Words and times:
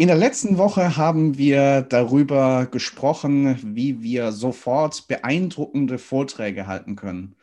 In 0.00 0.06
der 0.06 0.16
letzten 0.16 0.58
Woche 0.58 0.96
haben 0.96 1.38
wir 1.38 1.82
darüber 1.82 2.66
gesprochen, 2.66 3.58
wie 3.74 4.00
wir 4.00 4.30
sofort 4.30 5.08
beeindruckende 5.08 5.98
Vorträge 5.98 6.68
halten 6.68 6.94
können. 6.94 7.34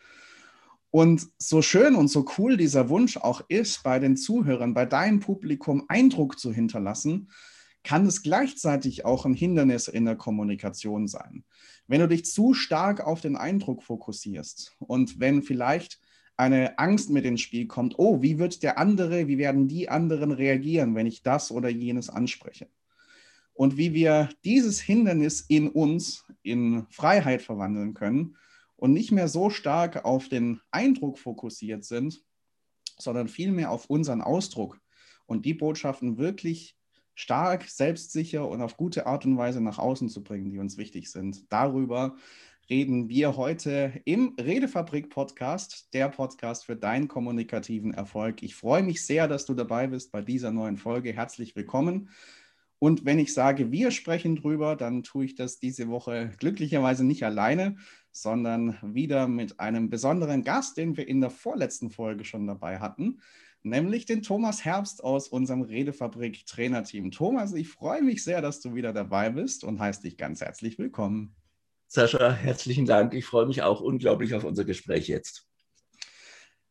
Und 0.90 1.28
so 1.38 1.62
schön 1.62 1.96
und 1.96 2.08
so 2.08 2.26
cool 2.38 2.56
dieser 2.56 2.88
Wunsch 2.88 3.18
auch 3.18 3.42
ist, 3.50 3.84
bei 3.84 4.00
den 4.00 4.16
Zuhörern, 4.16 4.74
bei 4.74 4.86
deinem 4.86 5.20
Publikum 5.20 5.84
Eindruck 5.90 6.40
zu 6.40 6.54
hinterlassen, 6.54 7.30
kann 7.84 8.06
es 8.06 8.24
gleichzeitig 8.24 9.04
auch 9.04 9.26
ein 9.26 9.34
Hindernis 9.34 9.90
in 9.90 10.06
der 10.06 10.16
Kommunikation 10.16 11.10
sein. 11.10 11.44
Wenn 11.88 12.00
du 12.00 12.08
dich 12.08 12.24
zu 12.24 12.54
stark 12.54 13.06
auf 13.06 13.20
den 13.20 13.36
Eindruck 13.36 13.84
fokussierst 13.84 14.78
und 14.80 15.20
wenn 15.20 15.44
vielleicht 15.44 16.00
eine 16.38 16.78
Angst 16.80 17.10
mit 17.10 17.26
ins 17.26 17.42
Spiel 17.42 17.68
kommt, 17.68 17.98
oh, 17.98 18.22
wie 18.22 18.40
wird 18.40 18.62
der 18.64 18.78
andere, 18.78 19.28
wie 19.28 19.38
werden 19.38 19.68
die 19.68 19.90
anderen 19.90 20.32
reagieren, 20.32 20.96
wenn 20.96 21.06
ich 21.06 21.24
das 21.24 21.52
oder 21.52 21.70
jenes 21.70 22.10
anspreche? 22.10 22.68
Und 23.54 23.78
wie 23.78 23.94
wir 23.94 24.30
dieses 24.44 24.82
Hindernis 24.82 25.42
in 25.48 25.70
uns 25.70 26.26
in 26.44 26.86
Freiheit 26.90 27.42
verwandeln 27.42 27.94
können 27.94 28.36
und 28.76 28.92
nicht 28.92 29.12
mehr 29.12 29.30
so 29.30 29.50
stark 29.50 30.04
auf 30.04 30.28
den 30.28 30.60
Eindruck 30.72 31.18
fokussiert 31.18 31.86
sind, 31.86 32.22
sondern 32.98 33.30
vielmehr 33.30 33.72
auf 33.72 33.90
unseren 33.90 34.22
Ausdruck 34.22 34.82
und 35.26 35.46
die 35.46 35.54
Botschaften 35.54 36.18
wirklich 36.18 36.78
stark, 37.14 37.64
selbstsicher 37.70 38.48
und 38.48 38.62
auf 38.62 38.76
gute 38.76 39.08
Art 39.08 39.26
und 39.26 39.38
Weise 39.38 39.62
nach 39.62 39.80
außen 39.80 40.10
zu 40.10 40.22
bringen, 40.22 40.50
die 40.50 40.60
uns 40.60 40.78
wichtig 40.78 41.10
sind. 41.10 41.52
Darüber 41.52 42.18
reden 42.70 43.10
wir 43.10 43.38
heute 43.38 44.02
im 44.06 44.36
Redefabrik 44.40 45.10
Podcast, 45.10 45.94
der 45.94 46.10
Podcast 46.10 46.66
für 46.66 46.76
deinen 46.76 47.08
kommunikativen 47.08 47.94
Erfolg. 47.94 48.42
Ich 48.42 48.56
freue 48.56 48.82
mich 48.82 49.06
sehr, 49.06 49.28
dass 49.28 49.46
du 49.46 49.54
dabei 49.54 49.88
bist 49.88 50.12
bei 50.12 50.22
dieser 50.22 50.52
neuen 50.52 50.78
Folge. 50.78 51.14
Herzlich 51.14 51.56
willkommen. 51.56 52.10
Und 52.80 53.06
wenn 53.06 53.20
ich 53.20 53.34
sage, 53.34 53.72
wir 53.72 53.92
sprechen 53.92 54.36
drüber, 54.36 54.76
dann 54.76 55.04
tue 55.04 55.26
ich 55.26 55.36
das 55.36 55.60
diese 55.60 55.90
Woche 55.90 56.32
glücklicherweise 56.40 57.06
nicht 57.06 57.24
alleine, 57.24 57.78
sondern 58.12 58.78
wieder 58.82 59.28
mit 59.28 59.60
einem 59.60 59.90
besonderen 59.90 60.44
Gast, 60.44 60.78
den 60.78 60.98
wir 60.98 61.08
in 61.08 61.22
der 61.22 61.30
vorletzten 61.30 61.92
Folge 61.92 62.26
schon 62.26 62.48
dabei 62.48 62.80
hatten, 62.80 63.20
nämlich 63.62 64.06
den 64.06 64.24
Thomas 64.24 64.66
Herbst 64.66 65.04
aus 65.04 65.28
unserem 65.28 65.62
Redefabrik 65.62 66.46
Trainerteam. 66.48 67.12
Thomas, 67.12 67.54
ich 67.54 67.70
freue 67.70 68.02
mich 68.02 68.24
sehr, 68.24 68.42
dass 68.42 68.60
du 68.60 68.74
wieder 68.74 68.92
dabei 68.92 69.30
bist 69.30 69.64
und 69.64 69.80
heiße 69.80 70.02
dich 70.02 70.18
ganz 70.18 70.42
herzlich 70.42 70.78
willkommen. 70.80 71.36
Sascha, 71.96 72.30
herzlichen 72.34 72.86
Dank. 72.86 73.14
Ich 73.14 73.24
freue 73.24 73.46
mich 73.46 73.62
auch 73.62 73.80
unglaublich 73.80 74.34
auf 74.34 74.44
unser 74.44 74.66
Gespräch 74.66 75.08
jetzt. 75.08 75.48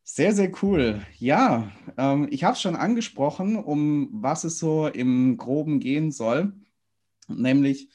Sehr, 0.03 0.33
sehr 0.33 0.51
cool. 0.61 1.01
Ja, 1.17 1.71
ähm, 1.97 2.27
ich 2.29 2.43
habe 2.43 2.53
es 2.53 2.61
schon 2.61 2.75
angesprochen, 2.75 3.55
um 3.55 4.09
was 4.13 4.43
es 4.43 4.59
so 4.59 4.85
im 4.87 5.35
Groben 5.37 5.79
gehen 5.79 6.11
soll, 6.11 6.53
nämlich 7.27 7.89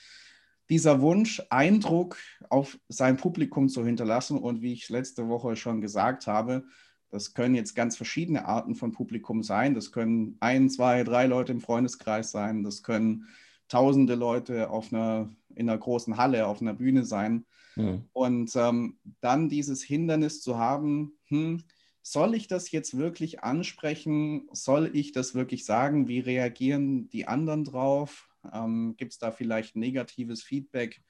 dieser 0.71 1.01
Wunsch, 1.03 1.41
Eindruck 1.51 2.19
auf 2.49 2.81
sein 2.89 3.17
Publikum 3.17 3.69
zu 3.69 3.87
hinterlassen. 3.87 4.37
Und 4.37 4.61
wie 4.61 4.73
ich 4.73 4.89
letzte 4.89 5.29
Woche 5.29 5.55
schon 5.55 5.81
gesagt 5.81 6.27
habe, 6.27 6.65
das 7.11 7.33
können 7.33 7.55
jetzt 7.55 7.77
ganz 7.77 7.97
verschiedene 7.97 8.47
Arten 8.47 8.75
von 8.75 8.91
Publikum 8.91 9.45
sein. 9.45 9.77
Das 9.77 9.93
können 9.93 10.37
ein, 10.41 10.69
zwei, 10.69 11.05
drei 11.05 11.27
Leute 11.27 11.53
im 11.53 11.61
Freundeskreis 11.61 12.33
sein. 12.33 12.65
Das 12.65 12.83
können 12.83 13.29
tausende 13.71 14.17
Leute 14.17 14.69
auf 14.69 14.93
einer 14.93 15.31
in 15.55 15.69
einer 15.69 15.79
großen 15.79 16.17
Halle 16.17 16.47
auf 16.47 16.61
einer 16.61 16.75
Bühne 16.75 17.05
sein. 17.05 17.47
Mhm. 17.77 18.05
Und 18.13 18.55
ähm, 18.57 18.99
dann 19.21 19.49
dieses 19.49 19.83
Hindernis 19.83 20.41
zu 20.41 20.59
haben, 20.59 21.19
hm, 21.27 21.63
soll 22.03 22.35
ich 22.35 22.49
das 22.49 22.71
jetzt 22.71 22.97
wirklich 22.97 23.43
ansprechen? 23.43 24.49
Soll 24.53 24.91
ich 24.95 25.13
das 25.13 25.35
wirklich 25.35 25.65
sagen? 25.65 26.09
Wie 26.09 26.21
reagieren 26.21 27.09
die 27.11 27.27
anderen 27.27 27.65
drauf? 27.65 28.29
Ähm, 28.53 28.95
Gibt 28.97 29.13
es 29.13 29.19
da 29.19 29.31
vielleicht 29.31 29.77
negatives 29.77 30.43
Feedback, 30.43 31.03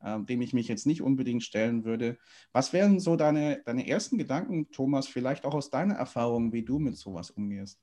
äh, 0.00 0.18
dem 0.20 0.40
ich 0.40 0.54
mich 0.54 0.68
jetzt 0.68 0.86
nicht 0.86 1.02
unbedingt 1.02 1.42
stellen 1.42 1.84
würde? 1.84 2.18
Was 2.52 2.72
wären 2.72 2.98
so 2.98 3.16
deine, 3.16 3.62
deine 3.64 3.86
ersten 3.86 4.16
Gedanken, 4.16 4.70
Thomas, 4.70 5.06
vielleicht 5.06 5.44
auch 5.44 5.54
aus 5.54 5.70
deiner 5.70 5.94
Erfahrung, 5.94 6.52
wie 6.52 6.64
du 6.64 6.78
mit 6.78 6.96
sowas 6.96 7.30
umgehst? 7.30 7.78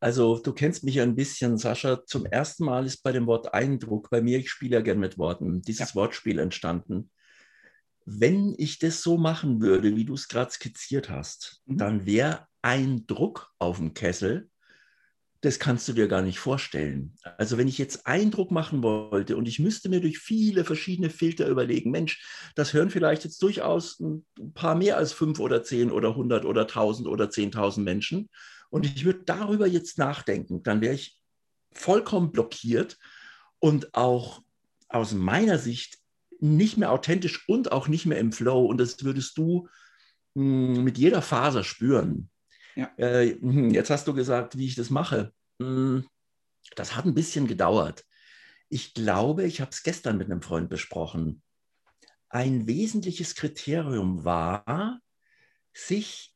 Also 0.00 0.38
du 0.38 0.52
kennst 0.52 0.84
mich 0.84 1.00
ein 1.00 1.16
bisschen, 1.16 1.58
Sascha. 1.58 2.04
Zum 2.06 2.24
ersten 2.26 2.64
Mal 2.64 2.86
ist 2.86 3.02
bei 3.02 3.12
dem 3.12 3.26
Wort 3.26 3.52
Eindruck 3.52 4.10
bei 4.10 4.20
mir, 4.20 4.38
ich 4.38 4.50
spiele 4.50 4.76
ja 4.76 4.82
gern 4.82 5.00
mit 5.00 5.18
Worten, 5.18 5.62
dieses 5.62 5.90
ja. 5.90 5.94
Wortspiel 5.96 6.38
entstanden. 6.38 7.10
Wenn 8.04 8.54
ich 8.56 8.78
das 8.78 9.02
so 9.02 9.18
machen 9.18 9.60
würde, 9.60 9.96
wie 9.96 10.04
du 10.04 10.14
es 10.14 10.28
gerade 10.28 10.50
skizziert 10.50 11.10
hast, 11.10 11.62
mhm. 11.66 11.78
dann 11.78 12.06
wäre 12.06 12.46
ein 12.62 13.06
Druck 13.06 13.52
auf 13.58 13.78
dem 13.78 13.92
Kessel, 13.92 14.48
das 15.40 15.60
kannst 15.60 15.86
du 15.86 15.92
dir 15.92 16.08
gar 16.08 16.22
nicht 16.22 16.40
vorstellen. 16.40 17.14
Also 17.36 17.58
wenn 17.58 17.68
ich 17.68 17.78
jetzt 17.78 18.06
Eindruck 18.06 18.50
machen 18.50 18.82
wollte 18.82 19.36
und 19.36 19.46
ich 19.46 19.60
müsste 19.60 19.88
mir 19.88 20.00
durch 20.00 20.18
viele 20.18 20.64
verschiedene 20.64 21.10
Filter 21.10 21.46
überlegen, 21.46 21.92
Mensch, 21.92 22.50
das 22.56 22.72
hören 22.72 22.90
vielleicht 22.90 23.22
jetzt 23.22 23.40
durchaus 23.42 24.00
ein 24.00 24.26
paar 24.54 24.74
mehr 24.74 24.96
als 24.96 25.12
fünf 25.12 25.38
oder 25.38 25.62
zehn 25.62 25.92
oder 25.92 26.16
hundert 26.16 26.44
oder 26.44 26.66
tausend 26.66 27.06
oder 27.06 27.30
zehntausend 27.30 27.84
Menschen 27.84 28.28
und 28.70 28.86
ich 28.86 29.04
würde 29.04 29.24
darüber 29.24 29.66
jetzt 29.66 29.98
nachdenken, 29.98 30.62
dann 30.62 30.80
wäre 30.80 30.94
ich 30.94 31.20
vollkommen 31.72 32.32
blockiert 32.32 32.98
und 33.58 33.94
auch 33.94 34.42
aus 34.88 35.12
meiner 35.12 35.58
Sicht 35.58 35.98
nicht 36.40 36.76
mehr 36.76 36.92
authentisch 36.92 37.48
und 37.48 37.72
auch 37.72 37.88
nicht 37.88 38.06
mehr 38.06 38.18
im 38.18 38.32
Flow. 38.32 38.66
Und 38.66 38.78
das 38.78 39.02
würdest 39.02 39.36
du 39.38 39.68
mh, 40.34 40.76
hm, 40.76 40.84
mit 40.84 40.98
jeder 40.98 41.22
Faser 41.22 41.64
spüren. 41.64 42.30
Ja. 42.76 42.92
Äh, 42.96 43.38
hm, 43.40 43.70
jetzt 43.70 43.90
hast 43.90 44.06
du 44.06 44.14
gesagt, 44.14 44.56
wie 44.56 44.66
ich 44.66 44.76
das 44.76 44.90
mache. 44.90 45.32
Hm, 45.60 46.06
das 46.76 46.94
hat 46.94 47.06
ein 47.06 47.14
bisschen 47.14 47.46
gedauert. 47.46 48.04
Ich 48.68 48.94
glaube, 48.94 49.44
ich 49.44 49.60
habe 49.60 49.70
es 49.70 49.82
gestern 49.82 50.18
mit 50.18 50.30
einem 50.30 50.42
Freund 50.42 50.68
besprochen. 50.68 51.42
Ein 52.28 52.66
wesentliches 52.66 53.34
Kriterium 53.34 54.24
war, 54.24 55.00
sich 55.72 56.34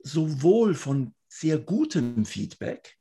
sowohl 0.00 0.74
von 0.74 1.14
sehr 1.38 1.58
gutem 1.58 2.24
Feedback 2.24 2.96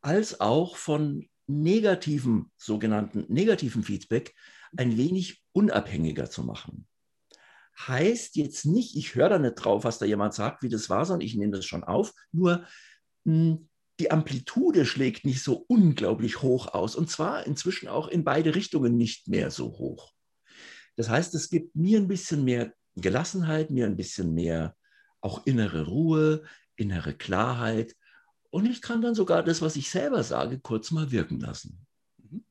als 0.00 0.40
auch 0.40 0.76
von 0.76 1.28
negativem, 1.46 2.50
sogenannten 2.56 3.26
negativen 3.28 3.82
Feedback 3.82 4.34
ein 4.76 4.96
wenig 4.96 5.42
unabhängiger 5.52 6.30
zu 6.30 6.42
machen. 6.42 6.86
Heißt 7.78 8.36
jetzt 8.36 8.66
nicht, 8.66 8.96
ich 8.96 9.14
höre 9.14 9.28
da 9.28 9.38
nicht 9.38 9.56
drauf, 9.56 9.84
was 9.84 9.98
da 9.98 10.06
jemand 10.06 10.34
sagt, 10.34 10.62
wie 10.62 10.68
das 10.68 10.88
war, 10.90 11.04
sondern 11.04 11.26
ich 11.26 11.34
nehme 11.34 11.52
das 11.52 11.64
schon 11.64 11.84
auf. 11.84 12.12
Nur 12.32 12.66
hm, 13.24 13.68
die 14.00 14.10
Amplitude 14.10 14.86
schlägt 14.86 15.24
nicht 15.24 15.42
so 15.42 15.64
unglaublich 15.68 16.42
hoch 16.42 16.68
aus 16.68 16.96
und 16.96 17.10
zwar 17.10 17.46
inzwischen 17.46 17.88
auch 17.88 18.08
in 18.08 18.24
beide 18.24 18.54
Richtungen 18.54 18.96
nicht 18.96 19.28
mehr 19.28 19.50
so 19.50 19.66
hoch. 19.78 20.12
Das 20.96 21.08
heißt, 21.08 21.34
es 21.34 21.48
gibt 21.48 21.74
mir 21.74 21.98
ein 21.98 22.08
bisschen 22.08 22.44
mehr 22.44 22.72
Gelassenheit, 22.96 23.70
mir 23.70 23.86
ein 23.86 23.96
bisschen 23.96 24.34
mehr 24.34 24.76
auch 25.20 25.46
innere 25.46 25.86
Ruhe, 25.86 26.44
innere 26.76 27.14
Klarheit 27.14 27.96
und 28.54 28.66
ich 28.66 28.82
kann 28.82 29.02
dann 29.02 29.16
sogar 29.16 29.42
das, 29.42 29.62
was 29.62 29.74
ich 29.74 29.90
selber 29.90 30.22
sage, 30.22 30.60
kurz 30.60 30.92
mal 30.92 31.10
wirken 31.10 31.40
lassen. 31.40 31.84
Mhm. 32.18 32.44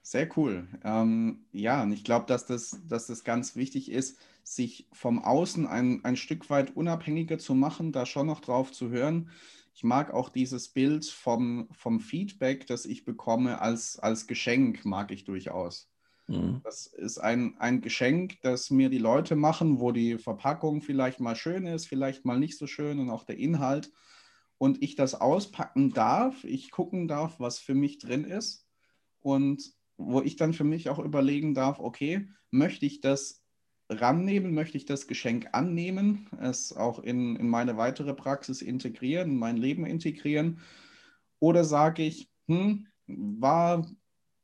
Sehr 0.00 0.28
cool. 0.38 0.66
Ähm, 0.84 1.44
ja, 1.52 1.82
und 1.82 1.92
ich 1.92 2.02
glaube, 2.02 2.24
dass 2.26 2.46
das, 2.46 2.80
dass 2.88 3.08
das 3.08 3.24
ganz 3.24 3.56
wichtig 3.56 3.90
ist, 3.90 4.18
sich 4.42 4.88
vom 4.92 5.22
Außen 5.22 5.66
ein, 5.66 6.02
ein 6.04 6.16
Stück 6.16 6.48
weit 6.48 6.74
unabhängiger 6.74 7.38
zu 7.38 7.54
machen, 7.54 7.92
da 7.92 8.06
schon 8.06 8.26
noch 8.26 8.40
drauf 8.40 8.72
zu 8.72 8.88
hören. 8.88 9.30
Ich 9.74 9.84
mag 9.84 10.12
auch 10.12 10.30
dieses 10.30 10.70
Bild 10.70 11.04
vom, 11.04 11.68
vom 11.72 12.00
Feedback, 12.00 12.66
das 12.66 12.86
ich 12.86 13.04
bekomme, 13.04 13.60
als, 13.60 13.98
als 13.98 14.26
Geschenk, 14.26 14.86
mag 14.86 15.10
ich 15.10 15.24
durchaus. 15.24 15.91
Mhm. 16.32 16.60
Das 16.64 16.86
ist 16.86 17.18
ein, 17.18 17.54
ein 17.58 17.80
Geschenk, 17.80 18.40
das 18.42 18.70
mir 18.70 18.88
die 18.88 18.98
Leute 18.98 19.36
machen, 19.36 19.80
wo 19.80 19.92
die 19.92 20.18
Verpackung 20.18 20.80
vielleicht 20.80 21.20
mal 21.20 21.36
schön 21.36 21.66
ist, 21.66 21.86
vielleicht 21.86 22.24
mal 22.24 22.38
nicht 22.38 22.56
so 22.56 22.66
schön 22.66 22.98
und 22.98 23.10
auch 23.10 23.24
der 23.24 23.38
Inhalt. 23.38 23.90
Und 24.58 24.82
ich 24.82 24.94
das 24.94 25.14
auspacken 25.14 25.92
darf, 25.92 26.44
ich 26.44 26.70
gucken 26.70 27.08
darf, 27.08 27.38
was 27.38 27.58
für 27.58 27.74
mich 27.74 27.98
drin 27.98 28.24
ist. 28.24 28.66
Und 29.20 29.72
wo 29.96 30.20
ich 30.22 30.36
dann 30.36 30.54
für 30.54 30.64
mich 30.64 30.88
auch 30.88 30.98
überlegen 30.98 31.54
darf, 31.54 31.78
okay, 31.78 32.28
möchte 32.50 32.86
ich 32.86 33.00
das 33.00 33.44
rannehmen, 33.88 34.54
möchte 34.54 34.78
ich 34.78 34.86
das 34.86 35.06
Geschenk 35.06 35.48
annehmen, 35.52 36.28
es 36.40 36.72
auch 36.72 37.00
in, 37.00 37.36
in 37.36 37.48
meine 37.48 37.76
weitere 37.76 38.14
Praxis 38.14 38.62
integrieren, 38.62 39.32
in 39.32 39.36
mein 39.36 39.56
Leben 39.58 39.84
integrieren? 39.84 40.60
Oder 41.40 41.64
sage 41.64 42.04
ich, 42.04 42.30
hm, 42.48 42.86
war 43.06 43.86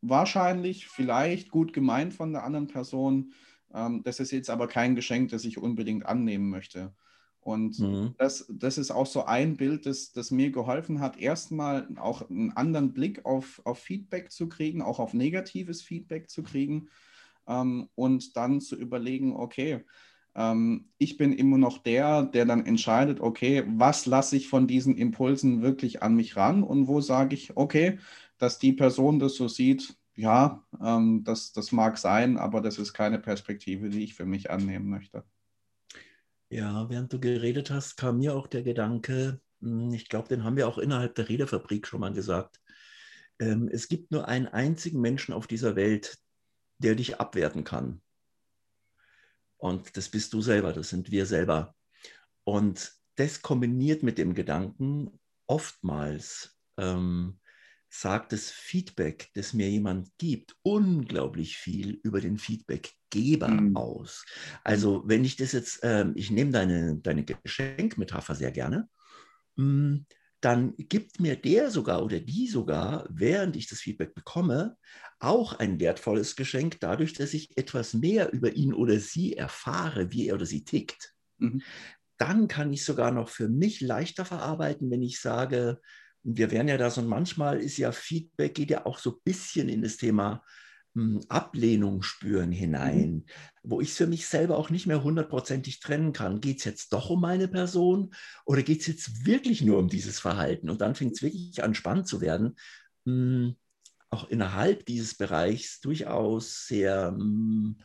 wahrscheinlich, 0.00 0.86
vielleicht 0.86 1.50
gut 1.50 1.72
gemeint 1.72 2.14
von 2.14 2.32
der 2.32 2.44
anderen 2.44 2.66
Person. 2.66 3.32
Ähm, 3.74 4.02
das 4.04 4.20
ist 4.20 4.30
jetzt 4.30 4.50
aber 4.50 4.68
kein 4.68 4.94
Geschenk, 4.94 5.30
das 5.30 5.44
ich 5.44 5.58
unbedingt 5.58 6.06
annehmen 6.06 6.50
möchte. 6.50 6.94
Und 7.40 7.78
mhm. 7.78 8.14
das, 8.18 8.46
das 8.50 8.76
ist 8.76 8.90
auch 8.90 9.06
so 9.06 9.24
ein 9.24 9.56
Bild, 9.56 9.86
das, 9.86 10.12
das 10.12 10.30
mir 10.30 10.50
geholfen 10.50 11.00
hat, 11.00 11.18
erstmal 11.18 11.88
auch 11.96 12.28
einen 12.28 12.52
anderen 12.52 12.92
Blick 12.92 13.24
auf, 13.24 13.62
auf 13.64 13.78
Feedback 13.78 14.30
zu 14.30 14.48
kriegen, 14.48 14.82
auch 14.82 14.98
auf 14.98 15.14
negatives 15.14 15.80
Feedback 15.80 16.28
zu 16.28 16.42
kriegen 16.42 16.88
ähm, 17.46 17.88
und 17.94 18.36
dann 18.36 18.60
zu 18.60 18.76
überlegen, 18.76 19.34
okay, 19.34 19.84
ähm, 20.34 20.90
ich 20.98 21.16
bin 21.16 21.32
immer 21.32 21.58
noch 21.58 21.78
der, 21.78 22.22
der 22.22 22.44
dann 22.44 22.66
entscheidet, 22.66 23.20
okay, 23.20 23.64
was 23.66 24.06
lasse 24.06 24.36
ich 24.36 24.48
von 24.48 24.66
diesen 24.66 24.96
Impulsen 24.96 25.62
wirklich 25.62 26.02
an 26.02 26.14
mich 26.14 26.36
ran 26.36 26.62
und 26.62 26.86
wo 26.86 27.00
sage 27.00 27.34
ich, 27.34 27.56
okay, 27.56 27.98
dass 28.38 28.58
die 28.58 28.72
Person 28.72 29.18
das 29.18 29.34
so 29.34 29.48
sieht, 29.48 29.96
ja, 30.14 30.64
ähm, 30.82 31.22
das, 31.24 31.52
das 31.52 31.70
mag 31.70 31.98
sein, 31.98 32.38
aber 32.38 32.60
das 32.60 32.78
ist 32.78 32.92
keine 32.92 33.18
Perspektive, 33.18 33.88
die 33.88 34.02
ich 34.02 34.14
für 34.14 34.26
mich 34.26 34.50
annehmen 34.50 34.88
möchte. 34.88 35.24
Ja, 36.50 36.88
während 36.88 37.12
du 37.12 37.20
geredet 37.20 37.70
hast, 37.70 37.96
kam 37.96 38.18
mir 38.18 38.34
auch 38.34 38.46
der 38.46 38.62
Gedanke, 38.62 39.40
hm, 39.60 39.92
ich 39.92 40.08
glaube, 40.08 40.28
den 40.28 40.44
haben 40.44 40.56
wir 40.56 40.66
auch 40.66 40.78
innerhalb 40.78 41.14
der 41.14 41.28
Redefabrik 41.28 41.86
schon 41.86 42.00
mal 42.00 42.12
gesagt. 42.12 42.60
Ähm, 43.38 43.68
es 43.70 43.88
gibt 43.88 44.10
nur 44.10 44.26
einen 44.26 44.46
einzigen 44.46 45.00
Menschen 45.00 45.32
auf 45.34 45.46
dieser 45.46 45.76
Welt, 45.76 46.18
der 46.78 46.94
dich 46.94 47.20
abwerten 47.20 47.64
kann. 47.64 48.00
Und 49.56 49.96
das 49.96 50.08
bist 50.08 50.32
du 50.32 50.40
selber, 50.40 50.72
das 50.72 50.88
sind 50.88 51.10
wir 51.10 51.26
selber. 51.26 51.74
Und 52.44 52.92
das 53.16 53.42
kombiniert 53.42 54.02
mit 54.02 54.18
dem 54.18 54.34
Gedanken, 54.34 55.20
oftmals 55.46 56.56
ähm, 56.76 57.40
sagt 57.90 58.32
das 58.32 58.50
Feedback, 58.50 59.30
das 59.34 59.54
mir 59.54 59.68
jemand 59.68 60.10
gibt, 60.18 60.56
unglaublich 60.62 61.56
viel 61.56 62.00
über 62.02 62.20
den 62.20 62.38
Feedbackgeber 62.38 63.48
mhm. 63.48 63.76
aus. 63.76 64.24
Also 64.64 65.02
wenn 65.06 65.24
ich 65.24 65.36
das 65.36 65.52
jetzt, 65.52 65.80
ähm, 65.82 66.12
ich 66.14 66.30
nehme 66.30 66.50
deine, 66.50 66.96
deine 66.98 67.24
Geschenkmetapher 67.24 68.34
sehr 68.34 68.52
gerne, 68.52 68.88
mh, 69.56 69.64
hm, 69.64 70.06
dann 70.40 70.74
gibt 70.76 71.18
mir 71.18 71.34
der 71.34 71.70
sogar 71.70 72.04
oder 72.04 72.20
die 72.20 72.46
sogar, 72.46 73.08
während 73.10 73.56
ich 73.56 73.66
das 73.66 73.80
Feedback 73.80 74.14
bekomme, 74.14 74.76
auch 75.18 75.54
ein 75.58 75.80
wertvolles 75.80 76.36
Geschenk, 76.36 76.78
dadurch, 76.80 77.12
dass 77.12 77.34
ich 77.34 77.56
etwas 77.56 77.92
mehr 77.94 78.32
über 78.32 78.52
ihn 78.52 78.72
oder 78.72 79.00
sie 79.00 79.36
erfahre, 79.36 80.12
wie 80.12 80.28
er 80.28 80.36
oder 80.36 80.46
sie 80.46 80.64
tickt. 80.64 81.14
Mhm. 81.38 81.62
Dann 82.18 82.46
kann 82.46 82.72
ich 82.72 82.84
sogar 82.84 83.10
noch 83.10 83.28
für 83.28 83.48
mich 83.48 83.80
leichter 83.80 84.24
verarbeiten, 84.24 84.90
wenn 84.90 85.02
ich 85.02 85.20
sage, 85.20 85.80
wir 86.36 86.50
werden 86.50 86.68
ja 86.68 86.76
da 86.76 86.90
so, 86.90 87.00
manchmal 87.02 87.58
ist 87.58 87.78
ja 87.78 87.92
Feedback, 87.92 88.54
geht 88.54 88.70
ja 88.70 88.84
auch 88.86 88.98
so 88.98 89.12
ein 89.12 89.20
bisschen 89.24 89.68
in 89.68 89.82
das 89.82 89.96
Thema 89.96 90.42
hm, 90.94 91.20
Ablehnung 91.28 92.02
spüren 92.02 92.52
hinein, 92.52 93.10
mhm. 93.10 93.24
wo 93.62 93.80
ich 93.80 93.90
es 93.90 93.96
für 93.96 94.06
mich 94.06 94.26
selber 94.26 94.58
auch 94.58 94.68
nicht 94.68 94.86
mehr 94.86 95.02
hundertprozentig 95.02 95.80
trennen 95.80 96.12
kann. 96.12 96.40
Geht 96.40 96.58
es 96.58 96.64
jetzt 96.64 96.92
doch 96.92 97.08
um 97.10 97.20
meine 97.20 97.48
Person 97.48 98.14
oder 98.44 98.62
geht 98.62 98.80
es 98.80 98.86
jetzt 98.86 99.26
wirklich 99.26 99.62
nur 99.62 99.78
um 99.78 99.88
dieses 99.88 100.20
Verhalten? 100.20 100.68
Und 100.68 100.80
dann 100.82 100.94
fängt 100.94 101.12
es 101.14 101.22
wirklich 101.22 101.62
an, 101.62 101.74
spannend 101.74 102.08
zu 102.08 102.20
werden, 102.20 102.56
mh, 103.04 103.12
hm, 103.12 103.56
auch 104.10 104.28
innerhalb 104.28 104.86
dieses 104.86 105.14
Bereichs 105.16 105.80
durchaus 105.80 106.66
sehr 106.66 107.12
mh, 107.12 107.18
hm, 107.20 107.78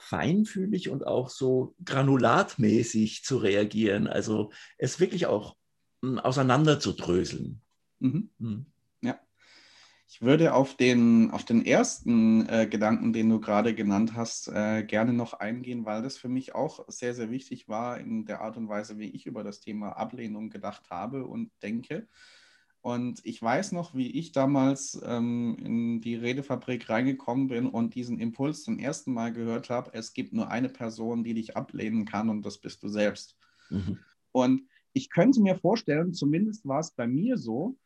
feinfühlig 0.00 0.88
und 0.88 1.06
auch 1.06 1.28
so 1.28 1.74
granulatmäßig 1.84 3.24
zu 3.24 3.38
reagieren. 3.38 4.06
Also 4.06 4.52
es 4.76 5.00
wirklich 5.00 5.26
auch 5.26 5.56
auseinanderzudröseln. 6.00 7.60
Mhm. 8.00 8.30
Mhm. 8.38 8.66
Ja. 9.02 9.18
Ich 10.08 10.22
würde 10.22 10.54
auf 10.54 10.74
den, 10.74 11.30
auf 11.30 11.44
den 11.44 11.64
ersten 11.66 12.48
äh, 12.48 12.66
Gedanken, 12.66 13.12
den 13.12 13.28
du 13.28 13.40
gerade 13.40 13.74
genannt 13.74 14.14
hast, 14.14 14.48
äh, 14.48 14.82
gerne 14.82 15.12
noch 15.12 15.34
eingehen, 15.34 15.84
weil 15.84 16.02
das 16.02 16.16
für 16.16 16.28
mich 16.28 16.54
auch 16.54 16.84
sehr, 16.88 17.14
sehr 17.14 17.30
wichtig 17.30 17.68
war 17.68 17.98
in 17.98 18.24
der 18.24 18.40
Art 18.40 18.56
und 18.56 18.68
Weise, 18.68 18.98
wie 18.98 19.10
ich 19.10 19.26
über 19.26 19.44
das 19.44 19.60
Thema 19.60 19.92
Ablehnung 19.92 20.48
gedacht 20.48 20.90
habe 20.90 21.26
und 21.26 21.50
denke. 21.62 22.08
Und 22.80 23.20
ich 23.24 23.42
weiß 23.42 23.72
noch, 23.72 23.94
wie 23.94 24.10
ich 24.12 24.32
damals 24.32 24.98
ähm, 25.04 25.56
in 25.62 26.00
die 26.00 26.14
Redefabrik 26.14 26.88
reingekommen 26.88 27.48
bin 27.48 27.66
und 27.66 27.94
diesen 27.94 28.18
Impuls 28.18 28.62
zum 28.62 28.78
ersten 28.78 29.12
Mal 29.12 29.32
gehört 29.32 29.68
habe, 29.68 29.90
es 29.94 30.14
gibt 30.14 30.32
nur 30.32 30.48
eine 30.48 30.68
Person, 30.68 31.24
die 31.24 31.34
dich 31.34 31.56
ablehnen 31.56 32.04
kann 32.04 32.30
und 32.30 32.46
das 32.46 32.58
bist 32.58 32.82
du 32.82 32.88
selbst. 32.88 33.36
Mhm. 33.68 33.98
Und 34.32 34.62
ich 34.92 35.10
könnte 35.10 35.40
mir 35.40 35.56
vorstellen, 35.56 36.14
zumindest 36.14 36.66
war 36.66 36.80
es 36.80 36.92
bei 36.92 37.06
mir 37.06 37.36
so, 37.36 37.76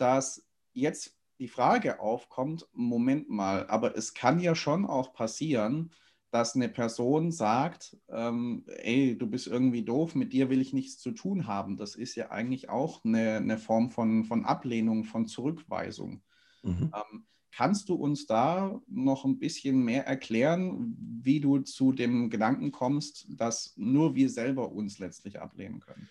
dass 0.00 0.46
jetzt 0.72 1.16
die 1.38 1.48
Frage 1.48 2.00
aufkommt, 2.00 2.66
Moment 2.72 3.28
mal, 3.28 3.68
aber 3.68 3.96
es 3.96 4.14
kann 4.14 4.40
ja 4.40 4.54
schon 4.54 4.84
auch 4.84 5.12
passieren, 5.12 5.92
dass 6.30 6.54
eine 6.54 6.68
Person 6.68 7.32
sagt, 7.32 7.96
ähm, 8.10 8.64
ey, 8.66 9.16
du 9.16 9.26
bist 9.26 9.46
irgendwie 9.46 9.82
doof, 9.82 10.14
mit 10.14 10.32
dir 10.32 10.50
will 10.50 10.60
ich 10.60 10.72
nichts 10.72 10.98
zu 10.98 11.12
tun 11.12 11.46
haben. 11.46 11.76
Das 11.76 11.94
ist 11.94 12.16
ja 12.16 12.30
eigentlich 12.30 12.68
auch 12.68 13.02
eine, 13.04 13.36
eine 13.36 13.56
Form 13.56 13.90
von, 13.90 14.24
von 14.24 14.44
Ablehnung, 14.44 15.04
von 15.04 15.26
Zurückweisung. 15.26 16.22
Mhm. 16.62 16.92
Ähm, 16.94 17.26
kannst 17.50 17.88
du 17.88 17.94
uns 17.94 18.26
da 18.26 18.80
noch 18.88 19.24
ein 19.24 19.38
bisschen 19.38 19.82
mehr 19.82 20.06
erklären, 20.06 20.96
wie 21.22 21.40
du 21.40 21.60
zu 21.60 21.92
dem 21.92 22.28
Gedanken 22.28 22.72
kommst, 22.72 23.26
dass 23.30 23.72
nur 23.76 24.14
wir 24.14 24.28
selber 24.28 24.70
uns 24.72 24.98
letztlich 24.98 25.40
ablehnen 25.40 25.80
können? 25.80 26.08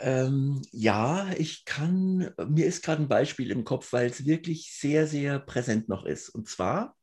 Ähm, 0.00 0.62
ja, 0.72 1.30
ich 1.38 1.64
kann, 1.64 2.32
mir 2.48 2.66
ist 2.66 2.82
gerade 2.82 3.02
ein 3.02 3.08
Beispiel 3.08 3.50
im 3.50 3.64
Kopf, 3.64 3.92
weil 3.92 4.10
es 4.10 4.26
wirklich 4.26 4.72
sehr, 4.74 5.06
sehr 5.06 5.38
präsent 5.38 5.88
noch 5.88 6.04
ist. 6.04 6.28
Und 6.28 6.48
zwar, 6.48 6.96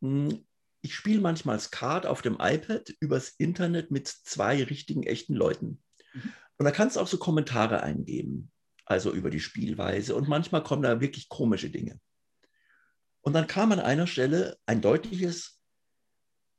hm, 0.00 0.44
ich 0.82 0.94
spiele 0.94 1.20
manchmal 1.20 1.60
Skat 1.60 2.06
auf 2.06 2.22
dem 2.22 2.38
iPad 2.40 2.90
übers 3.00 3.30
Internet 3.38 3.90
mit 3.90 4.08
zwei 4.08 4.62
richtigen, 4.62 5.04
echten 5.04 5.34
Leuten. 5.34 5.82
Mhm. 6.12 6.32
Und 6.58 6.64
da 6.64 6.70
kannst 6.70 6.96
du 6.96 7.00
auch 7.00 7.06
so 7.06 7.18
Kommentare 7.18 7.82
eingeben, 7.82 8.52
also 8.84 9.12
über 9.12 9.30
die 9.30 9.40
Spielweise. 9.40 10.14
Und 10.14 10.28
manchmal 10.28 10.62
kommen 10.62 10.82
da 10.82 11.00
wirklich 11.00 11.28
komische 11.28 11.70
Dinge. 11.70 12.00
Und 13.22 13.34
dann 13.34 13.46
kam 13.46 13.72
an 13.72 13.80
einer 13.80 14.08
Stelle 14.08 14.58
ein 14.66 14.82
deutliches, 14.82 15.60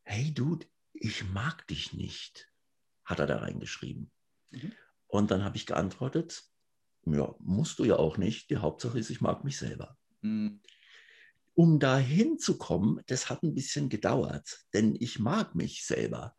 hey 0.04 0.34
Dude, 0.34 0.66
ich 0.94 1.26
mag 1.26 1.68
dich 1.68 1.94
nicht, 1.94 2.50
hat 3.04 3.20
er 3.20 3.28
da 3.28 3.38
reingeschrieben. 3.38 4.10
Mhm. 4.52 4.72
Und 5.14 5.30
dann 5.30 5.44
habe 5.44 5.58
ich 5.58 5.68
geantwortet, 5.68 6.42
ja, 7.06 7.36
musst 7.38 7.78
du 7.78 7.84
ja 7.84 7.98
auch 7.98 8.18
nicht. 8.18 8.50
Die 8.50 8.58
Hauptsache 8.58 8.98
ist, 8.98 9.12
ich 9.12 9.22
mag 9.22 9.44
mich 9.44 9.60
selber. 9.60 9.96
Mhm. 10.22 10.60
Um 11.54 11.78
da 11.78 12.00
hinzukommen, 12.00 13.00
das 13.06 13.30
hat 13.30 13.44
ein 13.44 13.54
bisschen 13.54 13.90
gedauert, 13.90 14.66
denn 14.74 14.96
ich 15.00 15.20
mag 15.20 15.54
mich 15.54 15.86
selber. 15.86 16.36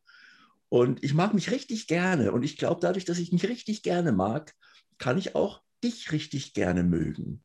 Und 0.71 1.05
ich 1.05 1.15
mag 1.15 1.35
mich 1.35 1.53
richtig 1.53 1.87
gerne. 1.87 2.33
Und 2.33 2.43
ich 2.43 2.57
glaube, 2.57 2.81
dadurch, 2.81 3.05
dass 3.05 3.21
ich 3.21 3.31
mich 3.31 3.49
richtig 3.49 3.85
gerne 3.85 4.11
mag, 4.11 4.57
kann 4.99 5.19
ich 5.19 5.37
auch 5.37 5.63
dich 5.85 6.11
richtig 6.11 6.53
gerne 6.53 6.83
mögen. 6.83 7.45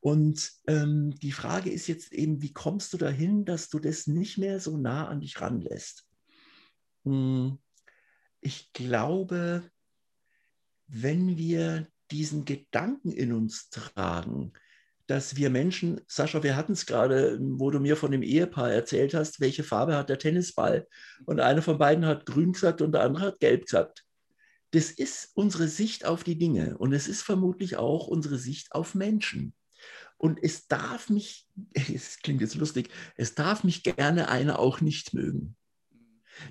Und 0.00 0.50
ähm, 0.66 1.14
die 1.20 1.30
Frage 1.30 1.70
ist 1.70 1.86
jetzt 1.86 2.12
eben, 2.12 2.42
wie 2.42 2.52
kommst 2.52 2.92
du 2.92 2.96
dahin, 2.96 3.44
dass 3.44 3.68
du 3.68 3.78
das 3.78 4.08
nicht 4.08 4.38
mehr 4.38 4.58
so 4.58 4.76
nah 4.76 5.06
an 5.06 5.20
dich 5.20 5.40
ranlässt? 5.40 6.04
Hm, 7.04 7.60
ich 8.40 8.72
glaube, 8.72 9.70
wenn 10.88 11.36
wir 11.36 11.86
diesen 12.10 12.44
Gedanken 12.44 13.12
in 13.12 13.32
uns 13.32 13.70
tragen, 13.70 14.52
dass 15.06 15.36
wir 15.36 15.48
Menschen, 15.48 16.00
Sascha, 16.06 16.42
wir 16.42 16.56
hatten 16.56 16.72
es 16.72 16.84
gerade, 16.84 17.38
wo 17.40 17.70
du 17.70 17.80
mir 17.80 17.96
von 17.96 18.10
dem 18.10 18.22
Ehepaar 18.22 18.70
erzählt 18.70 19.14
hast, 19.14 19.40
welche 19.40 19.64
Farbe 19.64 19.96
hat 19.96 20.10
der 20.10 20.18
Tennisball? 20.18 20.86
Und 21.24 21.40
einer 21.40 21.62
von 21.62 21.78
beiden 21.78 22.04
hat 22.04 22.26
grün 22.26 22.52
gesagt 22.52 22.82
und 22.82 22.92
der 22.92 23.02
andere 23.02 23.26
hat 23.26 23.40
gelb 23.40 23.64
gesagt. 23.64 24.04
Das 24.72 24.90
ist 24.90 25.30
unsere 25.34 25.66
Sicht 25.66 26.04
auf 26.04 26.24
die 26.24 26.36
Dinge 26.36 26.76
und 26.76 26.92
es 26.92 27.08
ist 27.08 27.22
vermutlich 27.22 27.76
auch 27.76 28.06
unsere 28.06 28.36
Sicht 28.36 28.72
auf 28.72 28.94
Menschen. 28.94 29.54
Und 30.18 30.38
es 30.42 30.66
darf 30.66 31.08
mich, 31.08 31.46
es 31.72 32.18
klingt 32.18 32.42
jetzt 32.42 32.56
lustig, 32.56 32.90
es 33.16 33.34
darf 33.34 33.64
mich 33.64 33.82
gerne 33.82 34.28
einer 34.28 34.58
auch 34.58 34.82
nicht 34.82 35.14
mögen. 35.14 35.56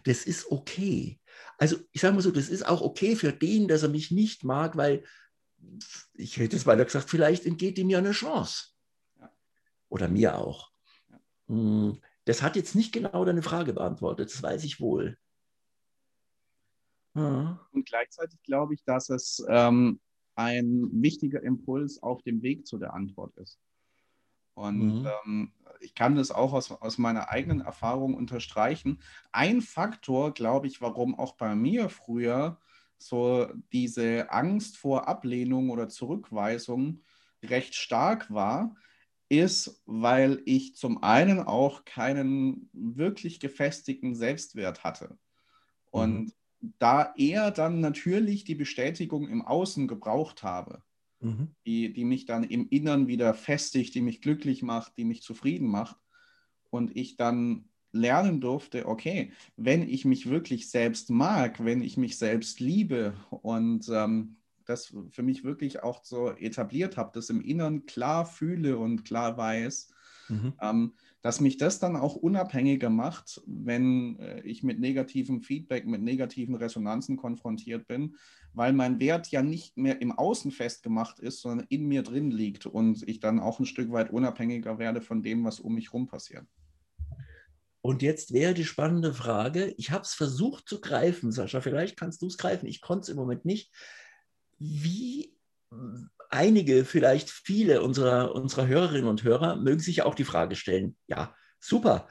Das 0.04 0.26
ist 0.26 0.52
okay. 0.52 1.20
Also 1.58 1.78
ich 1.92 2.02
sage 2.02 2.14
mal 2.16 2.22
so, 2.22 2.32
das 2.32 2.50
ist 2.50 2.66
auch 2.66 2.82
okay 2.82 3.16
für 3.16 3.34
den, 3.34 3.68
dass 3.68 3.84
er 3.84 3.90
mich 3.90 4.12
nicht 4.12 4.44
mag, 4.44 4.78
weil 4.78 5.04
ich 6.14 6.38
hätte 6.38 6.56
es 6.56 6.66
weiter 6.66 6.86
gesagt, 6.86 7.10
vielleicht 7.10 7.46
entgeht 7.46 7.78
ihm 7.80 7.90
ja 7.90 7.98
eine 7.98 8.12
Chance. 8.12 8.68
Oder 9.90 10.08
mir 10.08 10.38
auch. 10.38 10.72
Hm, 11.48 12.00
das 12.26 12.42
hat 12.42 12.56
jetzt 12.56 12.76
nicht 12.76 12.94
genau 12.94 13.26
deine 13.26 13.42
Frage 13.42 13.74
beantwortet, 13.74 14.32
das 14.32 14.44
weiß 14.44 14.64
ich 14.66 14.80
wohl. 14.80 15.18
Und 17.72 17.86
gleichzeitig 17.86 18.42
glaube 18.44 18.76
ich, 18.76 18.84
dass 18.84 19.10
es 19.10 19.44
ähm, 19.50 20.00
ein 20.36 20.90
wichtiger 20.92 21.42
Impuls 21.42 22.02
auf 22.04 22.22
dem 22.22 22.44
Weg 22.44 22.68
zu 22.68 22.78
der 22.78 22.94
Antwort 22.94 23.36
ist. 23.38 23.60
Und 24.58 25.02
mhm. 25.02 25.08
ähm, 25.26 25.52
ich 25.82 25.94
kann 25.94 26.16
das 26.16 26.32
auch 26.32 26.54
aus, 26.54 26.72
aus 26.72 26.98
meiner 26.98 27.30
eigenen 27.30 27.62
Erfahrung 27.62 28.16
unterstreichen. 28.16 29.00
Ein 29.32 29.62
Faktor, 29.62 30.34
glaube 30.34 30.66
ich, 30.66 30.82
warum 30.82 31.18
auch 31.18 31.36
bei 31.36 31.54
mir 31.54 31.90
früher 31.90 32.58
so 32.98 33.48
diese 33.72 34.32
Angst 34.32 34.78
vor 34.78 35.08
Ablehnung 35.08 35.70
oder 35.70 35.90
Zurückweisung 35.90 37.04
recht 37.44 37.76
stark 37.76 38.34
war, 38.34 38.76
ist, 39.30 39.84
weil 39.86 40.42
ich 40.46 40.76
zum 40.76 41.04
einen 41.04 41.40
auch 41.40 41.86
keinen 41.86 42.72
wirklich 42.74 43.40
gefestigten 43.40 44.16
Selbstwert 44.16 44.84
hatte. 44.84 45.20
Und 45.92 46.34
mhm. 46.62 46.74
da 46.80 47.14
eher 47.16 47.52
dann 47.52 47.80
natürlich 47.80 48.44
die 48.44 48.56
Bestätigung 48.56 49.28
im 49.28 49.44
Außen 49.44 49.88
gebraucht 49.88 50.42
habe 50.42 50.82
mhm. 51.20 51.50
die, 51.66 51.94
die 51.94 52.06
mich 52.06 52.26
dann 52.26 52.44
im 52.44 52.68
Innern 52.70 53.08
wieder 53.08 53.34
festigt, 53.34 53.96
die 53.96 54.02
mich 54.02 54.22
glücklich 54.22 54.64
macht, 54.64 54.98
die 54.98 55.06
mich 55.06 55.22
zufrieden 55.22 55.68
macht. 55.68 55.98
Und 56.70 56.96
ich 56.96 57.16
dann 57.16 57.70
lernen 57.92 58.42
durfte, 58.42 58.88
okay, 58.88 59.32
wenn 59.56 59.88
ich 59.88 60.06
mich 60.06 60.30
wirklich 60.30 60.70
selbst 60.70 61.10
mag, 61.10 61.64
wenn 61.64 61.82
ich 61.82 61.98
mich 61.98 62.18
selbst 62.18 62.60
liebe 62.60 63.14
und 63.30 63.90
ähm, 63.90 64.38
das 64.66 64.94
für 65.12 65.24
mich 65.24 65.44
wirklich 65.44 65.84
auch 65.84 66.04
so 66.04 66.32
etabliert 66.32 66.98
habe, 66.98 67.12
das 67.14 67.30
im 67.30 67.42
Inneren 67.42 67.86
klar 67.86 68.26
fühle 68.26 68.78
und 68.78 69.06
klar 69.06 69.38
weiß, 69.38 69.90
mhm. 70.28 70.54
ähm, 70.62 70.94
dass 71.28 71.42
mich 71.42 71.58
das 71.58 71.78
dann 71.80 71.98
auch 71.98 72.16
unabhängiger 72.16 72.90
macht, 72.90 73.42
wenn 73.46 74.18
äh, 74.22 74.40
ich 74.44 74.64
mit 74.64 74.80
negativem 74.80 75.42
Feedback, 75.42 75.86
mit 75.86 76.02
negativen 76.02 76.56
Resonanzen 76.56 77.18
konfrontiert 77.18 77.86
bin, 77.86 78.16
weil 78.54 78.72
mein 78.72 79.02
Wert 79.02 79.28
ja 79.28 79.42
nicht 79.42 79.76
mehr 79.76 80.02
im 80.02 80.14
Außen 80.14 80.52
festgemacht 80.52 81.20
ist, 81.20 81.42
sondern 81.42 81.68
in 81.68 81.86
mir 81.86 82.02
drin 82.02 82.32
liegt 82.32 82.66
und 82.66 83.06
ich 83.10 83.20
dann 83.20 83.42
auch 83.42 83.60
ein 83.60 83.66
Stück 83.66 83.92
weit 83.92 84.10
unabhängiger 84.10 84.80
werde 84.80 85.02
von 85.02 85.22
dem, 85.22 85.44
was 85.44 85.60
um 85.60 85.76
mich 85.76 85.88
herum 85.88 86.08
passiert. 86.08 86.46
Und 87.82 88.02
jetzt 88.04 88.32
wäre 88.32 88.54
die 88.54 88.64
spannende 88.64 89.14
Frage, 89.14 89.76
ich 89.78 89.92
habe 89.92 90.04
es 90.04 90.14
versucht 90.14 90.70
zu 90.70 90.80
greifen, 90.80 91.34
Sascha, 91.34 91.60
vielleicht 91.60 92.00
kannst 92.00 92.22
du 92.22 92.28
es 92.28 92.38
greifen, 92.38 92.68
ich 92.68 92.80
konnte 92.80 93.02
es 93.02 93.10
im 93.10 93.18
Moment 93.18 93.44
nicht. 93.44 93.70
Wie 94.60 95.36
einige, 96.30 96.86
vielleicht 96.86 97.30
viele 97.30 97.82
unserer, 97.82 98.34
unserer 98.36 98.68
Hörerinnen 98.68 99.08
und 99.08 99.24
Hörer 99.24 99.56
mögen 99.56 99.80
sich 99.80 99.98
ja 99.98 100.06
auch 100.06 100.16
die 100.16 100.26
Frage 100.26 100.56
stellen, 100.56 100.96
ja, 101.08 101.36
super, 101.60 102.08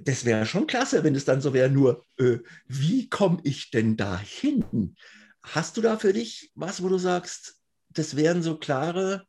das 0.00 0.24
wäre 0.24 0.46
schon 0.46 0.66
klasse, 0.66 1.04
wenn 1.04 1.14
es 1.14 1.24
dann 1.24 1.40
so 1.40 1.52
wäre, 1.52 1.70
nur 1.70 2.04
äh, 2.18 2.38
wie 2.66 3.08
komme 3.08 3.40
ich 3.44 3.70
denn 3.70 3.96
dahin? 3.96 4.96
Hast 5.42 5.76
du 5.76 5.80
da 5.80 5.96
für 5.96 6.12
dich 6.12 6.50
was, 6.54 6.82
wo 6.82 6.88
du 6.88 6.98
sagst, 6.98 7.60
das 7.88 8.16
wären 8.16 8.42
so 8.42 8.56
klare, 8.58 9.26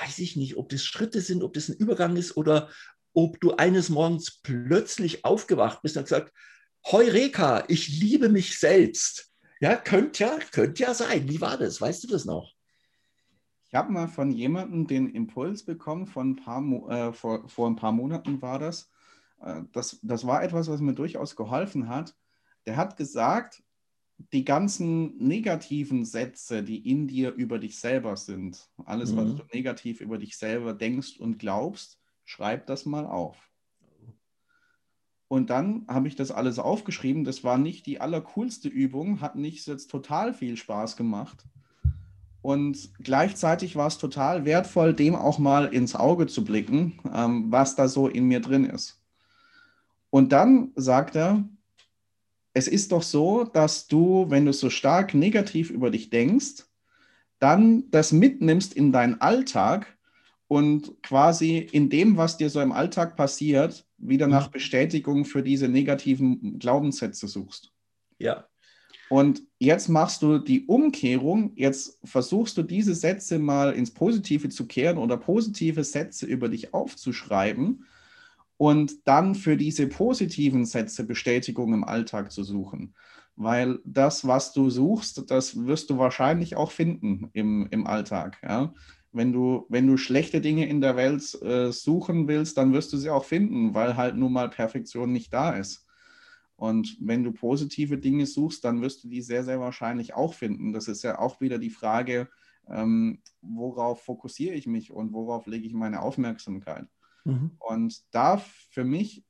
weiß 0.00 0.18
ich 0.18 0.36
nicht, 0.36 0.56
ob 0.56 0.68
das 0.68 0.84
Schritte 0.84 1.20
sind, 1.20 1.42
ob 1.42 1.54
das 1.54 1.68
ein 1.68 1.76
Übergang 1.76 2.16
ist 2.16 2.36
oder 2.36 2.70
ob 3.14 3.40
du 3.40 3.52
eines 3.52 3.88
Morgens 3.88 4.40
plötzlich 4.42 5.24
aufgewacht 5.24 5.82
bist 5.82 5.96
und 5.96 6.04
gesagt, 6.04 6.32
Heureka, 6.86 7.64
ich 7.68 7.88
liebe 7.88 8.28
mich 8.28 8.58
selbst. 8.58 9.30
Ja, 9.60 9.76
könnte 9.76 10.24
ja, 10.24 10.38
könnte 10.50 10.82
ja 10.82 10.94
sein. 10.94 11.28
Wie 11.28 11.40
war 11.40 11.56
das? 11.56 11.80
Weißt 11.80 12.02
du 12.02 12.08
das 12.08 12.24
noch? 12.24 12.52
Ich 13.72 13.78
habe 13.78 13.90
mal 13.90 14.06
von 14.06 14.30
jemandem 14.30 14.86
den 14.86 15.08
Impuls 15.08 15.62
bekommen, 15.62 16.06
von 16.06 16.38
ein 16.44 16.90
äh, 16.90 17.12
vor, 17.14 17.48
vor 17.48 17.70
ein 17.70 17.76
paar 17.76 17.92
Monaten 17.92 18.42
war 18.42 18.58
das. 18.58 18.90
Äh, 19.40 19.62
das. 19.72 19.98
Das 20.02 20.26
war 20.26 20.42
etwas, 20.42 20.68
was 20.68 20.82
mir 20.82 20.92
durchaus 20.92 21.36
geholfen 21.36 21.88
hat. 21.88 22.14
Der 22.66 22.76
hat 22.76 22.98
gesagt, 22.98 23.62
die 24.34 24.44
ganzen 24.44 25.16
negativen 25.16 26.04
Sätze, 26.04 26.62
die 26.62 26.86
in 26.86 27.08
dir 27.08 27.32
über 27.32 27.58
dich 27.58 27.80
selber 27.80 28.14
sind, 28.16 28.68
alles, 28.84 29.12
mhm. 29.12 29.16
was 29.16 29.36
du 29.36 29.42
negativ 29.54 30.02
über 30.02 30.18
dich 30.18 30.36
selber 30.36 30.74
denkst 30.74 31.16
und 31.18 31.38
glaubst, 31.38 31.98
schreib 32.26 32.66
das 32.66 32.84
mal 32.84 33.06
auf. 33.06 33.50
Und 35.28 35.48
dann 35.48 35.86
habe 35.88 36.08
ich 36.08 36.14
das 36.14 36.30
alles 36.30 36.58
aufgeschrieben. 36.58 37.24
Das 37.24 37.42
war 37.42 37.56
nicht 37.56 37.86
die 37.86 38.02
allercoolste 38.02 38.68
Übung, 38.68 39.22
hat 39.22 39.36
nicht 39.36 39.66
jetzt 39.66 39.90
total 39.90 40.34
viel 40.34 40.58
Spaß 40.58 40.98
gemacht. 40.98 41.46
Und 42.42 42.90
gleichzeitig 42.98 43.76
war 43.76 43.86
es 43.86 43.98
total 43.98 44.44
wertvoll, 44.44 44.94
dem 44.94 45.14
auch 45.14 45.38
mal 45.38 45.72
ins 45.72 45.94
Auge 45.94 46.26
zu 46.26 46.44
blicken, 46.44 46.98
ähm, 47.14 47.46
was 47.50 47.76
da 47.76 47.86
so 47.86 48.08
in 48.08 48.26
mir 48.26 48.40
drin 48.40 48.64
ist. 48.64 49.00
Und 50.10 50.32
dann 50.32 50.72
sagt 50.74 51.14
er, 51.14 51.44
es 52.52 52.68
ist 52.68 52.92
doch 52.92 53.02
so, 53.02 53.44
dass 53.44 53.86
du, 53.86 54.26
wenn 54.28 54.44
du 54.44 54.52
so 54.52 54.70
stark 54.70 55.14
negativ 55.14 55.70
über 55.70 55.90
dich 55.90 56.10
denkst, 56.10 56.64
dann 57.38 57.90
das 57.90 58.12
mitnimmst 58.12 58.74
in 58.74 58.92
deinen 58.92 59.20
Alltag 59.20 59.96
und 60.48 61.02
quasi 61.02 61.58
in 61.58 61.88
dem, 61.88 62.16
was 62.16 62.36
dir 62.36 62.50
so 62.50 62.60
im 62.60 62.72
Alltag 62.72 63.16
passiert, 63.16 63.86
wieder 63.96 64.26
nach 64.26 64.48
mhm. 64.48 64.52
Bestätigung 64.52 65.24
für 65.24 65.42
diese 65.42 65.68
negativen 65.68 66.58
Glaubenssätze 66.58 67.26
suchst. 67.26 67.72
Ja. 68.18 68.46
Und 69.12 69.42
jetzt 69.58 69.90
machst 69.90 70.22
du 70.22 70.38
die 70.38 70.64
Umkehrung, 70.64 71.52
jetzt 71.54 71.98
versuchst 72.02 72.56
du 72.56 72.62
diese 72.62 72.94
Sätze 72.94 73.38
mal 73.38 73.74
ins 73.74 73.90
Positive 73.90 74.48
zu 74.48 74.66
kehren 74.66 74.96
oder 74.96 75.18
positive 75.18 75.84
Sätze 75.84 76.24
über 76.24 76.48
dich 76.48 76.72
aufzuschreiben 76.72 77.84
und 78.56 79.06
dann 79.06 79.34
für 79.34 79.58
diese 79.58 79.86
positiven 79.86 80.64
Sätze 80.64 81.04
Bestätigung 81.04 81.74
im 81.74 81.84
Alltag 81.84 82.32
zu 82.32 82.42
suchen. 82.42 82.94
Weil 83.36 83.80
das, 83.84 84.26
was 84.26 84.54
du 84.54 84.70
suchst, 84.70 85.30
das 85.30 85.66
wirst 85.66 85.90
du 85.90 85.98
wahrscheinlich 85.98 86.56
auch 86.56 86.70
finden 86.70 87.28
im, 87.34 87.68
im 87.70 87.86
Alltag. 87.86 88.38
Ja? 88.42 88.72
Wenn, 89.12 89.30
du, 89.30 89.66
wenn 89.68 89.86
du 89.86 89.98
schlechte 89.98 90.40
Dinge 90.40 90.66
in 90.66 90.80
der 90.80 90.96
Welt 90.96 91.38
äh, 91.42 91.70
suchen 91.70 92.28
willst, 92.28 92.56
dann 92.56 92.72
wirst 92.72 92.94
du 92.94 92.96
sie 92.96 93.10
auch 93.10 93.26
finden, 93.26 93.74
weil 93.74 93.98
halt 93.98 94.16
nun 94.16 94.32
mal 94.32 94.48
Perfektion 94.48 95.12
nicht 95.12 95.34
da 95.34 95.50
ist. 95.50 95.86
Und 96.62 96.96
wenn 97.00 97.24
du 97.24 97.32
positive 97.32 97.98
Dinge 97.98 98.24
suchst, 98.24 98.64
dann 98.64 98.82
wirst 98.82 99.02
du 99.02 99.08
die 99.08 99.20
sehr, 99.20 99.42
sehr 99.42 99.58
wahrscheinlich 99.58 100.14
auch 100.14 100.32
finden. 100.32 100.72
Das 100.72 100.86
ist 100.86 101.02
ja 101.02 101.18
auch 101.18 101.40
wieder 101.40 101.58
die 101.58 101.70
Frage, 101.70 102.28
ähm, 102.68 103.20
worauf 103.40 104.04
fokussiere 104.04 104.54
ich 104.54 104.68
mich 104.68 104.92
und 104.92 105.12
worauf 105.12 105.48
lege 105.48 105.66
ich 105.66 105.74
meine 105.74 106.00
Aufmerksamkeit. 106.00 106.86
Mhm. 107.24 107.50
Und 107.58 108.04
da 108.12 108.36
für 108.36 108.84
mich 108.84 109.24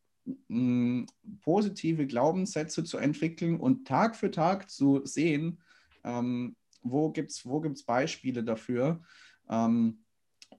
mh, 0.48 1.06
positive 1.40 2.06
Glaubenssätze 2.06 2.84
zu 2.84 2.98
entwickeln 2.98 3.58
und 3.58 3.88
Tag 3.88 4.14
für 4.14 4.30
Tag 4.30 4.68
zu 4.68 5.00
sehen, 5.06 5.62
ähm, 6.04 6.54
wo 6.82 7.12
gibt 7.12 7.30
es 7.30 7.46
wo 7.46 7.62
gibt's 7.62 7.84
Beispiele 7.84 8.44
dafür. 8.44 9.00
Ähm, 9.48 10.01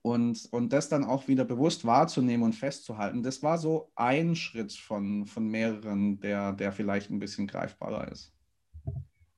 und, 0.03 0.49
und 0.51 0.73
das 0.73 0.89
dann 0.89 1.05
auch 1.05 1.29
wieder 1.29 1.45
bewusst 1.45 1.85
wahrzunehmen 1.85 2.43
und 2.43 2.53
festzuhalten, 2.53 3.23
das 3.23 3.41
war 3.41 3.57
so 3.57 3.89
ein 3.95 4.35
Schritt 4.35 4.73
von, 4.73 5.25
von 5.25 5.47
mehreren, 5.47 6.19
der, 6.19 6.51
der 6.51 6.73
vielleicht 6.73 7.09
ein 7.09 7.19
bisschen 7.19 7.47
greifbarer 7.47 8.11
ist. 8.11 8.33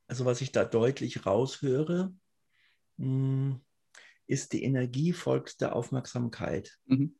Also 0.08 0.26
was 0.26 0.42
ich 0.42 0.52
da 0.52 0.66
deutlich 0.66 1.26
raushöre, 1.26 2.12
hm, 2.98 3.62
ist 4.26 4.54
die 4.54 4.64
Energie 4.64 5.14
folgt 5.14 5.62
der 5.62 5.76
Aufmerksamkeit. 5.76 6.80
Mhm. 6.88 7.16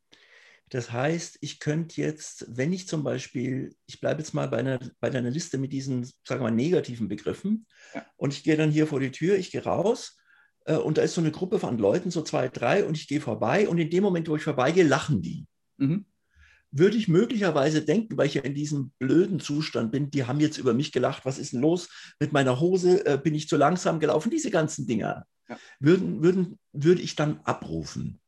Das 0.68 0.90
heißt, 0.90 1.38
ich 1.40 1.60
könnte 1.60 2.00
jetzt, 2.00 2.46
wenn 2.48 2.72
ich 2.72 2.88
zum 2.88 3.04
Beispiel, 3.04 3.76
ich 3.86 4.00
bleibe 4.00 4.22
jetzt 4.22 4.34
mal 4.34 4.48
bei, 4.48 4.56
einer, 4.56 4.80
bei 4.98 5.08
deiner 5.08 5.30
Liste 5.30 5.58
mit 5.58 5.72
diesen, 5.72 6.02
sagen 6.02 6.40
wir 6.40 6.50
mal, 6.50 6.50
negativen 6.50 7.06
Begriffen 7.06 7.68
ja. 7.94 8.04
und 8.16 8.32
ich 8.32 8.42
gehe 8.42 8.56
dann 8.56 8.72
hier 8.72 8.88
vor 8.88 8.98
die 8.98 9.12
Tür, 9.12 9.36
ich 9.36 9.52
gehe 9.52 9.62
raus 9.62 10.16
und 10.74 10.98
da 10.98 11.02
ist 11.02 11.14
so 11.14 11.20
eine 11.20 11.30
Gruppe 11.30 11.58
von 11.58 11.78
Leuten, 11.78 12.10
so 12.10 12.22
zwei, 12.22 12.48
drei, 12.48 12.84
und 12.84 12.96
ich 12.96 13.06
gehe 13.06 13.20
vorbei 13.20 13.68
und 13.68 13.78
in 13.78 13.90
dem 13.90 14.02
Moment, 14.02 14.28
wo 14.28 14.36
ich 14.36 14.42
vorbeigehe, 14.42 14.84
lachen 14.84 15.22
die. 15.22 15.46
Mhm. 15.76 16.06
Würde 16.72 16.96
ich 16.96 17.08
möglicherweise 17.08 17.82
denken, 17.82 18.16
weil 18.16 18.26
ich 18.26 18.34
ja 18.34 18.42
in 18.42 18.54
diesem 18.54 18.90
blöden 18.98 19.38
Zustand 19.38 19.92
bin, 19.92 20.10
die 20.10 20.24
haben 20.24 20.40
jetzt 20.40 20.58
über 20.58 20.74
mich 20.74 20.92
gelacht, 20.92 21.24
was 21.24 21.38
ist 21.38 21.52
denn 21.52 21.60
los 21.60 21.88
mit 22.18 22.32
meiner 22.32 22.60
Hose, 22.60 23.06
äh, 23.06 23.16
bin 23.16 23.34
ich 23.34 23.48
zu 23.48 23.56
langsam 23.56 24.00
gelaufen, 24.00 24.30
diese 24.30 24.50
ganzen 24.50 24.86
Dinger, 24.86 25.24
ja. 25.48 25.58
würden, 25.78 26.22
würden, 26.22 26.58
würde 26.72 27.02
ich 27.02 27.14
dann 27.14 27.40
abrufen. 27.44 28.20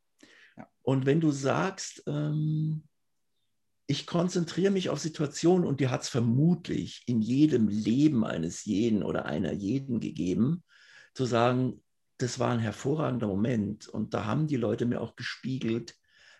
Ja. 0.57 0.67
Und 0.81 1.05
wenn 1.05 1.19
du 1.19 1.31
sagst, 1.31 2.03
ähm, 2.07 2.83
ich 3.85 4.05
konzentriere 4.05 4.71
mich 4.71 4.89
auf 4.89 4.99
Situationen 4.99 5.67
und 5.67 5.79
die 5.79 5.89
hat 5.89 6.03
es 6.03 6.09
vermutlich 6.09 7.03
in 7.07 7.21
jedem 7.21 7.67
Leben 7.67 8.23
eines 8.23 8.63
jeden 8.65 9.03
oder 9.03 9.25
einer 9.25 9.51
jeden 9.51 9.99
gegeben, 9.99 10.63
zu 11.15 11.25
sagen, 11.25 11.81
das 12.19 12.37
war 12.37 12.51
ein 12.51 12.59
hervorragender 12.59 13.27
Moment. 13.27 13.87
Und 13.87 14.13
da 14.13 14.25
haben 14.25 14.47
die 14.47 14.57
Leute 14.57 14.85
mir 14.85 15.01
auch 15.01 15.15
gespiegelt, 15.15 15.95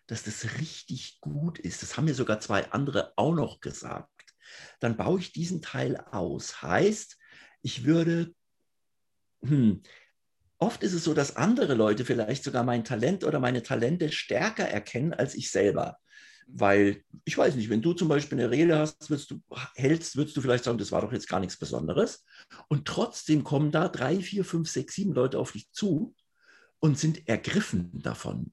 dass 0.08 0.24
das 0.24 0.60
richtig 0.60 1.20
gut 1.22 1.58
ist. 1.58 1.82
Das 1.82 1.98
haben 1.98 2.06
mir 2.06 2.14
sogar 2.14 2.40
zwei 2.42 2.70
andere 2.72 3.14
auch 3.16 3.34
noch 3.34 3.62
gesagt. 3.62 4.36
Dann 4.80 4.98
baue 4.98 5.20
ich 5.20 5.32
diesen 5.32 5.62
Teil 5.62 5.98
aus. 5.98 6.62
Heißt, 6.62 7.18
ich 7.62 7.86
würde, 7.86 8.34
hm, 9.42 9.82
oft 10.58 10.84
ist 10.84 10.94
es 10.94 11.06
so, 11.06 11.14
dass 11.14 11.38
andere 11.38 11.76
Leute 11.76 12.04
vielleicht 12.04 12.44
sogar 12.44 12.64
mein 12.64 12.84
Talent 12.84 13.24
oder 13.24 13.40
meine 13.40 13.64
Talente 13.64 14.12
stärker 14.12 14.66
erkennen 14.66 15.14
als 15.14 15.34
ich 15.36 15.50
selber. 15.52 15.98
Weil, 16.52 17.04
ich 17.26 17.38
weiß 17.38 17.56
nicht, 17.56 17.70
wenn 17.70 17.82
du 17.82 17.94
zum 17.94 18.08
Beispiel 18.08 18.40
eine 18.40 18.50
Rede 18.50 18.78
hast, 18.78 19.10
würdest 19.10 19.32
du, 19.32 19.42
hältst, 19.76 20.16
würdest 20.16 20.36
du 20.36 20.42
vielleicht 20.42 20.64
sagen, 20.64 20.78
das 20.78 20.92
war 20.92 21.02
doch 21.02 21.12
jetzt 21.12 21.30
gar 21.30 21.40
nichts 21.40 21.58
Besonderes. 21.58 22.26
Und 22.68 22.86
trotzdem 22.86 23.44
kommen 23.44 23.72
da 23.72 23.88
drei, 23.88 24.20
vier, 24.20 24.44
fünf, 24.44 24.70
sechs, 24.70 24.96
sieben 24.96 25.14
Leute 25.14 25.38
auf 25.38 25.52
dich 25.52 25.72
zu 25.72 26.16
und 26.80 26.98
sind 26.98 27.28
ergriffen 27.28 27.92
davon. 28.02 28.52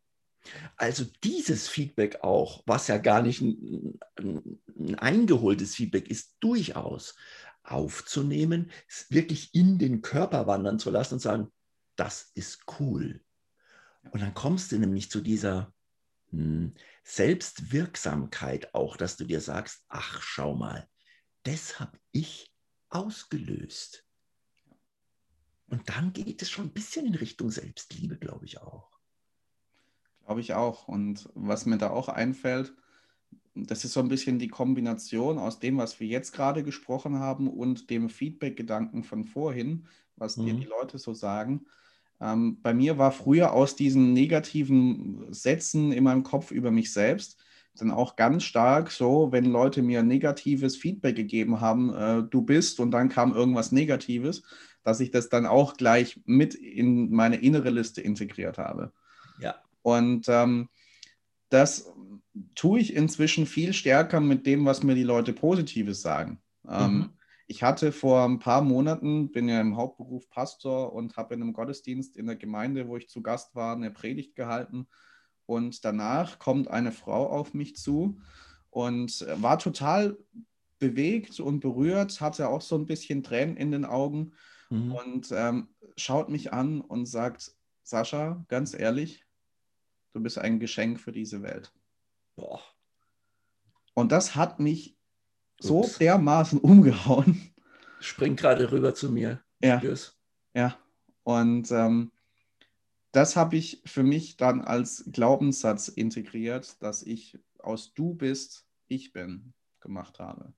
Also 0.77 1.05
dieses 1.25 1.69
Feedback 1.69 2.23
auch, 2.23 2.63
was 2.67 2.89
ja 2.89 2.99
gar 2.99 3.23
nicht 3.23 3.41
ein, 3.41 3.99
ein 4.17 4.95
eingeholtes 4.97 5.75
Feedback 5.75 6.09
ist, 6.09 6.37
durchaus 6.41 7.15
aufzunehmen, 7.63 8.71
wirklich 9.09 9.55
in 9.55 9.79
den 9.79 10.03
Körper 10.03 10.47
wandern 10.47 10.79
zu 10.79 10.91
lassen 10.91 11.15
und 11.15 11.21
sagen, 11.21 11.49
das 11.97 12.31
ist 12.35 12.65
cool. 12.79 13.21
Und 14.11 14.23
dann 14.23 14.35
kommst 14.35 14.71
du 14.71 14.79
nämlich 14.79 15.11
zu 15.11 15.21
dieser 15.21 15.73
Selbstwirksamkeit 17.03 18.75
auch, 18.75 18.97
dass 18.97 19.17
du 19.17 19.25
dir 19.25 19.41
sagst, 19.41 19.85
ach, 19.89 20.21
schau 20.23 20.55
mal, 20.55 20.89
das 21.45 21.79
habe 21.79 21.99
ich 22.13 22.53
ausgelöst. 22.89 24.05
Und 25.69 25.89
dann 25.89 26.13
geht 26.13 26.43
es 26.43 26.51
schon 26.51 26.67
ein 26.67 26.73
bisschen 26.73 27.07
in 27.07 27.15
Richtung 27.15 27.51
Selbstliebe, 27.51 28.17
glaube 28.17 28.45
ich 28.45 28.61
auch. 28.61 28.99
Glaube 30.25 30.41
ich 30.41 30.55
auch. 30.55 30.89
Und 30.89 31.29
was 31.35 31.67
mir 31.67 31.79
da 31.79 31.91
auch 31.91 32.09
einfällt, 32.09 32.73
das 33.55 33.85
ist 33.85 33.93
so 33.93 34.01
ein 34.01 34.09
bisschen 34.09 34.39
die 34.39 34.49
Kombination 34.49 35.39
aus 35.39 35.59
dem, 35.59 35.79
was 35.79 35.99
wir 35.99 36.07
jetzt 36.07 36.33
gerade 36.33 36.63
gesprochen 36.63 37.19
haben 37.19 37.49
und 37.49 37.91
dem 37.91 38.11
Feedback-Gedanken 38.11 39.03
von 39.03 39.25
vorhin, 39.25 39.87
was 40.17 40.37
mhm. 40.37 40.47
dir 40.47 40.55
die 40.55 40.67
Leute 40.67 40.99
so 40.99 41.15
sagen. 41.15 41.67
Ähm, 42.21 42.59
bei 42.63 42.73
mir 42.75 42.99
war 42.99 43.13
früher 43.13 43.53
aus 43.53 43.77
diesen 43.77 44.13
negativen 44.13 45.27
Sätzen 45.33 45.93
in 45.93 46.05
meinem 46.05 46.23
Kopf 46.23 46.51
über 46.51 46.71
mich 46.71 46.93
selbst 46.93 47.39
dann 47.81 47.91
auch 47.91 48.17
ganz 48.17 48.45
stark 48.45 48.91
so, 48.91 49.33
wenn 49.33 49.45
Leute 49.45 49.83
mir 49.83 50.03
negatives 50.03 50.77
Feedback 50.77 51.17
gegeben 51.17 51.61
haben, 51.61 51.95
äh, 51.95 52.23
du 52.23 52.43
bist 52.43 52.81
und 52.81 52.91
dann 52.91 53.09
kam 53.09 53.35
irgendwas 53.35 53.73
Negatives, 53.73 54.43
dass 54.83 55.01
ich 55.01 55.11
das 55.11 55.29
dann 55.29 55.47
auch 55.47 55.77
gleich 55.77 56.21
mit 56.25 56.55
in 56.55 57.11
meine 57.11 57.37
innere 57.37 57.71
Liste 57.71 58.01
integriert 58.01 58.59
habe. 58.59 58.93
Ja. 59.41 59.57
Und 59.83 60.27
ähm, 60.29 60.69
das 61.49 61.93
tue 62.55 62.81
ich 62.81 62.95
inzwischen 62.95 63.47
viel 63.47 63.73
stärker 63.73 64.21
mit 64.21 64.47
dem, 64.47 64.65
was 64.65 64.83
mir 64.83 64.95
die 64.95 65.03
Leute 65.03 65.33
Positives 65.33 66.03
sagen. 66.03 66.41
Ähm, 66.69 66.93
mhm. 66.93 67.11
Ich 67.49 67.63
hatte 67.63 67.93
vor 67.93 68.25
ein 68.25 68.41
paar 68.41 68.61
Monaten, 68.61 69.31
bin 69.31 69.49
ja 69.49 69.61
im 69.61 69.77
Hauptberuf 69.77 70.29
Pastor 70.29 70.93
und 70.93 71.17
habe 71.17 71.35
in 71.35 71.43
einem 71.43 71.53
Gottesdienst 71.53 72.17
in 72.17 72.27
der 72.27 72.37
Gemeinde, 72.37 72.89
wo 72.89 72.97
ich 72.97 73.09
zu 73.09 73.23
Gast 73.23 73.55
war, 73.55 73.77
eine 73.77 73.91
Predigt 73.91 74.35
gehalten. 74.35 74.89
Und 75.47 75.85
danach 75.85 76.41
kommt 76.41 76.69
eine 76.69 76.91
Frau 76.91 77.29
auf 77.29 77.55
mich 77.55 77.77
zu 77.77 78.19
und 78.71 79.25
war 79.41 79.61
total 79.61 80.19
bewegt 80.79 81.41
und 81.41 81.61
berührt, 81.61 82.21
hatte 82.21 82.49
auch 82.49 82.61
so 82.61 82.77
ein 82.77 82.87
bisschen 82.87 83.23
Tränen 83.23 83.57
in 83.57 83.71
den 83.71 83.85
Augen 83.85 84.33
mhm. 84.69 84.93
und 84.93 85.33
ähm, 85.33 85.69
schaut 85.97 86.29
mich 86.29 86.53
an 86.53 86.81
und 86.81 87.07
sagt, 87.07 87.53
Sascha, 87.83 88.45
ganz 88.49 88.75
ehrlich, 88.75 89.25
du 90.13 90.21
bist 90.21 90.39
ein 90.39 90.59
Geschenk 90.59 91.01
für 91.01 91.13
diese 91.13 91.43
Welt. 91.43 91.73
Boah. 92.35 92.61
Und 93.95 94.13
das 94.13 94.35
hat 94.35 94.61
mich 94.61 94.96
so 95.59 95.81
Ups. 95.81 95.99
dermaßen 95.99 96.59
umgehauen. 96.59 97.51
Springt 98.01 98.39
gerade 98.39 98.71
rüber 98.71 98.95
zu 98.95 99.11
mir. 99.11 99.41
Ja. 99.63 99.83
Ja. 100.55 100.77
Und 101.23 101.71
ähm, 101.71 102.13
das 103.13 103.37
habe 103.37 103.57
ich 103.57 103.83
für 103.87 104.03
mich 104.03 104.37
dann 104.37 104.61
als 104.61 105.05
Glaubenssatz 105.11 105.89
integriert, 105.89 106.83
dass 106.83 107.03
ich 107.03 107.39
aus 107.59 107.95
du 107.95 108.15
bist, 108.15 108.67
ich 108.89 109.13
bin 109.13 109.55
gemacht 109.81 110.19
habe. 110.19 110.53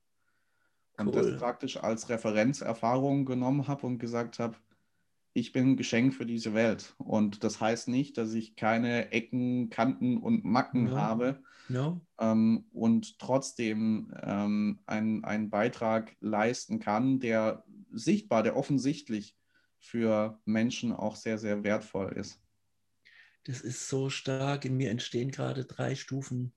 Und 0.97 1.14
cool. 1.14 1.31
das 1.31 1.38
praktisch 1.38 1.76
als 1.76 2.09
Referenzerfahrung 2.09 3.25
genommen 3.25 3.69
habe 3.69 3.87
und 3.87 3.99
gesagt 3.99 4.40
habe, 4.40 4.57
ich 5.38 5.52
bin 5.52 5.71
ein 5.71 5.76
Geschenk 5.76 6.14
für 6.14 6.26
diese 6.26 6.54
Welt. 6.54 6.95
Und 6.99 7.45
das 7.45 7.61
heißt 7.61 7.88
nicht, 7.88 8.18
dass 8.18 8.35
ich 8.35 8.57
keine 8.57 9.12
Ecken, 9.12 9.71
Kanten 9.71 10.18
und 10.18 10.45
Macken 10.45 10.85
no. 10.85 10.97
habe 10.97 11.42
no. 11.68 12.00
Ähm, 12.18 12.66
und 12.73 13.18
trotzdem 13.18 14.12
ähm, 14.23 14.80
einen 14.87 15.50
Beitrag 15.50 16.16
leisten 16.21 16.80
kann, 16.80 17.21
der 17.21 17.64
sichtbar, 17.92 18.42
der 18.42 18.57
offensichtlich 18.57 19.37
für 19.78 20.40
Menschen 20.45 20.92
auch 20.92 21.16
sehr, 21.16 21.38
sehr 21.38 21.62
wertvoll 21.62 22.12
ist. 22.12 22.40
Das 23.45 23.61
ist 23.61 23.88
so 23.88 24.11
stark. 24.11 24.64
In 24.64 24.76
mir 24.76 24.90
entstehen 24.90 25.30
gerade 25.30 25.64
drei 25.64 25.95
Stufen. 25.95 26.52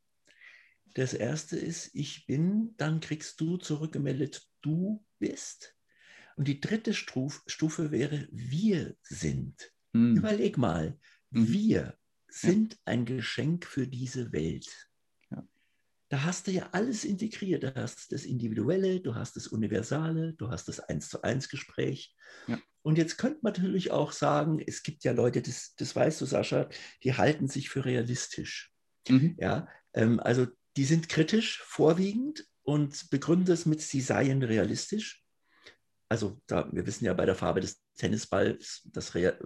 Das 0.93 1.13
erste 1.13 1.57
ist, 1.57 1.91
ich 1.93 2.25
bin, 2.25 2.73
dann 2.77 2.99
kriegst 2.99 3.39
du 3.39 3.57
zurückgemeldet, 3.57 4.49
du 4.61 5.05
bist. 5.19 5.77
Und 6.35 6.47
die 6.47 6.59
dritte 6.59 6.93
Stufe 6.93 7.91
wäre, 7.91 8.27
wir 8.31 8.95
sind. 9.03 9.71
Mhm. 9.93 10.17
Überleg 10.17 10.57
mal, 10.57 10.97
mhm. 11.29 11.47
wir 11.47 11.97
sind 12.27 12.77
ein 12.85 13.05
Geschenk 13.05 13.65
für 13.65 13.87
diese 13.87 14.31
Welt. 14.31 14.89
Ja. 15.29 15.45
Da 16.09 16.23
hast 16.23 16.47
du 16.47 16.51
ja 16.51 16.69
alles 16.71 17.03
integriert. 17.03 17.63
Du 17.63 17.75
hast 17.75 18.11
das 18.11 18.25
Individuelle, 18.25 19.01
du 19.01 19.15
hast 19.15 19.35
das 19.35 19.47
Universale, 19.47 20.33
du 20.33 20.49
hast 20.49 20.67
das 20.67 20.79
Eins 20.79 21.09
zu 21.09 21.21
eins 21.23 21.49
Gespräch. 21.49 22.15
Ja. 22.47 22.59
Und 22.83 22.97
jetzt 22.97 23.17
könnte 23.17 23.39
man 23.43 23.53
natürlich 23.53 23.91
auch 23.91 24.11
sagen, 24.11 24.59
es 24.65 24.81
gibt 24.81 25.03
ja 25.03 25.11
Leute, 25.11 25.41
das, 25.41 25.75
das 25.75 25.95
weißt 25.95 26.21
du, 26.21 26.25
Sascha, 26.25 26.69
die 27.03 27.13
halten 27.15 27.47
sich 27.47 27.69
für 27.69 27.85
realistisch. 27.85 28.73
Mhm. 29.07 29.35
Ja, 29.39 29.67
ähm, 29.93 30.19
also 30.19 30.47
die 30.77 30.85
sind 30.85 31.09
kritisch 31.09 31.61
vorwiegend 31.63 32.47
und 32.63 33.09
begründen 33.09 33.51
es 33.51 33.65
mit, 33.65 33.81
sie 33.81 34.01
seien 34.01 34.41
realistisch 34.41 35.20
also 36.11 36.41
da, 36.45 36.67
wir 36.73 36.85
wissen 36.85 37.05
ja 37.05 37.13
bei 37.13 37.25
der 37.25 37.35
Farbe 37.35 37.61
des 37.61 37.81
Tennisballs, 37.95 38.81
dass 38.91 39.15
Real, 39.15 39.39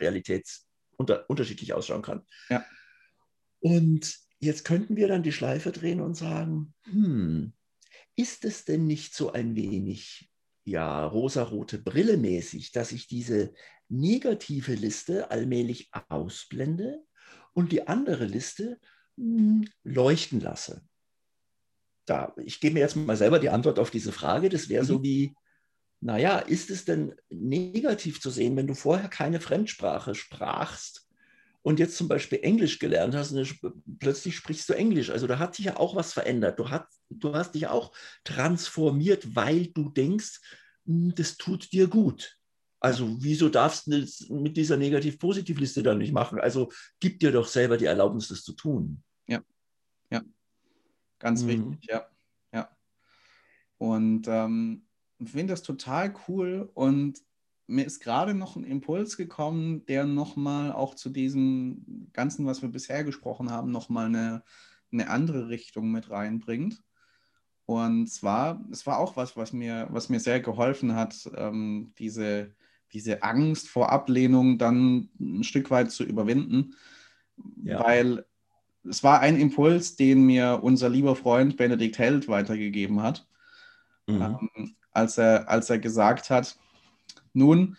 Realität 0.00 0.48
unter, 0.96 1.28
unterschiedlich 1.28 1.74
ausschauen 1.74 2.00
kann. 2.00 2.26
Ja. 2.48 2.64
Und 3.60 4.16
jetzt 4.38 4.64
könnten 4.64 4.96
wir 4.96 5.08
dann 5.08 5.22
die 5.22 5.30
Schleife 5.30 5.70
drehen 5.70 6.00
und 6.00 6.14
sagen, 6.14 6.72
hm, 6.84 7.52
ist 8.16 8.46
es 8.46 8.64
denn 8.64 8.86
nicht 8.86 9.14
so 9.14 9.30
ein 9.32 9.56
wenig 9.56 10.30
ja 10.64 11.04
rosarote 11.06 11.76
Brille 11.76 12.16
mäßig, 12.16 12.72
dass 12.72 12.90
ich 12.90 13.06
diese 13.06 13.52
negative 13.90 14.72
Liste 14.72 15.30
allmählich 15.30 15.90
ausblende 16.08 17.04
und 17.52 17.72
die 17.72 17.86
andere 17.86 18.24
Liste 18.24 18.80
hm, 19.18 19.68
leuchten 19.84 20.40
lasse? 20.40 20.80
Da, 22.06 22.34
ich 22.42 22.58
gebe 22.58 22.72
mir 22.72 22.80
jetzt 22.80 22.96
mal 22.96 23.18
selber 23.18 23.38
die 23.38 23.50
Antwort 23.50 23.78
auf 23.78 23.90
diese 23.90 24.12
Frage. 24.12 24.48
Das 24.48 24.70
wäre 24.70 24.82
mhm. 24.82 24.88
so 24.88 25.02
wie, 25.02 25.34
naja, 26.00 26.38
ist 26.38 26.70
es 26.70 26.84
denn 26.84 27.14
negativ 27.28 28.20
zu 28.20 28.30
sehen, 28.30 28.56
wenn 28.56 28.66
du 28.66 28.74
vorher 28.74 29.08
keine 29.08 29.40
Fremdsprache 29.40 30.14
sprachst 30.14 31.08
und 31.62 31.80
jetzt 31.80 31.96
zum 31.96 32.08
Beispiel 32.08 32.38
Englisch 32.42 32.78
gelernt 32.78 33.14
hast 33.14 33.32
und 33.32 33.58
plötzlich 33.98 34.36
sprichst 34.36 34.68
du 34.68 34.74
Englisch? 34.74 35.10
Also 35.10 35.26
da 35.26 35.38
hat 35.38 35.56
sich 35.56 35.66
ja 35.66 35.76
auch 35.76 35.96
was 35.96 36.12
verändert. 36.12 36.58
Du, 36.58 36.70
hat, 36.70 36.86
du 37.10 37.34
hast 37.34 37.54
dich 37.54 37.66
auch 37.66 37.92
transformiert, 38.24 39.34
weil 39.34 39.66
du 39.66 39.88
denkst, 39.88 40.40
hm, 40.86 41.14
das 41.14 41.36
tut 41.36 41.72
dir 41.72 41.88
gut. 41.88 42.38
Also 42.80 43.16
wieso 43.20 43.48
darfst 43.48 43.88
du 43.88 44.00
das 44.00 44.28
mit 44.28 44.56
dieser 44.56 44.76
Negativ-Positiv-Liste 44.76 45.82
dann 45.82 45.98
nicht 45.98 46.12
machen? 46.12 46.38
Also 46.38 46.70
gib 47.00 47.18
dir 47.18 47.32
doch 47.32 47.48
selber 47.48 47.76
die 47.76 47.86
Erlaubnis, 47.86 48.28
das 48.28 48.44
zu 48.44 48.52
tun. 48.52 49.02
Ja, 49.26 49.42
ja, 50.10 50.22
ganz 51.18 51.42
mhm. 51.42 51.48
wichtig, 51.48 51.90
ja, 51.90 52.08
ja. 52.52 52.70
Und 53.78 54.28
ähm, 54.28 54.87
finde 55.24 55.52
das 55.52 55.62
total 55.62 56.14
cool 56.28 56.70
und 56.74 57.20
mir 57.66 57.84
ist 57.84 58.00
gerade 58.00 58.34
noch 58.34 58.56
ein 58.56 58.64
Impuls 58.64 59.16
gekommen, 59.16 59.84
der 59.86 60.06
nochmal 60.06 60.72
auch 60.72 60.94
zu 60.94 61.10
diesem 61.10 62.08
Ganzen, 62.12 62.46
was 62.46 62.62
wir 62.62 62.70
bisher 62.70 63.04
gesprochen 63.04 63.50
haben, 63.50 63.70
nochmal 63.70 64.06
eine, 64.06 64.42
eine 64.90 65.10
andere 65.10 65.48
Richtung 65.48 65.90
mit 65.90 66.10
reinbringt. 66.10 66.82
Und 67.66 68.06
zwar, 68.06 68.64
es 68.72 68.86
war 68.86 68.98
auch 68.98 69.16
was, 69.16 69.36
was 69.36 69.52
mir, 69.52 69.88
was 69.90 70.08
mir 70.08 70.20
sehr 70.20 70.40
geholfen 70.40 70.94
hat, 70.94 71.30
ähm, 71.36 71.92
diese, 71.98 72.54
diese 72.94 73.22
Angst 73.22 73.68
vor 73.68 73.92
Ablehnung 73.92 74.56
dann 74.56 75.10
ein 75.20 75.44
Stück 75.44 75.70
weit 75.70 75.90
zu 75.90 76.04
überwinden. 76.04 76.74
Ja. 77.62 77.84
Weil 77.84 78.24
es 78.84 79.04
war 79.04 79.20
ein 79.20 79.38
Impuls, 79.38 79.96
den 79.96 80.24
mir 80.24 80.60
unser 80.62 80.88
lieber 80.88 81.14
Freund 81.14 81.58
Benedikt 81.58 81.98
Held 81.98 82.28
weitergegeben 82.28 83.02
hat. 83.02 83.28
Mhm. 84.06 84.22
Ähm, 84.22 84.76
als 84.92 85.18
er, 85.18 85.48
als 85.48 85.70
er 85.70 85.78
gesagt 85.78 86.30
hat, 86.30 86.56
nun, 87.32 87.76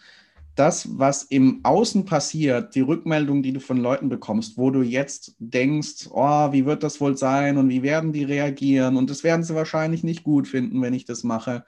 das, 0.60 1.00
was 1.00 1.24
im 1.24 1.62
Außen 1.64 2.04
passiert, 2.04 2.76
die 2.76 2.82
Rückmeldung, 2.82 3.42
die 3.42 3.54
du 3.54 3.62
von 3.62 3.78
Leuten 3.78 4.10
bekommst, 4.10 4.58
wo 4.58 4.72
du 4.72 4.82
jetzt 4.82 5.36
denkst, 5.40 6.10
oh, 6.12 6.52
wie 6.52 6.66
wird 6.66 6.84
das 6.84 7.00
wohl 7.00 7.16
sein 7.16 7.58
und 7.58 7.70
wie 7.70 7.82
werden 7.82 8.12
die 8.12 8.26
reagieren? 8.26 8.98
Und 8.98 9.10
das 9.10 9.24
werden 9.24 9.44
sie 9.44 9.56
wahrscheinlich 9.56 10.04
nicht 10.04 10.24
gut 10.24 10.50
finden, 10.50 10.82
wenn 10.82 10.94
ich 10.94 11.06
das 11.06 11.24
mache, 11.24 11.66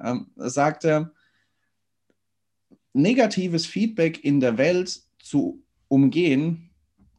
ähm, 0.00 0.28
sagt 0.36 0.84
er, 0.84 1.10
negatives 2.92 3.66
Feedback 3.66 4.24
in 4.24 4.38
der 4.38 4.58
Welt 4.58 5.02
zu 5.18 5.64
umgehen, 5.88 6.70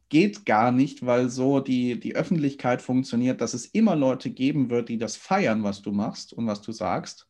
geht 0.08 0.46
gar 0.46 0.72
nicht, 0.72 1.04
weil 1.04 1.28
so 1.28 1.60
die, 1.60 1.98
die 2.00 2.16
Öffentlichkeit 2.16 2.82
funktioniert, 2.82 3.40
dass 3.40 3.54
es 3.54 3.66
immer 3.66 3.96
Leute 3.96 4.30
geben 4.30 4.70
wird, 4.70 4.88
die 4.88 4.98
das 4.98 5.16
feiern, 5.16 5.62
was 5.62 5.82
du 5.82 5.92
machst 5.92 6.32
und 6.32 6.46
was 6.46 6.62
du 6.62 6.72
sagst. 6.72 7.28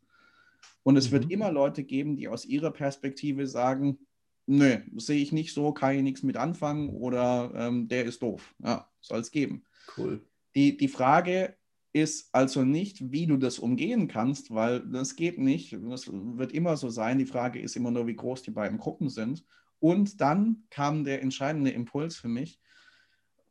Und 0.83 0.97
es 0.97 1.09
mhm. 1.09 1.13
wird 1.13 1.31
immer 1.31 1.53
Leute 1.53 1.85
geben, 1.85 2.17
die 2.17 2.29
aus 2.29 2.45
ihrer 2.45 2.71
Perspektive 2.71 3.47
sagen, 3.47 3.99
nö, 4.47 4.79
sehe 4.97 5.23
ich 5.23 5.33
nicht 5.33 5.55
so, 5.55 5.73
kann 5.73 5.97
ich 5.97 6.03
nichts 6.03 6.23
mit 6.23 6.37
anfangen 6.37 6.91
oder 6.91 7.53
ähm, 7.55 7.89
der 7.89 8.05
ist 8.05 8.23
doof. 8.23 8.55
Ja, 8.59 8.89
soll 9.01 9.21
es 9.21 9.31
geben. 9.31 9.65
Cool. 9.97 10.25
Die, 10.55 10.77
die 10.77 10.89
Frage 10.89 11.57
ist 11.93 12.31
also 12.33 12.65
nicht, 12.65 13.13
wie 13.13 13.27
du 13.27 13.37
das 13.37 13.59
umgehen 13.59 14.09
kannst, 14.09 14.53
weil 14.53 14.81
das 14.81 15.15
geht 15.15 15.39
nicht. 15.39 15.77
Das 15.89 16.09
wird 16.11 16.53
immer 16.53 16.77
so 16.77 16.89
sein. 16.89 17.19
Die 17.19 17.27
Frage 17.27 17.61
ist 17.61 17.77
immer 17.77 17.91
nur, 17.91 18.07
wie 18.07 18.17
groß 18.17 18.43
die 18.43 18.51
beiden 18.51 18.79
Gruppen 18.79 19.11
sind. 19.11 19.45
Und 19.79 20.21
dann 20.21 20.65
kam 20.71 21.05
der 21.05 21.23
entscheidende 21.23 21.71
Impuls 21.71 22.17
für 22.17 22.29
mich, 22.29 22.61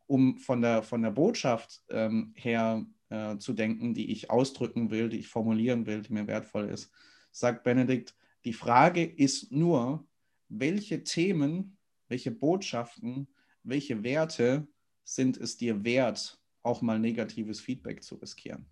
um 0.07 0.37
von 0.37 0.61
der, 0.61 0.81
von 0.81 1.01
der 1.01 1.11
Botschaft 1.11 1.83
ähm, 1.89 2.33
her 2.35 2.85
äh, 3.09 3.37
zu 3.37 3.53
denken, 3.53 3.93
die 3.93 4.11
ich 4.11 4.31
ausdrücken 4.31 4.89
will, 4.89 5.09
die 5.09 5.19
ich 5.19 5.27
formulieren 5.27 5.85
will, 5.85 6.01
die 6.01 6.13
mir 6.13 6.27
wertvoll 6.27 6.69
ist 6.69 6.91
sagt 7.31 7.63
Benedikt, 7.63 8.15
die 8.45 8.53
Frage 8.53 9.03
ist 9.03 9.51
nur, 9.51 10.05
welche 10.49 11.03
Themen, 11.03 11.77
welche 12.07 12.31
Botschaften, 12.31 13.27
welche 13.63 14.03
Werte 14.03 14.67
sind 15.03 15.37
es 15.37 15.57
dir 15.57 15.83
wert 15.83 16.41
auch 16.63 16.81
mal 16.81 16.99
negatives 16.99 17.59
Feedback 17.59 18.03
zu 18.03 18.15
riskieren. 18.15 18.65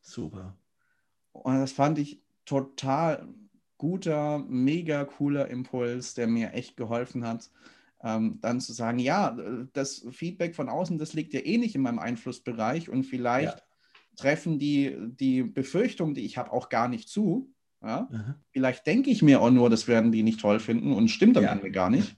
Super. 0.00 0.56
Und 1.32 1.58
das 1.58 1.72
fand 1.72 1.98
ich 1.98 2.22
total 2.44 3.28
guter, 3.78 4.38
mega 4.38 5.04
cooler 5.04 5.48
Impuls, 5.48 6.14
der 6.14 6.26
mir 6.26 6.52
echt 6.52 6.76
geholfen 6.76 7.26
hat, 7.26 7.50
ähm, 8.02 8.38
dann 8.40 8.60
zu 8.60 8.72
sagen, 8.72 8.98
ja, 8.98 9.36
das 9.72 10.06
Feedback 10.10 10.54
von 10.54 10.68
außen, 10.68 10.98
das 10.98 11.14
liegt 11.14 11.34
ja 11.34 11.40
eh 11.40 11.58
nicht 11.58 11.74
in 11.74 11.82
meinem 11.82 11.98
Einflussbereich 11.98 12.88
und 12.88 13.04
vielleicht 13.04 13.58
ja. 13.58 13.64
treffen 14.16 14.58
die, 14.58 14.96
die 15.00 15.42
Befürchtungen, 15.42 16.14
die 16.14 16.24
ich 16.24 16.38
habe, 16.38 16.52
auch 16.52 16.68
gar 16.68 16.88
nicht 16.88 17.08
zu. 17.08 17.53
Ja? 17.84 18.08
Vielleicht 18.50 18.86
denke 18.86 19.10
ich 19.10 19.22
mir 19.22 19.40
auch 19.40 19.50
nur, 19.50 19.70
das 19.70 19.88
werden 19.88 20.12
die 20.12 20.22
nicht 20.22 20.40
toll 20.40 20.58
finden 20.58 20.92
und 20.92 21.08
stimmt 21.08 21.36
am 21.36 21.44
ja. 21.44 21.52
Ende 21.52 21.70
gar 21.70 21.90
nicht. 21.90 22.16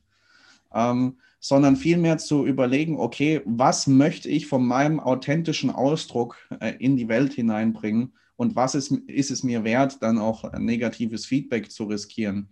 Ähm, 0.72 1.18
sondern 1.40 1.76
vielmehr 1.76 2.18
zu 2.18 2.46
überlegen, 2.46 2.98
okay, 2.98 3.40
was 3.44 3.86
möchte 3.86 4.28
ich 4.28 4.46
von 4.46 4.66
meinem 4.66 5.00
authentischen 5.00 5.70
Ausdruck 5.70 6.36
äh, 6.60 6.74
in 6.78 6.96
die 6.96 7.08
Welt 7.08 7.32
hineinbringen 7.32 8.14
und 8.36 8.56
was 8.56 8.74
ist, 8.74 8.90
ist 8.90 9.30
es 9.30 9.42
mir 9.42 9.64
wert, 9.64 10.02
dann 10.02 10.18
auch 10.18 10.52
negatives 10.58 11.26
Feedback 11.26 11.70
zu 11.70 11.84
riskieren. 11.84 12.50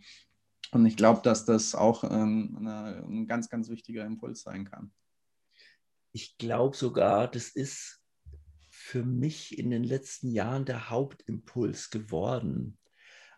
Und 0.72 0.86
ich 0.86 0.96
glaube, 0.96 1.20
dass 1.22 1.44
das 1.44 1.74
auch 1.74 2.04
ähm, 2.04 2.56
eine, 2.58 3.04
ein 3.06 3.26
ganz, 3.26 3.48
ganz 3.48 3.68
wichtiger 3.68 4.04
Impuls 4.04 4.42
sein 4.42 4.64
kann. 4.64 4.92
Ich 6.12 6.38
glaube 6.38 6.76
sogar, 6.76 7.28
das 7.28 7.48
ist 7.48 8.00
für 8.70 9.04
mich 9.04 9.58
in 9.58 9.70
den 9.70 9.84
letzten 9.84 10.30
Jahren 10.30 10.64
der 10.64 10.90
Hauptimpuls 10.90 11.90
geworden. 11.90 12.78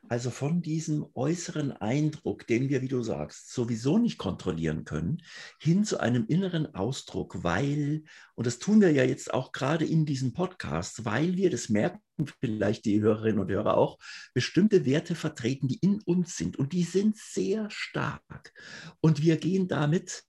Also 0.09 0.31
von 0.31 0.62
diesem 0.62 1.07
äußeren 1.14 1.73
Eindruck, 1.73 2.47
den 2.47 2.69
wir, 2.69 2.83
wie 2.83 2.88
du 2.88 3.03
sagst, 3.03 3.53
sowieso 3.53 3.99
nicht 3.99 4.19
kontrollieren 4.19 4.85
können, 4.85 5.23
hin 5.61 5.85
zu 5.85 5.99
einem 5.99 6.27
inneren 6.29 6.75
Ausdruck, 6.75 7.42
weil, 7.42 8.05
und 8.35 8.47
das 8.47 8.59
tun 8.59 8.81
wir 8.81 8.92
ja 8.92 9.03
jetzt 9.03 9.35
auch 9.35 9.53
gerade 9.53 9.85
in 9.85 10.07
diesem 10.07 10.33
Podcast, 10.33 11.05
weil 11.05 11.37
wir, 11.37 11.51
das 11.51 11.69
merken 11.69 12.01
vielleicht 12.40 12.85
die 12.85 13.01
Hörerinnen 13.01 13.40
und 13.40 13.51
Hörer 13.51 13.77
auch, 13.77 13.99
bestimmte 14.33 14.85
Werte 14.87 15.14
vertreten, 15.14 15.66
die 15.66 15.79
in 15.81 16.01
uns 16.03 16.37
sind 16.37 16.57
und 16.57 16.73
die 16.73 16.85
sind 16.85 17.16
sehr 17.16 17.69
stark. 17.71 18.53
Und 19.01 19.23
wir 19.23 19.37
gehen 19.38 19.66
damit 19.66 20.23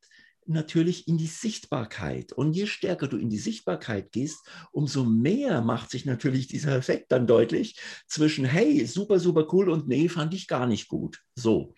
natürlich 0.50 1.08
in 1.08 1.18
die 1.18 1.28
Sichtbarkeit. 1.28 2.34
Und 2.34 2.54
je 2.54 2.68
stärker 2.68 3.08
du 3.08 3.18
in 3.18 3.30
die 3.30 3.38
Sichtbarkeit 3.38 4.12
gehst, 4.12 4.46
umso 4.72 5.04
mehr 5.04 5.62
macht 5.62 5.90
sich 5.90 6.06
natürlich 6.06 6.48
dieser 6.48 6.76
Effekt 6.76 7.12
dann 7.12 7.28
deutlich 7.28 7.80
zwischen, 8.08 8.46
hey, 8.46 8.86
super, 8.86 9.20
super 9.20 9.48
cool 9.52 9.70
und 9.70 9.88
nee, 9.88 10.10
fand 10.10 10.34
ich 10.34 10.48
gar 10.48 10.68
nicht 10.68 10.88
gut. 10.88 11.24
So. 11.36 11.76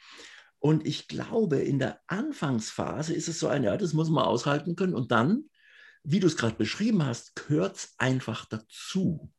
Und 0.60 0.86
ich 0.86 1.08
glaube, 1.08 1.58
in 1.58 1.80
der 1.80 2.00
Anfangsphase 2.08 3.14
ist 3.14 3.30
es 3.30 3.40
so 3.40 3.48
ein, 3.48 3.64
ja, 3.64 3.78
das 3.78 3.94
muss 3.94 4.10
man 4.10 4.26
aushalten 4.26 4.76
können. 4.76 4.94
Und 4.94 5.12
dann, 5.12 5.46
wie 6.04 6.20
du 6.20 6.28
es 6.28 6.36
gerade 6.36 6.56
beschrieben 6.56 7.06
hast, 7.06 7.36
gehört 7.36 7.78
es 7.78 7.94
einfach 7.98 8.46
dazu. 8.46 9.32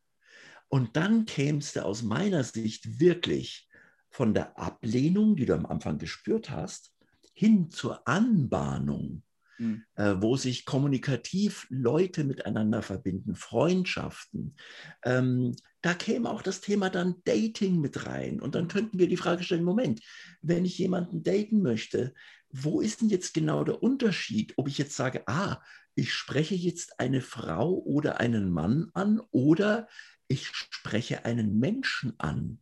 Und 0.68 0.96
dann 0.96 1.26
kämst 1.26 1.76
du 1.76 1.84
aus 1.84 2.02
meiner 2.02 2.44
Sicht 2.44 3.00
wirklich 3.00 3.68
von 4.08 4.34
der 4.34 4.58
Ablehnung, 4.58 5.36
die 5.36 5.46
du 5.46 5.54
am 5.54 5.66
Anfang 5.66 5.98
gespürt 5.98 6.50
hast, 6.50 6.92
hin 7.40 7.70
zur 7.70 8.06
Anbahnung, 8.06 9.22
mhm. 9.56 9.82
äh, 9.94 10.16
wo 10.18 10.36
sich 10.36 10.66
kommunikativ 10.66 11.66
Leute 11.70 12.22
miteinander 12.22 12.82
verbinden, 12.82 13.34
Freundschaften. 13.34 14.56
Ähm, 15.02 15.56
da 15.80 15.94
käme 15.94 16.28
auch 16.28 16.42
das 16.42 16.60
Thema 16.60 16.90
dann 16.90 17.14
Dating 17.24 17.80
mit 17.80 18.04
rein. 18.04 18.42
Und 18.42 18.54
dann 18.54 18.68
könnten 18.68 18.98
wir 18.98 19.08
die 19.08 19.16
Frage 19.16 19.42
stellen, 19.42 19.64
Moment, 19.64 20.02
wenn 20.42 20.66
ich 20.66 20.76
jemanden 20.76 21.22
daten 21.22 21.62
möchte, 21.62 22.12
wo 22.50 22.82
ist 22.82 23.00
denn 23.00 23.08
jetzt 23.08 23.32
genau 23.32 23.64
der 23.64 23.82
Unterschied, 23.82 24.52
ob 24.58 24.68
ich 24.68 24.76
jetzt 24.76 24.94
sage, 24.94 25.22
ah, 25.26 25.62
ich 25.94 26.12
spreche 26.12 26.54
jetzt 26.54 27.00
eine 27.00 27.22
Frau 27.22 27.72
oder 27.72 28.20
einen 28.20 28.50
Mann 28.50 28.90
an 28.92 29.22
oder 29.30 29.88
ich 30.28 30.46
spreche 30.48 31.24
einen 31.24 31.58
Menschen 31.58 32.12
an 32.18 32.60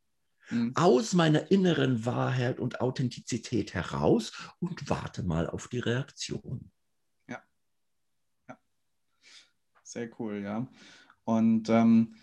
mhm. 0.50 0.72
aus 0.74 1.14
meiner 1.14 1.50
inneren 1.50 2.04
Wahrheit 2.04 2.60
und 2.60 2.80
Authentizität 2.80 3.74
heraus 3.74 4.32
und 4.60 4.88
warte 4.88 5.22
mal 5.22 5.48
auf 5.48 5.68
die 5.68 5.78
Reaktion. 5.78 6.70
Ja. 7.28 7.42
ja. 8.48 8.58
Sehr 9.82 10.10
cool, 10.18 10.42
ja. 10.42 10.66
Und 11.24 11.68
ähm, 11.68 12.14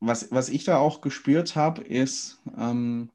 was, 0.00 0.30
was 0.30 0.48
ich 0.48 0.64
da 0.64 0.78
auch 0.78 1.00
gespürt 1.00 1.56
habe, 1.56 1.82
ist, 1.82 2.38
ähm, 2.56 3.10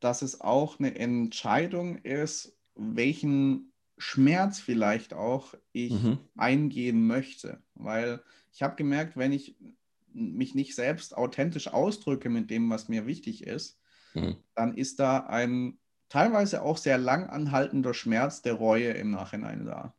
dass 0.00 0.22
es 0.22 0.40
auch 0.40 0.78
eine 0.78 0.96
Entscheidung 0.96 1.98
ist, 1.98 2.58
welchen 2.74 3.72
Schmerz 3.98 4.58
vielleicht 4.58 5.14
auch 5.14 5.54
ich 5.72 5.92
mhm. 5.92 6.18
eingehen 6.36 7.06
möchte. 7.06 7.62
Weil 7.74 8.22
ich 8.52 8.62
habe 8.62 8.74
gemerkt, 8.74 9.16
wenn 9.16 9.32
ich 9.32 9.56
mich 10.14 10.54
nicht 10.54 10.74
selbst 10.74 11.16
authentisch 11.16 11.68
ausdrücke 11.68 12.28
mit 12.28 12.50
dem, 12.50 12.70
was 12.70 12.88
mir 12.88 13.06
wichtig 13.06 13.46
ist, 13.46 13.78
mhm. 14.14 14.36
dann 14.54 14.76
ist 14.76 15.00
da 15.00 15.18
ein 15.18 15.78
teilweise 16.08 16.62
auch 16.62 16.76
sehr 16.76 16.98
lang 16.98 17.28
anhaltender 17.30 17.94
Schmerz 17.94 18.42
der 18.42 18.54
Reue 18.54 18.90
im 18.90 19.10
Nachhinein 19.10 19.64
da. 19.64 19.94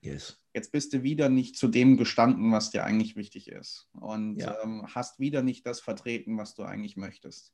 Yes. 0.00 0.40
Jetzt 0.54 0.70
bist 0.70 0.92
du 0.92 1.02
wieder 1.02 1.28
nicht 1.28 1.56
zu 1.56 1.68
dem 1.68 1.96
gestanden, 1.96 2.52
was 2.52 2.70
dir 2.70 2.84
eigentlich 2.84 3.16
wichtig 3.16 3.48
ist. 3.48 3.88
Und 3.92 4.36
ja. 4.36 4.56
ähm, 4.62 4.86
hast 4.94 5.18
wieder 5.18 5.42
nicht 5.42 5.66
das 5.66 5.80
vertreten, 5.80 6.38
was 6.38 6.54
du 6.54 6.62
eigentlich 6.62 6.96
möchtest. 6.96 7.52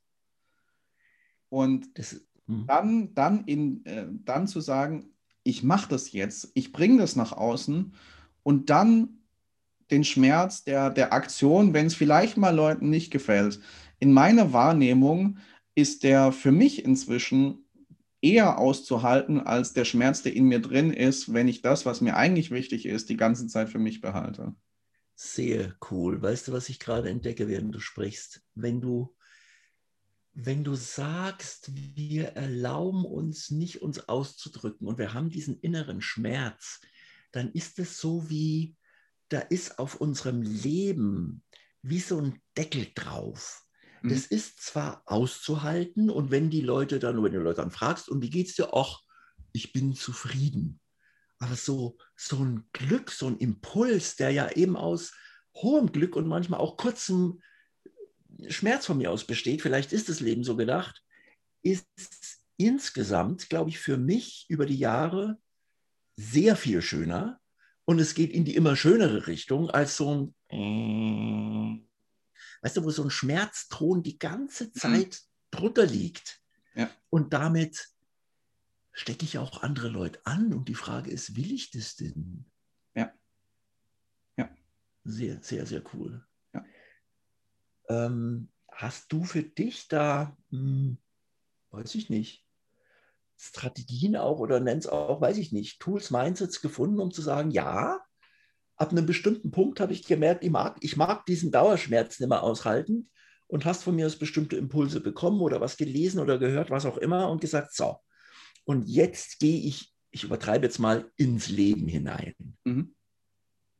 Und 1.49 1.97
das, 1.97 2.21
hm. 2.47 2.65
dann, 2.67 3.13
dann, 3.15 3.45
in, 3.45 3.85
äh, 3.85 4.07
dann 4.09 4.47
zu 4.47 4.61
sagen, 4.61 5.15
ich 5.43 5.63
mache 5.63 5.89
das 5.89 6.11
jetzt, 6.11 6.51
ich 6.53 6.71
bringe 6.71 6.99
das 6.99 7.15
nach 7.15 7.31
außen 7.31 7.93
und 8.43 8.69
dann 8.69 9.24
den 9.91 10.03
Schmerz 10.03 10.63
der, 10.63 10.89
der 10.89 11.13
Aktion, 11.13 11.73
wenn 11.73 11.87
es 11.87 11.95
vielleicht 11.95 12.37
mal 12.37 12.55
Leuten 12.55 12.89
nicht 12.89 13.11
gefällt. 13.11 13.59
In 13.99 14.11
meiner 14.11 14.53
Wahrnehmung 14.53 15.37
ist 15.75 16.03
der 16.03 16.31
für 16.31 16.51
mich 16.51 16.83
inzwischen 16.83 17.65
eher 18.21 18.57
auszuhalten 18.57 19.39
als 19.39 19.73
der 19.73 19.85
Schmerz, 19.85 20.23
der 20.23 20.33
in 20.33 20.45
mir 20.45 20.59
drin 20.59 20.91
ist, 20.91 21.33
wenn 21.33 21.47
ich 21.47 21.61
das, 21.61 21.85
was 21.85 22.01
mir 22.01 22.15
eigentlich 22.15 22.49
wichtig 22.49 22.85
ist, 22.85 23.09
die 23.09 23.17
ganze 23.17 23.47
Zeit 23.47 23.69
für 23.69 23.77
mich 23.77 24.01
behalte. 24.01 24.55
Sehr 25.15 25.75
cool. 25.91 26.21
Weißt 26.21 26.47
du, 26.47 26.51
was 26.51 26.69
ich 26.69 26.79
gerade 26.79 27.09
entdecke, 27.09 27.47
während 27.47 27.73
du 27.73 27.79
sprichst? 27.79 28.41
Wenn 28.55 28.81
du, 28.81 29.15
wenn 30.33 30.63
du 30.63 30.75
sagst, 30.75 31.71
wir 31.95 32.29
erlauben 32.29 33.05
uns 33.05 33.51
nicht, 33.51 33.81
uns 33.81 34.09
auszudrücken 34.09 34.87
und 34.87 34.97
wir 34.97 35.13
haben 35.13 35.29
diesen 35.29 35.59
inneren 35.59 36.01
Schmerz, 36.01 36.81
dann 37.31 37.51
ist 37.51 37.79
es 37.79 37.99
so 37.99 38.29
wie, 38.29 38.75
da 39.29 39.39
ist 39.39 39.79
auf 39.79 39.95
unserem 39.95 40.41
Leben 40.41 41.43
wie 41.81 41.99
so 41.99 42.19
ein 42.19 42.41
Deckel 42.57 42.87
drauf. 42.93 43.63
Mhm. 44.01 44.09
Das 44.09 44.25
ist 44.25 44.61
zwar 44.61 45.03
auszuhalten 45.05 46.09
und 46.09 46.31
wenn 46.31 46.49
die 46.49 46.61
Leute 46.61 46.99
dann, 46.99 47.23
wenn 47.23 47.33
du 47.33 47.39
Leute 47.39 47.61
dann 47.61 47.71
fragst, 47.71 48.09
und 48.09 48.21
wie 48.21 48.29
geht's 48.29 48.55
dir? 48.55 48.73
Ach, 48.73 49.01
ich 49.51 49.73
bin 49.73 49.95
zufrieden. 49.95 50.79
Aber 51.39 51.55
so, 51.55 51.97
so 52.15 52.37
ein 52.37 52.67
Glück, 52.73 53.11
so 53.11 53.27
ein 53.27 53.37
Impuls, 53.37 54.15
der 54.15 54.31
ja 54.31 54.49
eben 54.51 54.75
aus 54.75 55.13
hohem 55.55 55.91
Glück 55.91 56.15
und 56.15 56.27
manchmal 56.27 56.59
auch 56.59 56.77
kurzem 56.77 57.41
Schmerz 58.47 58.85
von 58.85 58.97
mir 58.97 59.11
aus 59.11 59.25
besteht, 59.25 59.61
vielleicht 59.61 59.93
ist 59.93 60.09
das 60.09 60.19
Leben 60.19 60.43
so 60.43 60.55
gedacht, 60.55 61.01
ist 61.61 61.87
insgesamt, 62.57 63.49
glaube 63.49 63.69
ich, 63.69 63.79
für 63.79 63.97
mich 63.97 64.45
über 64.49 64.65
die 64.65 64.77
Jahre 64.77 65.37
sehr 66.15 66.55
viel 66.55 66.81
schöner, 66.81 67.39
und 67.85 67.99
es 67.99 68.15
geht 68.15 68.31
in 68.31 68.45
die 68.45 68.55
immer 68.55 68.75
schönere 68.75 69.27
Richtung 69.27 69.69
als 69.69 69.95
so 69.97 70.33
ein, 70.49 71.87
weißt 72.61 72.77
du, 72.77 72.83
wo 72.83 72.89
so 72.89 73.03
ein 73.03 73.11
Schmerzton 73.11 74.03
die 74.03 74.17
ganze 74.17 74.65
mhm. 74.65 74.73
Zeit 74.73 75.21
drunter 75.51 75.85
liegt. 75.85 76.41
Ja. 76.73 76.89
Und 77.09 77.33
damit 77.33 77.89
stecke 78.91 79.25
ich 79.25 79.37
auch 79.37 79.61
andere 79.61 79.89
Leute 79.89 80.19
an. 80.25 80.53
Und 80.53 80.67
die 80.67 80.75
Frage 80.75 81.11
ist, 81.11 81.35
will 81.35 81.51
ich 81.51 81.69
das 81.71 81.95
denn? 81.95 82.45
Ja. 82.95 83.13
Ja. 84.37 84.49
Sehr, 85.03 85.41
sehr, 85.43 85.65
sehr 85.65 85.83
cool. 85.93 86.25
Ja. 86.53 86.65
Ähm, 87.89 88.49
hast 88.71 89.11
du 89.11 89.23
für 89.23 89.43
dich 89.43 89.87
da, 89.87 90.35
hm, 90.49 90.97
weiß 91.71 91.95
ich 91.95 92.09
nicht, 92.09 92.44
Strategien 93.37 94.15
auch 94.15 94.39
oder 94.39 94.59
nenn 94.59 94.77
es 94.77 94.87
auch, 94.87 95.21
weiß 95.21 95.37
ich 95.37 95.51
nicht, 95.51 95.79
Tools, 95.79 96.11
Mindsets 96.11 96.61
gefunden, 96.61 96.99
um 96.99 97.11
zu 97.11 97.21
sagen, 97.21 97.51
ja, 97.51 97.99
ab 98.77 98.91
einem 98.91 99.05
bestimmten 99.05 99.51
Punkt 99.51 99.79
habe 99.79 99.93
ich 99.93 100.05
gemerkt, 100.05 100.43
ich 100.43 100.51
mag, 100.51 100.77
ich 100.81 100.97
mag 100.97 101.25
diesen 101.25 101.51
Dauerschmerz 101.51 102.19
nicht 102.19 102.29
mehr 102.29 102.43
aushalten 102.43 103.09
und 103.47 103.65
hast 103.65 103.83
von 103.83 103.95
mir 103.95 104.05
aus 104.05 104.17
bestimmte 104.17 104.55
Impulse 104.55 104.99
bekommen 104.99 105.41
oder 105.41 105.61
was 105.61 105.77
gelesen 105.77 106.19
oder 106.19 106.37
gehört, 106.37 106.69
was 106.69 106.85
auch 106.85 106.97
immer 106.97 107.29
und 107.29 107.41
gesagt, 107.41 107.73
so, 107.73 107.99
und 108.65 108.87
jetzt 108.87 109.39
gehe 109.39 109.61
ich, 109.61 109.93
ich 110.11 110.23
übertreibe 110.23 110.65
jetzt 110.65 110.79
mal, 110.79 111.11
ins 111.15 111.49
Leben 111.49 111.87
hinein. 111.87 112.33
Mhm. 112.63 112.95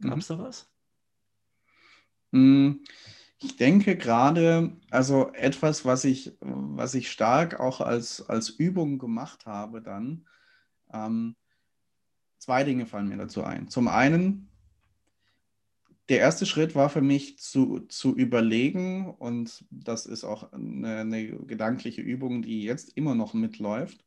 Gab 0.02 0.20
es 0.20 0.30
mhm. 0.30 0.38
da 0.38 0.44
was? 0.44 0.72
Mhm. 2.32 2.84
Ich 3.40 3.58
denke 3.58 3.98
gerade, 3.98 4.78
also 4.90 5.32
etwas, 5.34 5.86
was 5.86 6.06
ich, 6.06 6.38
was 6.40 6.96
ich 6.96 7.12
stark 7.12 7.60
auch 7.60 7.82
als, 7.82 8.28
als 8.30 8.50
Übung 8.50 8.98
gemacht 8.98 9.46
habe 9.46 9.82
dann, 9.82 10.26
ähm, 10.94 11.36
zwei 12.38 12.64
Dinge 12.64 12.86
fallen 12.86 13.10
mir 13.10 13.18
dazu 13.18 13.44
ein. 13.44 13.68
Zum 13.68 13.88
einen, 13.88 14.50
der 16.10 16.20
erste 16.20 16.46
Schritt 16.46 16.76
war 16.76 16.90
für 16.90 17.02
mich 17.02 17.40
zu, 17.40 17.80
zu 17.88 18.16
überlegen, 18.16 19.10
und 19.10 19.66
das 19.72 20.06
ist 20.06 20.24
auch 20.24 20.52
eine, 20.54 21.00
eine 21.00 21.28
gedankliche 21.46 22.02
Übung, 22.02 22.42
die 22.42 22.64
jetzt 22.64 22.96
immer 22.96 23.16
noch 23.16 23.34
mitläuft, 23.34 24.06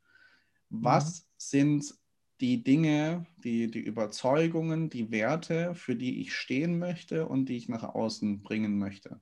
was 0.70 1.20
mhm. 1.20 1.24
sind 1.36 1.94
die 2.40 2.62
Dinge, 2.62 3.26
die, 3.42 3.70
die 3.70 3.80
Überzeugungen, 3.80 4.90
die 4.90 5.10
Werte, 5.10 5.74
für 5.74 5.96
die 5.96 6.20
ich 6.20 6.34
stehen 6.34 6.78
möchte 6.78 7.26
und 7.26 7.46
die 7.46 7.56
ich 7.56 7.68
nach 7.68 7.82
außen 7.82 8.42
bringen 8.42 8.78
möchte. 8.78 9.20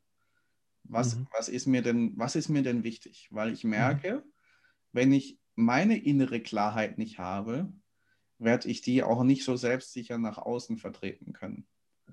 Was, 0.85 1.17
mhm. 1.17 1.27
was, 1.37 1.49
ist, 1.49 1.67
mir 1.67 1.83
denn, 1.83 2.13
was 2.17 2.37
ist 2.37 2.49
mir 2.49 2.63
denn 2.63 2.85
wichtig? 2.85 3.29
Weil 3.31 3.53
ich 3.53 3.65
mhm. 3.65 3.71
merke, 3.71 4.17
mhm. 4.17 4.33
wenn 4.93 5.13
ich 5.13 5.39
meine 5.55 5.99
innere 5.99 6.41
Klarheit 6.41 6.99
nicht 6.99 7.19
habe, 7.19 7.73
werde 8.39 8.69
ich 8.69 8.83
die 8.83 9.03
auch 9.03 9.25
nicht 9.25 9.45
so 9.45 9.57
selbstsicher 9.57 10.19
nach 10.19 10.39
außen 10.39 10.77
vertreten 10.77 11.33
können. 11.33 11.67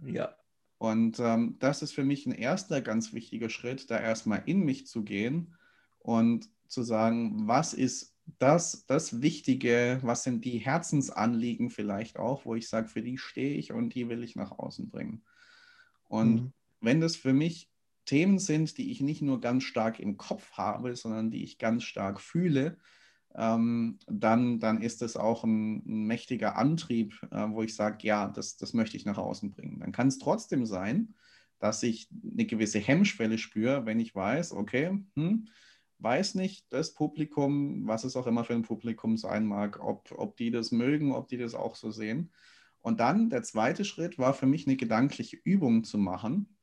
Ja. 0.06 0.36
Und 0.78 1.20
ähm, 1.20 1.58
das 1.60 1.82
ist 1.82 1.94
für 1.94 2.04
mich 2.04 2.26
ein 2.26 2.34
erster 2.34 2.82
ganz 2.82 3.14
wichtiger 3.14 3.50
Schritt, 3.50 3.90
da 3.92 4.00
erstmal 4.00 4.44
in 4.46 4.66
mich 4.66 4.88
zu 4.88 5.04
gehen 5.04 5.56
und 6.00 6.50
zu 6.68 6.84
sagen, 6.84 7.48
was 7.48 7.74
ist 7.74 8.13
das, 8.40 8.86
das 8.88 9.22
Wichtige, 9.22 10.00
was 10.02 10.24
sind 10.24 10.46
die 10.46 10.58
Herzensanliegen 10.58 11.70
vielleicht 11.70 12.18
auch, 12.18 12.46
wo 12.46 12.56
ich 12.56 12.68
sage, 12.70 12.88
für 12.88 13.02
die 13.02 13.18
stehe 13.18 13.56
ich 13.56 13.72
und 13.72 13.94
die 13.96 14.10
will 14.10 14.24
ich 14.24 14.36
nach 14.36 14.52
außen 14.52 14.90
bringen. 14.90 15.24
Und 16.08 16.36
mhm. 16.36 16.54
wenn 16.82 17.02
das 17.02 17.16
für 17.16 17.34
mich 17.34 17.70
Themen 18.06 18.40
sind, 18.40 18.78
die 18.78 18.92
ich 18.92 19.02
nicht 19.02 19.22
nur 19.22 19.40
ganz 19.40 19.64
stark 19.64 20.00
im 20.00 20.18
Kopf 20.18 20.52
habe, 20.54 20.96
sondern 20.96 21.32
die 21.32 21.44
ich 21.44 21.58
ganz 21.58 21.84
stark 21.84 22.20
fühle, 22.20 22.78
ähm, 23.36 23.98
dann, 24.08 24.60
dann 24.60 24.82
ist 24.82 25.02
das 25.02 25.18
auch 25.18 25.44
ein, 25.44 25.78
ein 25.86 26.08
mächtiger 26.08 26.56
Antrieb, 26.58 27.20
äh, 27.32 27.48
wo 27.50 27.64
ich 27.64 27.76
sage, 27.76 28.06
ja, 28.06 28.28
das, 28.28 28.58
das 28.58 28.74
möchte 28.74 28.98
ich 28.98 29.06
nach 29.06 29.18
außen 29.18 29.52
bringen. 29.52 29.80
Dann 29.80 29.92
kann 29.92 30.08
es 30.08 30.20
trotzdem 30.20 30.66
sein, 30.66 31.16
dass 31.60 31.82
ich 31.82 32.10
eine 32.32 32.46
gewisse 32.46 32.80
Hemmschwelle 32.80 33.38
spüre, 33.38 33.86
wenn 33.86 34.00
ich 34.00 34.14
weiß, 34.14 34.52
okay, 34.52 35.00
hm, 35.16 35.48
weiß 36.04 36.36
nicht 36.36 36.66
das 36.72 36.94
Publikum, 36.94 37.88
was 37.88 38.04
es 38.04 38.16
auch 38.16 38.28
immer 38.28 38.44
für 38.44 38.54
ein 38.54 38.64
Publikum 38.64 39.18
sein 39.18 39.46
mag, 39.46 39.80
ob, 39.84 40.12
ob 40.12 40.38
die 40.38 40.52
das 40.52 40.72
mögen, 40.72 41.14
ob 41.14 41.28
die 41.28 41.38
das 41.38 41.56
auch 41.56 41.76
so 41.76 41.92
sehen. 41.92 42.32
Und 42.82 43.00
dann 43.00 43.30
der 43.30 43.44
zweite 43.44 43.86
Schritt 43.86 44.20
war 44.20 44.34
für 44.34 44.46
mich 44.46 44.68
eine 44.68 44.76
gedankliche 44.76 45.38
Übung 45.44 45.84
zu 45.86 45.98
machen, 45.98 46.58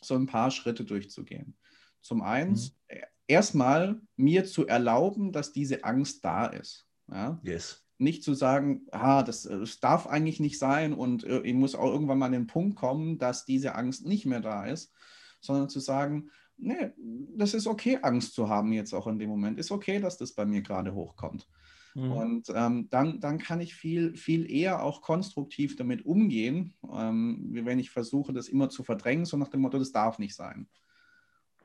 so 0.00 0.14
ein 0.16 0.26
paar 0.26 0.50
Schritte 0.50 0.84
durchzugehen. 0.84 1.56
Zum 2.00 2.20
einen, 2.20 2.54
mhm 2.54 3.02
erstmal 3.32 4.00
mir 4.16 4.44
zu 4.44 4.66
erlauben, 4.66 5.32
dass 5.32 5.52
diese 5.52 5.84
Angst 5.84 6.24
da 6.24 6.46
ist. 6.46 6.86
Ja? 7.10 7.40
Yes. 7.42 7.84
Nicht 7.98 8.24
zu 8.24 8.34
sagen, 8.34 8.86
ah, 8.90 9.22
das, 9.22 9.42
das 9.42 9.80
darf 9.80 10.06
eigentlich 10.06 10.40
nicht 10.40 10.58
sein 10.58 10.92
und 10.92 11.24
äh, 11.24 11.40
ich 11.40 11.54
muss 11.54 11.74
auch 11.74 11.92
irgendwann 11.92 12.18
mal 12.18 12.26
an 12.26 12.32
den 12.32 12.46
Punkt 12.46 12.76
kommen, 12.76 13.18
dass 13.18 13.44
diese 13.44 13.74
Angst 13.74 14.06
nicht 14.06 14.26
mehr 14.26 14.40
da 14.40 14.66
ist, 14.66 14.92
sondern 15.40 15.68
zu 15.68 15.80
sagen, 15.80 16.30
nee, 16.62 16.90
das 17.36 17.54
ist 17.54 17.66
okay, 17.66 17.98
Angst 18.02 18.34
zu 18.34 18.48
haben 18.48 18.72
jetzt 18.72 18.92
auch 18.94 19.06
in 19.06 19.18
dem 19.18 19.28
Moment. 19.28 19.58
Ist 19.58 19.70
okay, 19.70 20.00
dass 20.00 20.16
das 20.16 20.32
bei 20.32 20.44
mir 20.44 20.62
gerade 20.62 20.94
hochkommt. 20.94 21.48
Mhm. 21.94 22.12
Und 22.12 22.52
ähm, 22.54 22.88
dann, 22.90 23.20
dann 23.20 23.38
kann 23.38 23.60
ich 23.60 23.74
viel, 23.74 24.16
viel 24.16 24.50
eher 24.50 24.82
auch 24.82 25.02
konstruktiv 25.02 25.76
damit 25.76 26.06
umgehen, 26.06 26.74
ähm, 26.90 27.50
wenn 27.52 27.78
ich 27.78 27.90
versuche, 27.90 28.32
das 28.32 28.48
immer 28.48 28.70
zu 28.70 28.82
verdrängen, 28.82 29.24
so 29.24 29.36
nach 29.36 29.48
dem 29.48 29.60
Motto, 29.60 29.78
das 29.78 29.92
darf 29.92 30.18
nicht 30.18 30.34
sein. 30.34 30.68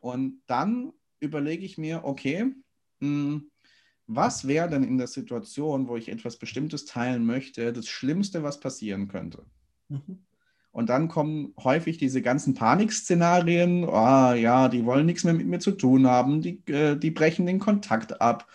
Und 0.01 0.41
dann 0.47 0.91
überlege 1.19 1.65
ich 1.65 1.77
mir, 1.77 2.03
okay, 2.03 2.53
mh, 2.99 3.07
hm, 3.07 3.51
was 4.09 4.47
wäre 4.47 4.69
denn 4.69 4.83
in 4.83 4.97
der 4.97 5.07
Situation, 5.07 5.89
wo 5.89 5.97
ich 5.97 6.07
etwas 6.07 6.37
Bestimmtes 6.37 6.85
teilen 6.85 7.25
möchte, 7.25 7.73
das 7.73 7.87
Schlimmste, 7.87 8.41
was 8.41 8.59
passieren 8.59 9.09
könnte? 9.09 9.45
Mhm. 9.89 10.25
Und 10.77 10.89
dann 10.89 11.07
kommen 11.07 11.55
häufig 11.63 11.97
diese 11.97 12.21
ganzen 12.21 12.53
Panikszenarien, 12.53 13.83
oh, 13.83 14.33
ja, 14.33 14.69
die 14.69 14.85
wollen 14.85 15.07
nichts 15.07 15.23
mehr 15.23 15.33
mit 15.33 15.47
mir 15.47 15.57
zu 15.57 15.71
tun 15.71 16.05
haben, 16.05 16.43
die, 16.43 16.61
äh, 16.67 16.95
die 16.95 17.09
brechen 17.09 17.47
den 17.47 17.57
Kontakt 17.57 18.21
ab. 18.21 18.47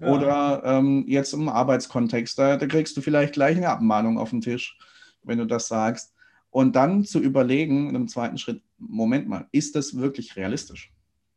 Ja. 0.00 0.08
Oder 0.08 0.62
ähm, 0.64 1.04
jetzt 1.06 1.32
im 1.32 1.48
Arbeitskontext, 1.48 2.36
da, 2.36 2.56
da 2.56 2.66
kriegst 2.66 2.96
du 2.96 3.02
vielleicht 3.02 3.34
gleich 3.34 3.56
eine 3.56 3.68
Abmahnung 3.68 4.18
auf 4.18 4.30
den 4.30 4.40
Tisch, 4.40 4.76
wenn 5.22 5.38
du 5.38 5.46
das 5.46 5.68
sagst. 5.68 6.12
Und 6.50 6.74
dann 6.74 7.04
zu 7.04 7.20
überlegen, 7.20 7.88
in 7.88 7.94
einem 7.94 8.08
zweiten 8.08 8.36
Schritt, 8.36 8.62
Moment 8.76 9.28
mal, 9.28 9.46
ist 9.52 9.76
das 9.76 9.96
wirklich 9.96 10.34
realistisch? 10.34 10.92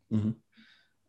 Mhm. 0.10 0.38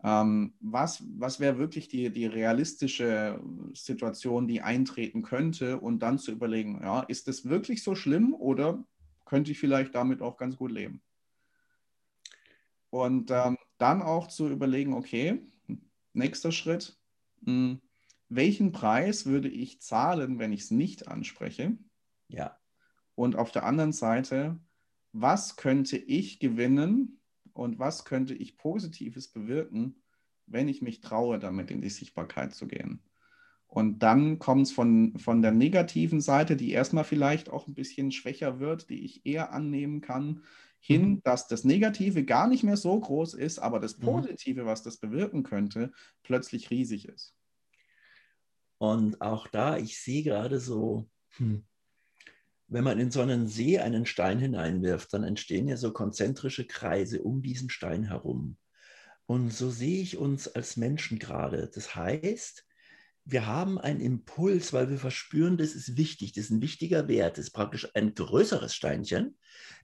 Ähm, 0.03 0.53
was 0.61 1.03
was 1.17 1.41
wäre 1.41 1.57
wirklich 1.57 1.89
die, 1.89 2.11
die 2.11 2.27
realistische 2.27 3.41
Situation, 3.73 4.47
die 4.49 4.61
eintreten 4.61 5.23
könnte 5.23 5.81
und 5.81 6.01
dann 6.01 6.19
zu 6.19 6.31
überlegen, 6.31 6.81
ja, 6.83 7.01
ist 7.01 7.27
das 7.27 7.49
wirklich 7.49 7.83
so 7.83 7.95
schlimm 7.95 8.35
oder 8.35 8.85
könnte 9.25 9.53
ich 9.53 9.59
vielleicht 9.59 9.95
damit 9.95 10.23
auch 10.23 10.37
ganz 10.37 10.57
gut 10.57 10.71
leben? 10.71 11.03
Und 12.91 13.31
ähm, 13.31 13.59
dann 13.79 14.03
auch 14.03 14.29
zu 14.29 14.49
überlegen, 14.49 14.95
okay, 14.95 15.43
nächster 16.13 16.53
Schritt, 16.53 16.97
mh, 17.41 17.53
hm, 17.53 17.81
welchen 18.29 18.73
Preis 18.73 19.27
würde 19.27 19.49
ich 19.49 19.81
zahlen, 19.81 20.39
wenn 20.39 20.53
ich 20.53 20.63
es 20.63 20.71
nicht 20.71 21.09
anspreche? 21.09 21.77
Ja. 22.29 22.59
Und 23.15 23.37
auf 23.37 23.53
der 23.53 23.65
anderen 23.65 23.93
Seite, 23.93 24.59
was 25.13 25.57
könnte 25.57 25.97
ich 25.97 26.41
gewinnen, 26.41 27.21
und 27.55 27.79
was 27.79 28.05
könnte 28.05 28.35
ich 28.35 28.59
Positives 28.59 29.29
bewirken, 29.29 30.03
wenn 30.47 30.69
ich 30.69 30.83
mich 30.83 31.01
traue, 31.01 31.39
damit 31.39 31.71
in 31.71 31.81
die 31.81 31.89
Sichtbarkeit 31.89 32.55
zu 32.55 32.67
gehen. 32.67 33.01
Und 33.75 34.05
dann 34.05 34.39
kommt 34.39 34.69
es 34.69 34.73
von, 34.73 35.19
von 35.19 35.43
der 35.43 35.51
negativen 35.51 36.21
Seite, 36.21 36.55
die 36.55 36.71
erstmal 36.71 37.03
vielleicht 37.03 37.51
auch 37.51 37.67
ein 37.67 37.75
bisschen 37.75 38.13
schwächer 38.13 38.61
wird, 38.61 38.89
die 38.89 39.05
ich 39.05 39.27
eher 39.27 39.53
annehmen 39.53 40.01
kann, 40.01 40.45
hin, 40.79 41.09
mhm. 41.09 41.23
dass 41.25 41.49
das 41.49 41.65
Negative 41.65 42.25
gar 42.25 42.47
nicht 42.47 42.63
mehr 42.63 42.77
so 42.77 43.01
groß 43.01 43.35
ist, 43.35 43.59
aber 43.59 43.81
das 43.81 43.99
mhm. 43.99 44.03
Positive, 44.03 44.65
was 44.65 44.85
das 44.85 44.99
bewirken 44.99 45.43
könnte, 45.43 45.91
plötzlich 46.23 46.71
riesig 46.71 47.09
ist. 47.09 47.35
Und 48.79 49.21
auch 49.21 49.49
da, 49.49 49.77
ich 49.77 50.01
sehe 50.01 50.23
gerade 50.23 50.61
so, 50.61 51.11
hm, 51.31 51.65
wenn 52.69 52.85
man 52.85 53.01
in 53.01 53.11
so 53.11 53.23
einen 53.23 53.49
See 53.49 53.81
einen 53.81 54.07
Stein 54.07 54.39
hineinwirft, 54.39 55.13
dann 55.13 55.25
entstehen 55.25 55.67
ja 55.67 55.77
so 55.77 55.93
konzentrische 55.93 56.65
Kreise 56.65 57.25
um 57.25 57.43
diesen 57.43 57.71
Stein 57.71 58.05
herum. 58.05 58.57
Und 59.27 59.53
so 59.53 59.69
sehe 59.69 60.01
ich 60.01 60.17
uns 60.17 60.47
als 60.47 60.77
Menschen 60.77 61.19
gerade. 61.19 61.69
Das 61.75 61.97
heißt, 61.97 62.65
wir 63.27 63.47
haben 63.47 63.79
einen 63.79 64.01
Impuls, 64.01 64.73
weil 64.73 64.91
wir 64.91 64.99
verspüren, 64.99 65.57
das 65.57 65.75
ist 65.75 65.97
wichtig, 65.97 66.33
das 66.33 66.45
ist 66.45 66.51
ein 66.51 66.61
wichtiger 66.61 67.09
Wert, 67.09 67.39
das 67.39 67.47
ist 67.47 67.53
praktisch 67.53 67.89
ein 67.95 68.15
größeres 68.15 68.75
Steinchen. 68.75 69.37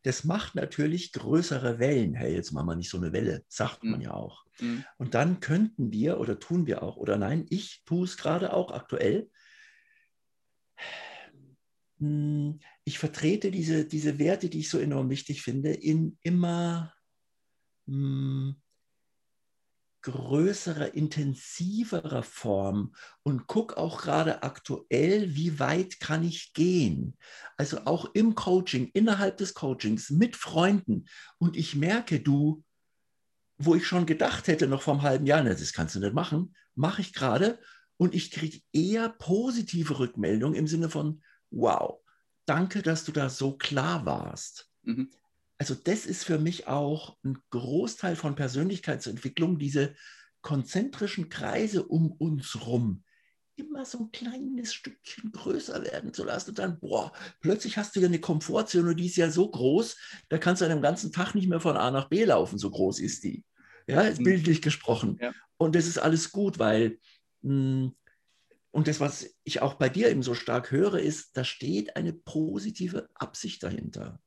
Das 0.03 0.25
macht 0.25 0.55
natürlich 0.55 1.13
größere 1.13 1.79
Wellen. 1.79 2.15
Hey, 2.15 2.35
jetzt 2.35 2.53
machen 2.53 2.69
wir 2.69 2.77
nicht 2.77 2.91
so 2.91 2.99
eine 2.99 3.13
Welle, 3.13 3.45
sagt 3.49 3.83
man 3.83 4.01
mhm. 4.01 4.05
ja 4.05 4.13
auch. 4.13 4.45
Mhm. 4.61 4.85
Und 4.99 5.15
dann 5.15 5.41
könnten 5.41 5.91
wir 5.91 6.21
oder 6.21 6.39
tun 6.39 6.67
wir 6.67 6.83
auch, 6.83 6.99
oder 6.99 7.17
nein, 7.17 7.47
ich 7.49 7.83
tue 7.87 8.05
es 8.05 8.19
gerade 8.19 8.53
auch 8.53 8.73
aktuell, 8.73 9.31
hm, 11.99 12.61
ich 12.85 12.99
vertrete 12.99 13.51
diese, 13.51 13.87
diese 13.87 14.19
Werte, 14.19 14.51
die 14.51 14.61
ich 14.61 14.71
so 14.71 14.79
enorm 14.79 15.09
wichtig 15.09 15.43
finde, 15.43 15.73
in 15.73 16.19
immer 16.23 16.93
mh, 17.87 17.95
hm, 17.95 18.63
größerer, 20.03 20.95
intensiverer 20.95 22.23
Form 22.23 22.95
und 23.23 23.47
gucke 23.47 23.77
auch 23.77 24.03
gerade 24.03 24.43
aktuell, 24.43 25.35
wie 25.35 25.59
weit 25.59 26.01
kann 26.01 26.25
ich 26.25 26.53
gehen. 26.53 27.17
Also 27.57 27.85
auch 27.85 28.15
im 28.15 28.35
Coaching, 28.35 28.91
innerhalb 28.95 29.37
des 29.37 29.55
Coachings, 29.55 30.11
mit 30.11 30.37
Freunden. 30.37 31.07
Und 31.39 31.57
ich 31.57 31.75
merke, 31.75 32.21
du, 32.21 32.65
wo 33.59 33.75
ich 33.75 33.87
schon 33.87 34.07
gedacht 34.07 34.49
hätte, 34.49 34.67
noch 34.67 34.83
vor 34.83 34.95
einem 34.95 35.03
halben 35.03 35.27
Jahr, 35.27 35.43
na, 35.43 35.51
das 35.51 35.73
kannst 35.73 35.95
du 35.95 36.01
nicht 36.01 36.15
machen, 36.15 36.55
mache 36.75 37.03
ich 37.03 37.13
gerade. 37.13 37.59
Und 37.97 38.15
ich 38.15 38.31
kriege 38.31 38.61
eher 38.73 39.11
positive 39.11 39.99
Rückmeldungen 39.99 40.59
im 40.59 40.67
Sinne 40.67 40.89
von, 40.89 41.23
wow, 41.51 42.01
danke, 42.47 42.83
dass 42.83 43.05
du 43.05 43.13
da 43.13 43.29
so 43.29 43.57
klar 43.57 44.07
warst. 44.07 44.71
Also 45.61 45.75
das 45.75 46.07
ist 46.07 46.25
für 46.25 46.39
mich 46.39 46.69
auch 46.69 47.19
ein 47.23 47.37
Großteil 47.51 48.17
von 48.17 48.35
Persönlichkeitsentwicklung, 48.35 49.59
diese 49.59 49.95
konzentrischen 50.41 51.29
Kreise 51.29 51.85
um 51.85 52.11
uns 52.13 52.65
rum 52.67 53.05
immer 53.57 53.85
so 53.85 53.99
ein 53.99 54.11
kleines 54.11 54.73
Stückchen 54.73 55.33
größer 55.33 55.85
werden 55.85 56.15
zu 56.15 56.25
lassen 56.25 56.49
und 56.51 56.59
dann, 56.59 56.81
boah, 56.81 57.13
plötzlich 57.43 57.77
hast 57.77 57.95
du 57.95 58.01
ja 58.01 58.07
eine 58.07 58.19
Komfortzone, 58.19 58.97
die 58.97 59.05
ist 59.05 59.17
ja 59.17 59.31
so 59.31 59.51
groß, 59.51 59.99
da 60.31 60.39
kannst 60.39 60.63
du 60.63 60.65
an 60.65 60.71
einem 60.71 60.81
ganzen 60.81 61.13
Tag 61.13 61.35
nicht 61.35 61.47
mehr 61.47 61.61
von 61.61 61.77
A 61.77 61.91
nach 61.91 62.09
B 62.09 62.25
laufen, 62.25 62.57
so 62.57 62.71
groß 62.71 63.01
ist 63.01 63.23
die. 63.25 63.45
Ja, 63.87 64.05
mhm. 64.05 64.25
bildlich 64.25 64.63
gesprochen. 64.63 65.19
Ja. 65.21 65.35
Und 65.59 65.75
das 65.75 65.87
ist 65.87 65.99
alles 65.99 66.33
gut, 66.33 66.59
weil 66.59 66.99
mh, 67.43 67.53
hm, 67.53 67.97
und 68.71 68.89
das, 68.89 68.99
was 68.99 69.29
ich 69.45 69.61
auch 69.61 69.75
bei 69.75 69.91
dir 69.91 70.09
eben 70.09 70.23
so 70.23 70.33
stark 70.33 70.71
höre, 70.71 71.01
ist, 71.01 71.37
da 71.37 71.45
steht 71.45 71.97
eine 71.97 72.15
positive 72.15 73.11
Absicht 73.15 73.63
dahinter. 73.63 74.21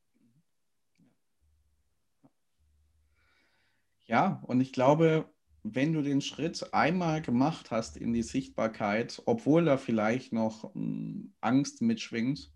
Ja, 4.06 4.42
und 4.46 4.62
ich 4.62 4.74
glaube, 4.74 5.30
wenn 5.64 5.94
du 5.94 6.02
den 6.02 6.22
Schritt 6.22 6.74
einmal 6.74 7.22
gemacht 7.22 7.72
hast 7.72 7.96
in 7.98 8.14
die 8.14 8.24
Sichtbarkeit, 8.24 9.22
obwohl 9.26 9.66
da 9.66 9.78
vielleicht 9.78 10.34
noch 10.34 10.74
hm, 10.74 11.34
Angst 11.42 11.82
mitschwingt, 11.82 12.52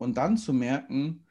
und 0.00 0.16
dann 0.16 0.38
zu 0.38 0.54
merken, 0.54 1.26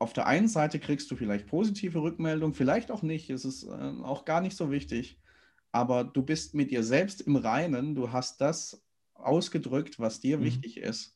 auf 0.00 0.12
der 0.12 0.26
einen 0.26 0.48
Seite 0.48 0.80
kriegst 0.80 1.08
du 1.10 1.16
vielleicht 1.16 1.46
positive 1.46 2.02
Rückmeldung, 2.02 2.52
vielleicht 2.52 2.90
auch 2.90 3.02
nicht, 3.02 3.30
es 3.30 3.44
ist 3.44 3.62
äh, 3.62 3.92
auch 4.02 4.24
gar 4.24 4.40
nicht 4.40 4.56
so 4.56 4.72
wichtig, 4.72 5.20
aber 5.70 6.02
du 6.02 6.22
bist 6.22 6.54
mit 6.54 6.72
dir 6.72 6.82
selbst 6.82 7.20
im 7.20 7.36
Reinen, 7.36 7.94
du 7.94 8.10
hast 8.10 8.40
das 8.40 8.84
ausgedrückt, 9.14 10.00
was 10.00 10.18
dir 10.20 10.38
mhm. 10.38 10.44
wichtig 10.44 10.78
ist 10.78 11.14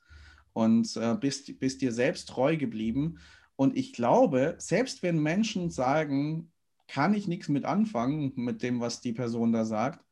und 0.52 0.96
äh, 0.96 1.16
bist, 1.16 1.58
bist 1.58 1.82
dir 1.82 1.92
selbst 1.92 2.28
treu 2.28 2.56
geblieben. 2.56 3.18
Und 3.56 3.76
ich 3.76 3.92
glaube, 3.92 4.54
selbst 4.58 5.02
wenn 5.02 5.18
Menschen 5.18 5.70
sagen, 5.70 6.52
kann 6.88 7.14
ich 7.14 7.28
nichts 7.28 7.48
mit 7.48 7.64
anfangen, 7.64 8.32
mit 8.36 8.62
dem, 8.62 8.80
was 8.80 9.00
die 9.00 9.12
Person 9.12 9.52
da 9.52 9.64
sagt, 9.64 10.04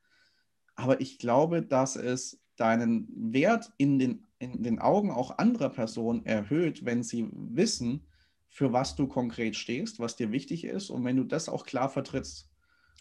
aber 0.74 1.00
ich 1.00 1.18
glaube, 1.18 1.62
dass 1.62 1.96
es 1.96 2.40
deinen 2.56 3.08
Wert 3.14 3.72
in 3.78 3.98
den, 3.98 4.26
in 4.38 4.62
den 4.62 4.78
Augen 4.78 5.10
auch 5.10 5.38
anderer 5.38 5.70
Personen 5.70 6.24
erhöht, 6.26 6.84
wenn 6.84 7.02
sie 7.02 7.28
wissen, 7.32 8.06
für 8.48 8.72
was 8.72 8.94
du 8.94 9.08
konkret 9.08 9.56
stehst, 9.56 9.98
was 9.98 10.14
dir 10.14 10.30
wichtig 10.30 10.64
ist 10.64 10.90
und 10.90 11.04
wenn 11.04 11.16
du 11.16 11.24
das 11.24 11.48
auch 11.48 11.66
klar 11.66 11.88
vertrittst. 11.88 12.48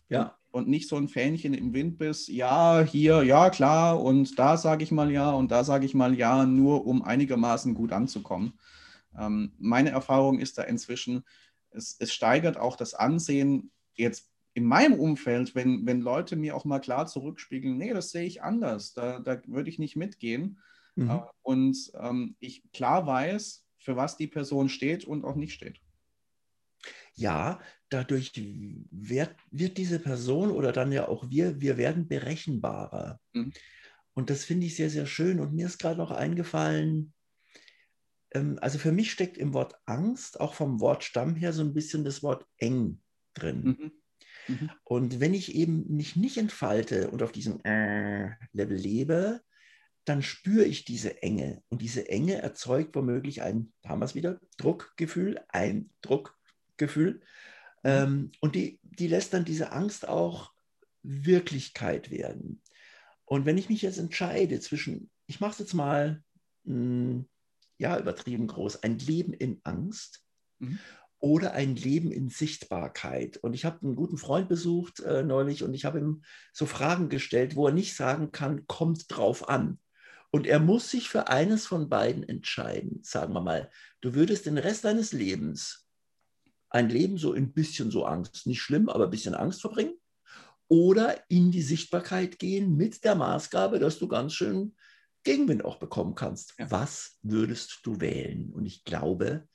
Ja. 0.10 0.36
Und, 0.52 0.68
nicht 0.68 0.88
so 0.88 0.98
ein 0.98 1.08
Fähnchen 1.08 1.54
im 1.54 1.74
Wind 1.74 1.98
bist, 1.98 2.28
ja, 2.28 2.82
hier, 2.82 3.24
ja, 3.24 3.50
klar, 3.50 4.02
und 4.02 4.38
da 4.38 4.58
sage 4.58 4.84
ich 4.84 4.92
mal 4.92 5.12
ja 5.12 5.32
und 5.32 5.52
da 5.52 5.64
sage 5.64 5.86
ich 5.86 5.96
mal 5.96 6.16
ja, 6.16 6.46
nur 6.46 6.86
um 6.86 7.02
einigermaßen 7.02 7.74
gut 7.74 7.92
anzukommen. 7.92 8.54
Ähm, 9.18 9.54
meine 9.58 9.90
Erfahrung 9.90 10.40
ist 10.40 10.58
da 10.58 10.64
inzwischen, 10.64 11.24
es, 11.74 11.96
es 12.00 12.14
steigert 12.14 12.58
auch 12.58 12.76
das 12.76 12.94
Ansehen 12.94 13.72
jetzt 13.96 14.30
in 14.54 14.66
meinem 14.66 15.00
Umfeld, 15.00 15.56
wenn, 15.56 15.86
wenn 15.86 16.02
Leute 16.02 16.36
mir 16.36 16.56
auch 16.56 16.66
mal 16.66 16.80
klar 16.80 17.08
zurückspiegeln, 17.08 17.78
nee, 17.78 17.94
das 17.94 18.12
sehe 18.12 18.26
ich 18.26 18.44
anders, 18.44 18.94
da, 18.94 19.20
da 19.20 19.42
würde 19.48 19.70
ich 19.70 19.80
nicht 19.80 19.96
mitgehen. 19.96 20.60
Mhm. 20.96 21.10
Äh, 21.10 21.20
und 21.42 21.92
ähm, 22.00 22.36
ich 22.40 22.64
klar 22.72 23.08
weiß, 23.08 23.66
für 23.80 23.96
was 23.96 24.16
die 24.16 24.28
Person 24.28 24.70
steht 24.70 25.06
und 25.06 25.26
auch 25.26 25.36
nicht 25.36 25.54
steht. 25.54 25.80
Ja, 27.16 27.60
dadurch 27.90 28.34
wird, 28.92 29.36
wird 29.52 29.78
diese 29.78 30.00
Person 30.00 30.52
oder 30.52 30.72
dann 30.72 30.92
ja 30.92 31.08
auch 31.08 31.30
wir, 31.30 31.62
wir 31.62 31.78
werden 31.78 32.08
berechenbarer. 32.08 33.20
Mhm. 33.34 33.54
Und 34.14 34.30
das 34.30 34.46
finde 34.46 34.68
ich 34.68 34.76
sehr, 34.76 34.90
sehr 34.90 35.06
schön. 35.06 35.40
Und 35.40 35.54
mir 35.54 35.66
ist 35.66 35.80
gerade 35.80 35.98
noch 35.98 36.12
eingefallen, 36.12 37.14
also 38.34 38.80
für 38.80 38.92
mich 38.92 39.12
steckt 39.12 39.38
im 39.38 39.54
Wort 39.54 39.76
Angst 39.86 40.40
auch 40.40 40.54
vom 40.54 40.80
Wortstamm 40.80 41.36
her 41.36 41.54
so 41.54 41.62
ein 41.62 41.74
bisschen 41.74 42.04
das 42.04 42.24
Wort 42.24 42.46
eng 42.58 43.00
drin. 43.34 43.64
Mhm. 43.64 43.92
Mhm. 44.48 44.72
Und 44.84 45.20
wenn 45.20 45.34
ich 45.34 45.56
eben 45.56 45.96
mich 45.96 46.16
nicht 46.16 46.38
entfalte 46.38 47.10
und 47.10 47.22
auf 47.24 47.32
diesem 47.32 47.64
äh, 47.64 48.32
Level 48.52 48.78
lebe, 48.78 49.42
dann 50.06 50.22
spüre 50.22 50.66
ich 50.66 50.84
diese 50.86 51.22
Enge. 51.22 51.64
Und 51.70 51.82
diese 51.82 52.10
Enge 52.10 52.42
erzeugt 52.42 52.96
womöglich 52.96 53.42
ein, 53.42 53.72
da 53.82 53.90
haben 53.90 54.00
wir 54.00 54.06
es 54.06 54.16
wieder, 54.16 54.40
Druckgefühl, 54.58 55.40
ein 55.50 55.90
Druckgefühl. 56.02 57.22
Mhm. 57.84 57.90
Ähm, 57.90 58.32
und 58.42 58.56
die, 58.56 58.80
die 58.82 59.08
lässt 59.08 59.34
dann 59.34 59.46
diese 59.46 59.72
Angst 59.72 60.08
auch 60.08 60.52
Wirklichkeit 61.04 62.12
werden. 62.12 62.62
Und 63.26 63.46
wenn 63.46 63.58
ich 63.58 63.70
mich 63.70 63.82
jetzt 63.82 63.98
entscheide 63.98 64.60
zwischen, 64.60 65.10
ich 65.28 65.40
mache 65.40 65.54
es 65.54 65.60
jetzt 65.60 65.74
mal, 65.74 66.24
mh, 66.66 66.74
hm, 66.74 67.30
ja, 67.78 68.00
übertrieben 68.00 68.48
groß, 68.48 68.84
ein 68.84 69.00
Leben 69.00 69.34
in 69.34 69.60
Angst 69.64 70.24
mhm 70.60 70.80
oder 71.24 71.54
ein 71.54 71.78
Leben 71.78 72.12
in 72.12 72.28
Sichtbarkeit. 72.28 73.38
Und 73.38 73.54
ich 73.54 73.64
habe 73.64 73.82
einen 73.82 73.96
guten 73.96 74.18
Freund 74.18 74.50
besucht 74.50 75.00
äh, 75.00 75.24
neulich 75.24 75.64
und 75.64 75.74
ich 75.74 75.86
habe 75.86 76.00
ihm 76.00 76.22
so 76.52 76.66
Fragen 76.66 77.08
gestellt, 77.08 77.56
wo 77.56 77.68
er 77.68 77.74
nicht 77.74 77.96
sagen 77.96 78.34
kann, 78.34 78.68
kommt 78.68 79.06
drauf 79.08 79.48
an. 79.48 79.80
Und 80.32 80.48
er 80.48 80.60
muss 80.60 80.92
sich 80.92 81.08
für 81.08 81.30
eines 81.30 81.66
von 81.66 81.88
beiden 81.88 82.28
entscheiden. 82.28 83.00
Sagen 83.04 83.34
wir 83.34 83.40
mal, 83.40 83.72
du 84.02 84.16
würdest 84.16 84.48
den 84.48 84.58
Rest 84.58 84.84
deines 84.84 85.14
Lebens 85.14 85.88
ein 86.70 86.90
Leben 86.90 87.18
so 87.18 87.32
ein 87.32 87.54
bisschen 87.54 87.90
so 87.90 88.04
Angst, 88.04 88.46
nicht 88.46 88.62
schlimm, 88.62 88.90
aber 88.90 89.06
ein 89.06 89.12
bisschen 89.12 89.34
Angst 89.34 89.62
verbringen 89.62 89.94
oder 90.68 91.24
in 91.30 91.52
die 91.52 91.62
Sichtbarkeit 91.62 92.38
gehen 92.38 92.76
mit 92.76 93.06
der 93.06 93.16
Maßgabe, 93.16 93.80
dass 93.80 93.98
du 93.98 94.10
ganz 94.10 94.34
schön 94.34 94.76
Gegenwind 95.24 95.66
auch 95.66 95.78
bekommen 95.78 96.16
kannst. 96.16 96.54
Ja. 96.58 96.70
Was 96.70 97.18
würdest 97.22 97.80
du 97.84 98.00
wählen? 98.00 98.52
Und 98.54 98.66
ich 98.66 98.84
glaube, 98.84 99.48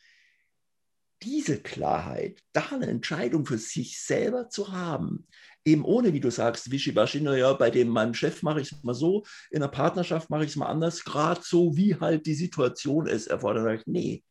diese 1.23 1.61
Klarheit, 1.61 2.41
da 2.53 2.69
eine 2.71 2.87
Entscheidung 2.87 3.45
für 3.45 3.59
sich 3.59 4.01
selber 4.01 4.49
zu 4.49 4.73
haben, 4.73 5.27
eben 5.65 5.85
ohne, 5.85 6.13
wie 6.13 6.21
du 6.21 6.31
sagst, 6.31 6.71
Wischiwaschi, 6.71 7.21
naja, 7.21 7.53
bei 7.55 7.71
dem 7.71 7.89
meinem 7.89 8.15
Chef 8.15 8.43
mache 8.43 8.61
ich 8.61 8.73
es 8.73 8.83
mal 8.83 8.95
so, 8.95 9.25
in 9.51 9.61
der 9.61 9.69
Partnerschaft 9.69 10.31
mache 10.31 10.45
ich 10.45 10.51
es 10.51 10.57
mal 10.57 10.67
anders, 10.67 11.05
gerade 11.05 11.41
so, 11.43 11.77
wie 11.77 11.97
halt 11.97 12.27
die 12.27 12.35
Situation 12.35 13.07
es 13.09 13.27
erfordert. 13.27 13.83
Nee, 13.87 14.23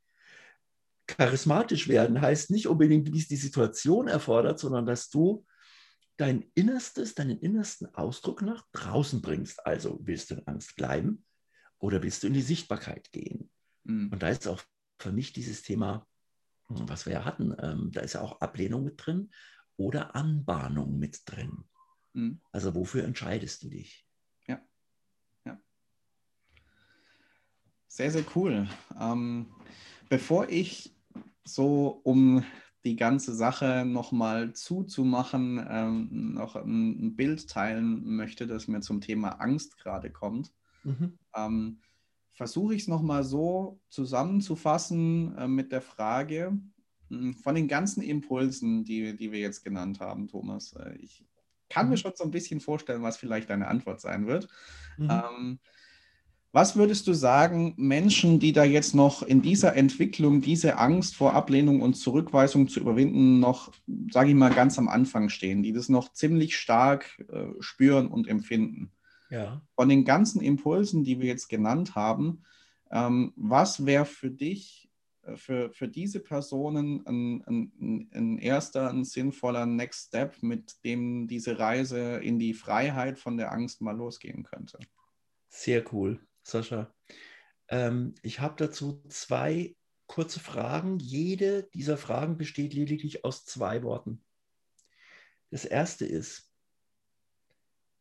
charismatisch 1.08 1.88
werden 1.88 2.22
heißt 2.22 2.52
nicht 2.52 2.68
unbedingt, 2.68 3.14
wie 3.14 3.20
es 3.20 3.28
die 3.28 3.36
Situation 3.36 4.08
erfordert, 4.08 4.60
sondern 4.60 4.86
dass 4.86 5.10
du 5.10 5.46
dein 6.16 6.50
Innerstes, 6.56 7.14
deinen 7.16 7.40
innersten 7.40 7.94
Ausdruck 7.94 8.42
nach 8.42 8.66
draußen 8.72 9.22
bringst. 9.22 9.66
Also 9.66 10.00
willst 10.02 10.32
du 10.32 10.36
in 10.36 10.48
Angst 10.48 10.76
bleiben 10.76 11.26
oder 11.80 12.02
willst 12.04 12.24
du 12.24 12.28
in 12.28 12.34
die 12.34 12.42
Sichtbarkeit 12.42 13.12
gehen? 13.12 13.50
Mhm. 13.84 14.10
Und 14.12 14.24
da 14.24 14.30
ist 14.30 14.48
auch 14.48 14.62
für 15.00 15.12
mich 15.12 15.34
dieses 15.34 15.62
Thema 15.62 16.08
was 16.70 17.06
wir 17.06 17.14
ja 17.14 17.26
hatten, 17.26 17.56
ähm, 17.60 17.92
da 17.94 18.02
ist 18.02 18.14
ja 18.14 18.22
auch 18.22 18.42
Ablehnung 18.42 18.84
mit 18.84 19.06
drin 19.06 19.30
oder 19.78 20.16
Anbahnung 20.16 20.98
mit 20.98 21.22
drin. 21.26 21.64
Mhm. 22.14 22.42
Also 22.52 22.76
wofür 22.76 23.04
entscheidest 23.04 23.64
du 23.64 23.70
dich? 23.70 24.06
Ja. 24.48 24.62
ja. 25.46 25.60
Sehr, 27.88 28.12
sehr 28.12 28.26
cool. 28.36 28.68
Ähm, 29.00 29.48
bevor 30.10 30.50
ich 30.50 30.96
so 31.44 32.02
um 32.04 32.44
die 32.84 32.96
ganze 32.96 33.34
Sache 33.34 33.86
nochmal 33.86 34.54
zuzumachen, 34.54 35.66
ähm, 35.70 36.34
noch 36.34 36.56
ein, 36.56 37.08
ein, 37.08 37.16
Bild 37.16 37.50
teilen 37.50 38.16
möchte, 38.16 38.48
das 38.48 38.68
mir 38.68 38.82
zum 38.82 39.02
Thema 39.02 39.32
Angst 39.42 39.78
gerade 39.78 40.10
kommt. 40.10 40.54
Mhm. 40.84 41.18
Ähm, 41.38 41.80
versuche 42.34 42.76
ich 42.76 42.84
es 42.84 42.88
nochmal 42.88 43.24
so 43.24 43.80
zusammenzufassen 43.90 45.36
äh, 45.38 45.48
mit 45.48 45.72
der 45.72 45.82
Frage 45.82 46.58
mh, 47.10 47.20
hm, 47.20 47.34
von 47.36 47.56
den 47.56 47.68
ganzen 47.68 48.02
Impulsen, 48.02 48.84
die, 48.84 49.16
die 49.16 49.32
wir 49.32 49.40
jetzt 49.40 49.64
genannt 49.64 50.00
haben, 50.00 50.28
Thomas. 50.28 50.74
Äh, 50.74 50.98
ich 50.98 51.26
kann 51.70 51.88
mhm. 51.88 51.92
mir 51.92 51.98
schon 51.98 52.14
so 52.16 52.24
ein 52.24 52.32
bisschen 52.32 52.60
vorstellen, 52.60 53.02
was 53.02 53.18
vielleicht 53.18 53.50
deine 53.50 53.68
Antwort 53.68 54.02
sein 54.02 54.28
wird. 54.28 54.48
Mhm. 54.98 55.10
Ähm, 55.10 55.60
was 56.54 56.76
würdest 56.76 57.06
du 57.08 57.14
sagen, 57.14 57.74
Menschen, 57.78 58.40
die 58.40 58.54
da 58.54 58.64
jetzt 58.64 58.96
noch 58.96 59.22
in 59.22 59.42
dieser 59.42 59.76
Entwicklung, 59.76 60.42
diese 60.42 60.78
Angst 60.78 61.16
vor 61.16 61.34
Ablehnung 61.34 61.82
und 61.82 61.96
Zurückweisung 61.96 62.68
zu 62.68 62.80
überwinden, 62.80 63.40
noch, 63.40 63.72
sage 64.12 64.30
ich 64.30 64.36
mal, 64.36 64.54
ganz 64.54 64.80
am 64.80 64.88
Anfang 64.88 65.30
stehen, 65.30 65.62
die 65.62 65.74
das 65.74 65.90
noch 65.90 66.14
ziemlich 66.14 66.58
stark 66.58 67.24
äh, 67.32 67.48
spüren 67.60 68.08
und 68.08 68.28
empfinden? 68.28 68.92
Ja. 69.30 69.62
Von 69.76 69.90
den 69.90 70.06
ganzen 70.06 70.42
Impulsen, 70.42 71.04
die 71.04 71.20
wir 71.20 71.28
jetzt 71.28 71.50
genannt 71.50 71.96
haben, 71.96 72.44
ähm, 72.92 73.34
was 73.36 73.86
wäre 73.86 74.06
für 74.06 74.32
dich, 74.32 74.90
äh, 75.24 75.36
für, 75.36 75.72
für 75.72 75.88
diese 75.88 76.20
Personen 76.20 77.06
ein, 77.06 77.44
ein, 77.46 78.10
ein 78.14 78.38
erster, 78.38 78.90
ein 78.90 79.04
sinnvoller 79.04 79.66
Next 79.66 80.08
Step, 80.08 80.42
mit 80.42 80.84
dem 80.86 81.28
diese 81.28 81.60
Reise 81.60 82.18
in 82.18 82.40
die 82.40 82.54
Freiheit 82.54 83.20
von 83.20 83.38
der 83.38 83.52
Angst 83.52 83.82
mal 83.82 83.96
losgehen 83.96 84.44
könnte? 84.44 84.80
Sehr 85.50 85.84
cool, 85.94 86.20
Sascha. 86.44 86.94
Ähm, 87.70 88.16
ich 88.22 88.40
habe 88.40 88.56
dazu 88.58 89.04
zwei 89.10 89.76
kurze 90.08 90.40
Fragen. 90.40 91.00
Jede 91.00 91.64
dieser 91.74 91.98
Fragen 91.98 92.38
besteht 92.38 92.74
lediglich 92.74 93.26
aus 93.26 93.46
zwei 93.46 93.84
Worten. 93.84 94.24
Das 95.52 95.66
erste 95.66 96.06
ist, 96.06 96.50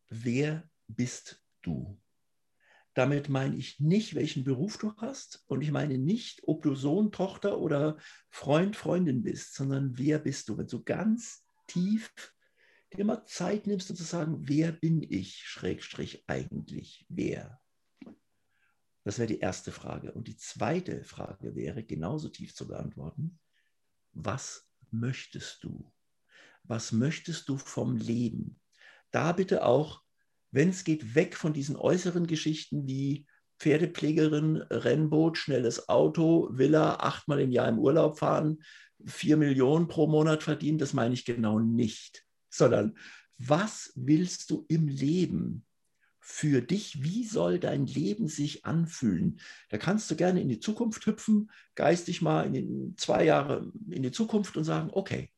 wer 0.09 0.69
bist 0.89 1.43
du? 1.63 2.01
Damit 2.95 3.29
meine 3.29 3.57
ich 3.57 3.79
nicht, 3.79 4.15
welchen 4.15 4.45
Beruf 4.45 4.79
du 4.79 4.95
hast 4.97 5.45
und 5.49 5.61
ich 5.61 5.71
meine 5.71 5.99
nicht, 5.99 6.43
ob 6.45 6.63
du 6.63 6.75
Sohn, 6.75 7.13
Tochter 7.13 7.59
oder 7.59 7.99
Freund, 8.31 8.75
Freundin 8.75 9.23
bist, 9.23 9.55
sondern 9.55 9.99
wer 9.99 10.19
bist 10.19 10.49
du? 10.49 10.57
Wenn 10.57 10.67
du 10.67 10.83
ganz 10.83 11.45
tief 11.67 12.13
dir 12.97 13.05
mal 13.05 13.25
Zeit 13.27 13.67
nimmst 13.67 13.91
und 13.91 13.97
zu 13.97 14.05
sagen, 14.05 14.49
wer 14.49 14.73
bin 14.73 15.03
ich, 15.03 15.43
Schrägstrich 15.45 16.25
eigentlich, 16.27 17.05
wer? 17.11 17.61
Das 19.05 19.19
wäre 19.19 19.29
die 19.29 19.41
erste 19.41 19.73
Frage. 19.73 20.13
Und 20.13 20.27
die 20.27 20.37
zweite 20.37 21.05
Frage 21.05 21.55
wäre 21.55 21.85
genauso 21.85 22.29
tief 22.29 22.55
zu 22.55 22.67
beantworten. 22.67 23.39
Was 24.13 24.69
möchtest 24.91 25.63
du? 25.63 25.93
Was 26.65 26.93
möchtest 26.93 27.49
du 27.49 27.59
vom 27.59 27.97
Leben? 27.97 28.59
Da 29.11 29.33
bitte 29.33 29.65
auch 29.65 30.03
wenn 30.51 30.71
es 30.71 30.85
geht, 30.85 31.15
weg 31.15 31.37
von 31.37 31.53
diesen 31.53 31.77
äußeren 31.77 32.27
Geschichten 32.27 32.87
wie 32.87 33.27
Pferdepflegerin, 33.59 34.57
Rennboot, 34.71 35.39
schnelles 35.39 35.89
Auto, 35.89 36.49
Villa, 36.53 36.97
achtmal 36.97 37.41
im 37.41 37.51
Jahr 37.51 37.69
im 37.69 37.79
Urlaub 37.79 38.19
fahren, 38.19 38.63
vier 39.05 39.37
Millionen 39.37 39.89
pro 39.89 40.07
Monat 40.07 40.43
verdienen, 40.43 40.79
das 40.79 40.93
meine 40.93 41.15
ich 41.15 41.25
genau 41.25 41.59
nicht, 41.59 42.25
sondern 42.51 42.97
was 43.39 43.93
willst 43.95 44.51
du 44.51 44.65
im 44.69 44.89
Leben? 44.89 45.67
für 46.29 46.61
dich, 46.61 47.05
wie 47.05 47.23
soll 47.23 47.61
dein 47.61 47.87
Leben 47.87 48.27
sich 48.27 48.65
anfühlen? 48.65 49.39
Da 49.69 49.79
kannst 49.79 50.11
du 50.11 50.17
gerne 50.17 50.43
in 50.43 50.49
die 50.49 50.59
Zukunft 50.59 51.07
hüpfen, 51.07 51.53
geistig 51.77 52.21
mal 52.21 52.53
in 52.53 52.95
zwei 52.97 53.25
Jahre 53.25 53.71
in 53.89 54.03
die 54.03 54.11
Zukunft 54.11 54.57
und 54.57 54.65
sagen, 54.65 54.91
okay, 54.93 55.31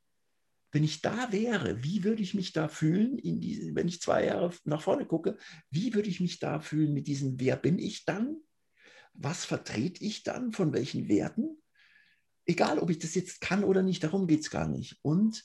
wenn 0.71 0.85
ich 0.85 1.01
da 1.01 1.33
wäre, 1.33 1.83
wie 1.83 2.05
würde 2.05 2.23
ich 2.23 2.35
mich 2.35 2.53
da 2.53 2.69
fühlen, 2.69 3.17
die, 3.17 3.73
wenn 3.75 3.89
ich 3.89 4.01
zwei 4.01 4.27
Jahre 4.27 4.53
nach 4.65 4.83
vorne 4.83 5.07
gucke, 5.07 5.39
wie 5.71 5.95
würde 5.95 6.09
ich 6.09 6.21
mich 6.21 6.39
da 6.39 6.61
fühlen 6.61 6.93
mit 6.93 7.07
diesem, 7.07 7.41
wer 7.41 7.57
bin 7.57 7.79
ich 7.79 8.05
dann? 8.05 8.37
Was 9.15 9.45
vertrete 9.45 10.05
ich 10.05 10.23
dann? 10.23 10.53
Von 10.53 10.73
welchen 10.73 11.09
Werten? 11.09 11.61
Egal, 12.45 12.79
ob 12.79 12.91
ich 12.91 12.99
das 12.99 13.15
jetzt 13.15 13.41
kann 13.41 13.65
oder 13.65 13.83
nicht, 13.83 14.05
darum 14.05 14.27
geht 14.27 14.41
es 14.41 14.51
gar 14.51 14.69
nicht. 14.69 14.99
Und 15.03 15.45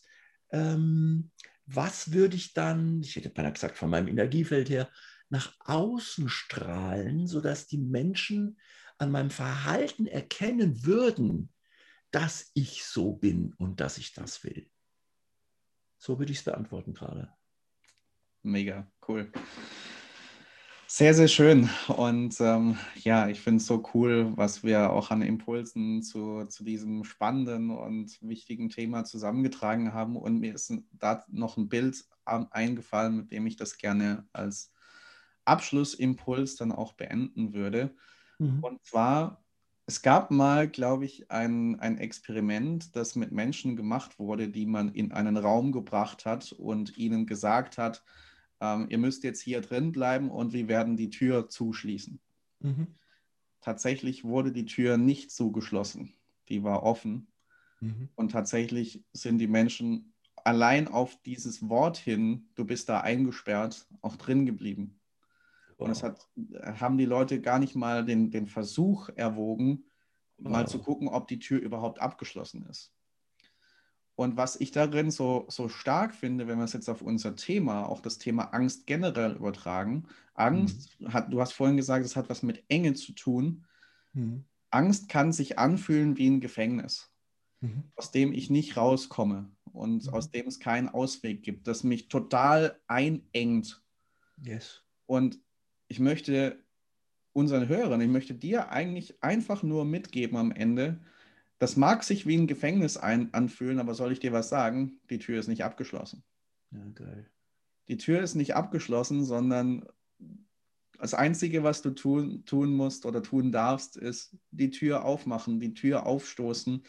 ähm, 0.52 1.32
was 1.66 2.12
würde 2.12 2.36
ich 2.36 2.54
dann, 2.54 3.02
ich 3.02 3.16
hätte 3.16 3.30
beinahe 3.30 3.54
gesagt, 3.54 3.78
von 3.78 3.90
meinem 3.90 4.08
Energiefeld 4.08 4.70
her, 4.70 4.90
nach 5.30 5.56
außen 5.60 6.30
strahlen, 6.30 7.28
sodass 7.28 7.68
die 7.68 7.78
Menschen 7.78 8.60
an 8.98 9.10
meinem 9.10 9.32
Verhalten 9.32 10.06
erkennen 10.06 10.86
würden, 10.86 11.50
dass 12.12 12.52
ich 12.54 12.84
so 12.84 13.14
bin 13.14 13.54
und 13.58 13.80
dass 13.80 13.98
ich 13.98 14.14
das 14.14 14.44
will. 14.44 14.70
So 16.06 16.20
würde 16.20 16.34
ich 16.34 16.40
es 16.40 16.44
beantworten 16.44 16.94
gerade. 16.94 17.30
Mega, 18.42 18.92
cool. 19.08 19.32
Sehr, 20.86 21.14
sehr 21.14 21.30
schön. 21.30 21.70
Und 21.88 22.42
ähm, 22.42 22.78
ja, 22.96 23.30
ich 23.30 23.40
finde 23.40 23.60
es 23.60 23.68
so 23.68 23.90
cool, 23.94 24.36
was 24.36 24.66
wir 24.66 24.92
auch 24.92 25.12
an 25.12 25.22
Impulsen 25.22 26.04
zu, 26.04 26.44
zu 26.48 26.66
diesem 26.66 27.06
spannenden 27.06 27.70
und 27.70 28.22
wichtigen 28.22 28.68
Thema 28.68 29.06
zusammengetragen 29.06 29.94
haben. 29.94 30.18
Und 30.18 30.42
mir 30.42 30.54
ist 30.54 30.74
da 30.92 31.24
noch 31.30 31.56
ein 31.56 31.70
Bild 31.70 32.04
eingefallen, 32.26 33.16
mit 33.16 33.32
dem 33.32 33.48
ich 33.48 33.56
das 33.56 33.78
gerne 33.78 34.28
als 34.34 34.74
Abschlussimpuls 35.46 36.58
dann 36.58 36.74
auch 36.74 36.92
beenden 36.92 37.54
würde. 37.54 37.96
Mhm. 38.40 38.62
Und 38.62 38.84
zwar 38.84 39.43
es 39.86 40.02
gab 40.02 40.32
mal, 40.32 40.70
glaube 40.70 41.06
ich, 41.06 41.30
ein, 41.30 41.80
ein 41.80 41.98
Experiment, 41.98 42.96
das 42.96 43.16
mit 43.16 43.32
Menschen 43.32 43.76
gemacht 43.76 44.18
wurde, 44.18 44.48
die 44.48 44.66
man 44.66 44.94
in 44.94 45.12
einen 45.12 45.38
Raum 45.38 45.72
gebracht 45.72 46.26
hat 46.26 46.54
und 46.54 46.98
ihnen 46.98 47.26
gesagt 47.26 47.78
hat, 47.78 48.04
ähm, 48.62 48.88
ihr 48.90 48.98
müsst 48.98 49.24
jetzt 49.24 49.42
hier 49.42 49.60
drin 49.62 49.92
bleiben 49.92 50.32
und 50.32 50.54
wir 50.54 50.68
werden 50.68 50.96
die 50.96 51.10
Tür 51.10 51.50
zuschließen. 51.50 52.20
Mhm. 52.60 52.88
Tatsächlich 53.60 54.24
wurde 54.24 54.52
die 54.54 54.66
Tür 54.66 54.98
nicht 54.98 55.32
zugeschlossen, 55.32 56.14
die 56.48 56.64
war 56.64 56.84
offen. 56.84 57.28
Mhm. 57.82 58.10
Und 58.16 58.32
tatsächlich 58.32 59.04
sind 59.12 59.40
die 59.40 59.48
Menschen 59.48 60.14
allein 60.46 60.88
auf 60.88 61.22
dieses 61.24 61.68
Wort 61.68 61.98
hin, 61.98 62.50
du 62.56 62.66
bist 62.66 62.88
da 62.88 63.02
eingesperrt, 63.02 63.88
auch 64.02 64.16
drin 64.16 64.46
geblieben. 64.46 65.00
Und 65.84 65.92
es 65.92 66.04
hat, 66.04 66.28
haben 66.80 66.98
die 66.98 67.06
Leute 67.06 67.42
gar 67.42 67.60
nicht 67.60 67.76
mal 67.76 68.06
den, 68.06 68.32
den 68.32 68.48
Versuch 68.48 69.10
erwogen, 69.16 69.86
mal 70.38 70.68
zu 70.68 70.80
gucken, 70.80 71.08
ob 71.08 71.28
die 71.28 71.40
Tür 71.40 71.60
überhaupt 71.60 72.00
abgeschlossen 72.00 72.66
ist. 72.70 72.94
Und 74.16 74.38
was 74.38 74.60
ich 74.60 74.72
darin 74.72 75.10
so, 75.10 75.46
so 75.50 75.70
stark 75.70 76.14
finde, 76.14 76.48
wenn 76.48 76.60
wir 76.60 76.66
es 76.66 76.74
jetzt 76.74 76.90
auf 76.90 77.02
unser 77.02 77.36
Thema, 77.36 77.88
auch 77.88 78.00
das 78.00 78.20
Thema 78.20 78.54
Angst 78.54 78.86
generell 78.86 79.34
übertragen, 79.34 80.06
Angst, 80.36 81.00
mhm. 81.00 81.14
hat, 81.14 81.34
du 81.34 81.42
hast 81.42 81.54
vorhin 81.54 81.78
gesagt, 81.78 82.06
es 82.06 82.16
hat 82.16 82.30
was 82.30 82.44
mit 82.44 82.64
Enge 82.68 82.94
zu 82.94 83.14
tun. 83.14 83.66
Mhm. 84.14 84.46
Angst 84.70 85.10
kann 85.10 85.32
sich 85.32 85.58
anfühlen 85.58 86.18
wie 86.18 86.28
ein 86.28 86.42
Gefängnis, 86.42 87.12
mhm. 87.62 87.84
aus 87.96 88.12
dem 88.12 88.34
ich 88.34 88.52
nicht 88.52 88.78
rauskomme 88.78 89.52
und 89.72 90.06
mhm. 90.06 90.14
aus 90.14 90.30
dem 90.30 90.48
es 90.48 90.60
keinen 90.60 90.90
Ausweg 90.90 91.42
gibt, 91.42 91.68
das 91.68 91.84
mich 91.84 92.08
total 92.08 92.80
einengt. 92.88 93.84
Yes. 94.44 94.84
Und 95.08 95.40
ich 95.94 96.00
möchte 96.00 96.58
unseren 97.34 97.68
Hörern, 97.68 98.02
ich 98.02 98.10
möchte 98.10 98.34
dir 98.34 98.72
eigentlich 98.72 99.22
einfach 99.22 99.62
nur 99.62 99.86
mitgeben 99.86 100.38
am 100.38 100.52
Ende, 100.52 101.00
das 101.60 101.78
mag 101.78 102.04
sich 102.04 102.26
wie 102.26 102.36
ein 102.36 102.48
Gefängnis 102.48 102.98
ein, 102.98 103.32
anfühlen, 103.32 103.80
aber 103.80 103.94
soll 103.94 104.12
ich 104.12 104.20
dir 104.20 104.34
was 104.34 104.50
sagen? 104.50 105.00
Die 105.12 105.20
Tür 105.20 105.40
ist 105.40 105.50
nicht 105.50 105.64
abgeschlossen. 105.64 106.24
Ja, 106.72 106.84
geil. 106.96 107.30
Die 107.90 107.98
Tür 107.98 108.24
ist 108.24 108.34
nicht 108.34 108.56
abgeschlossen, 108.56 109.24
sondern 109.24 109.86
das 110.98 111.14
Einzige, 111.14 111.62
was 111.62 111.84
du 111.84 111.92
tun, 111.92 112.44
tun 112.46 112.74
musst 112.74 113.06
oder 113.06 113.22
tun 113.22 113.52
darfst, 113.52 113.96
ist 113.96 114.36
die 114.50 114.72
Tür 114.72 115.06
aufmachen, 115.06 115.60
die 115.60 115.76
Tür 115.76 116.08
aufstoßen. 116.08 116.82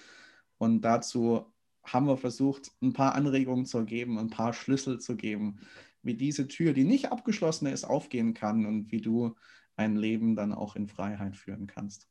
Und 0.56 0.80
dazu 0.80 1.52
haben 1.84 2.06
wir 2.06 2.16
versucht, 2.16 2.72
ein 2.80 2.94
paar 2.94 3.14
Anregungen 3.14 3.66
zu 3.66 3.84
geben, 3.84 4.18
ein 4.18 4.30
paar 4.30 4.54
Schlüssel 4.54 4.98
zu 4.98 5.14
geben, 5.14 5.60
wie 6.04 6.14
diese 6.14 6.48
Tür, 6.48 6.72
die 6.72 6.84
nicht 6.84 7.10
abgeschlossen 7.10 7.66
ist, 7.66 7.84
aufgehen 7.84 8.34
kann 8.34 8.66
und 8.66 8.92
wie 8.92 9.00
du 9.00 9.34
ein 9.76 9.96
Leben 9.96 10.36
dann 10.36 10.52
auch 10.52 10.76
in 10.76 10.86
Freiheit 10.86 11.36
führen 11.36 11.66
kannst. 11.66 12.08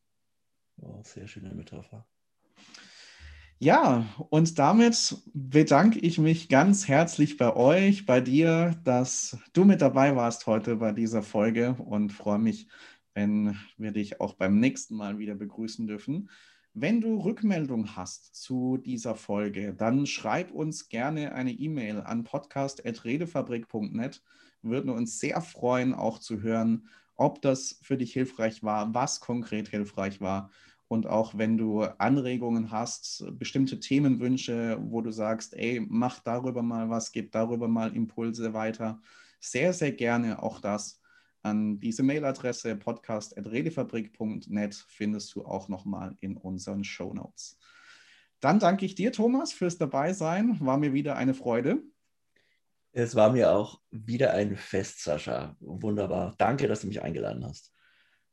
Oh, 0.82 1.02
sehr 1.04 1.28
schöne 1.28 1.54
Metapher. 1.54 2.06
Ja, 3.60 4.06
und 4.30 4.60
damit 4.60 5.16
bedanke 5.34 6.00
ich 6.00 6.18
mich 6.18 6.50
ganz 6.50 6.88
herzlich 6.88 7.38
bei 7.38 7.56
euch, 7.56 8.06
bei 8.06 8.20
dir, 8.20 8.76
dass 8.84 9.38
du 9.54 9.64
mit 9.64 9.82
dabei 9.82 10.18
warst 10.18 10.48
heute 10.48 10.76
bei 10.76 10.92
dieser 10.92 11.24
Folge 11.24 11.76
und 11.76 12.12
freue 12.12 12.40
mich, 12.40 12.68
wenn 13.14 13.58
wir 13.78 13.92
dich 13.92 14.20
auch 14.20 14.34
beim 14.34 14.60
nächsten 14.60 14.96
Mal 14.96 15.18
wieder 15.18 15.36
begrüßen 15.36 15.88
dürfen. 15.88 16.30
Wenn 16.76 17.02
du 17.02 17.20
Rückmeldung 17.20 17.96
hast 17.96 18.34
zu 18.34 18.78
dieser 18.78 19.14
Folge, 19.14 19.76
dann 19.76 20.08
schreib 20.08 20.52
uns 20.52 20.90
gerne 20.90 21.36
eine 21.36 21.52
E-Mail 21.52 22.02
an 22.02 22.24
podcast.redefabrik.net. 22.24 24.24
Würden 24.64 24.90
uns 24.90 25.20
sehr 25.20 25.40
freuen, 25.42 25.94
auch 25.94 26.18
zu 26.18 26.42
hören, 26.42 26.88
ob 27.16 27.44
das 27.44 27.78
für 27.84 27.96
dich 27.96 28.14
hilfreich 28.14 28.64
war, 28.64 28.92
was 28.96 29.20
konkret 29.20 29.68
hilfreich 29.68 30.20
war. 30.20 30.50
Und 30.88 31.06
auch 31.06 31.38
wenn 31.38 31.60
du 31.60 31.84
Anregungen 31.84 32.72
hast, 32.72 33.24
bestimmte 33.38 33.80
Themenwünsche, 33.80 34.80
wo 34.82 35.02
du 35.02 35.12
sagst, 35.12 35.54
ey, 35.54 35.80
mach 35.88 36.22
darüber 36.22 36.64
mal 36.64 36.90
was, 36.90 37.12
gib 37.12 37.32
darüber 37.34 37.68
mal 37.68 37.96
Impulse 37.96 38.56
weiter, 38.56 39.00
sehr, 39.40 39.74
sehr 39.74 39.92
gerne 39.92 40.42
auch 40.42 40.60
das 40.60 41.03
an 41.44 41.80
diese 41.80 42.04
Mailadresse 42.04 42.76
podcast.redefabrik.net 42.76 44.86
findest 44.88 45.36
du 45.36 45.46
auch 45.46 45.68
nochmal 45.68 46.16
in 46.22 46.38
unseren 46.38 46.84
Show 46.84 47.14
Notes. 47.14 47.58
Dann 48.40 48.60
danke 48.60 48.86
ich 48.86 48.96
dir, 48.96 49.12
Thomas, 49.12 49.54
fürs 49.54 49.78
Dabeisein. 49.78 50.60
War 50.60 50.78
mir 50.78 50.94
wieder 50.94 51.16
eine 51.16 51.34
Freude. 51.34 51.82
Es 52.92 53.16
war 53.16 53.32
mir 53.32 53.52
auch 53.52 53.82
wieder 53.90 54.34
ein 54.34 54.56
Fest, 54.56 55.04
Sascha. 55.04 55.56
Wunderbar. 55.60 56.36
Danke, 56.38 56.68
dass 56.68 56.82
du 56.82 56.88
mich 56.88 57.02
eingeladen 57.02 57.46
hast. 57.46 57.74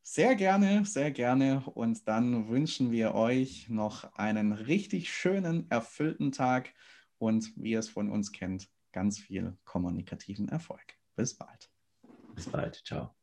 Sehr 0.02 0.34
gerne, 0.34 0.84
sehr 0.84 1.10
gerne. 1.10 1.62
Und 1.74 2.08
dann 2.08 2.48
wünschen 2.48 2.90
wir 2.90 3.14
euch 3.14 3.68
noch 3.68 4.12
einen 4.14 4.52
richtig 4.52 5.12
schönen, 5.12 5.70
erfüllten 5.70 6.32
Tag 6.32 6.72
und 7.18 7.52
wie 7.56 7.72
ihr 7.72 7.78
es 7.78 7.88
von 7.88 8.10
uns 8.10 8.32
kennt, 8.32 8.68
ganz 8.92 9.18
viel 9.18 9.56
kommunikativen 9.64 10.48
Erfolg. 10.48 10.96
Bis 11.16 11.34
bald. 11.34 11.69
Bis 12.34 12.48
bald. 12.50 12.82
Ciao. 12.84 13.14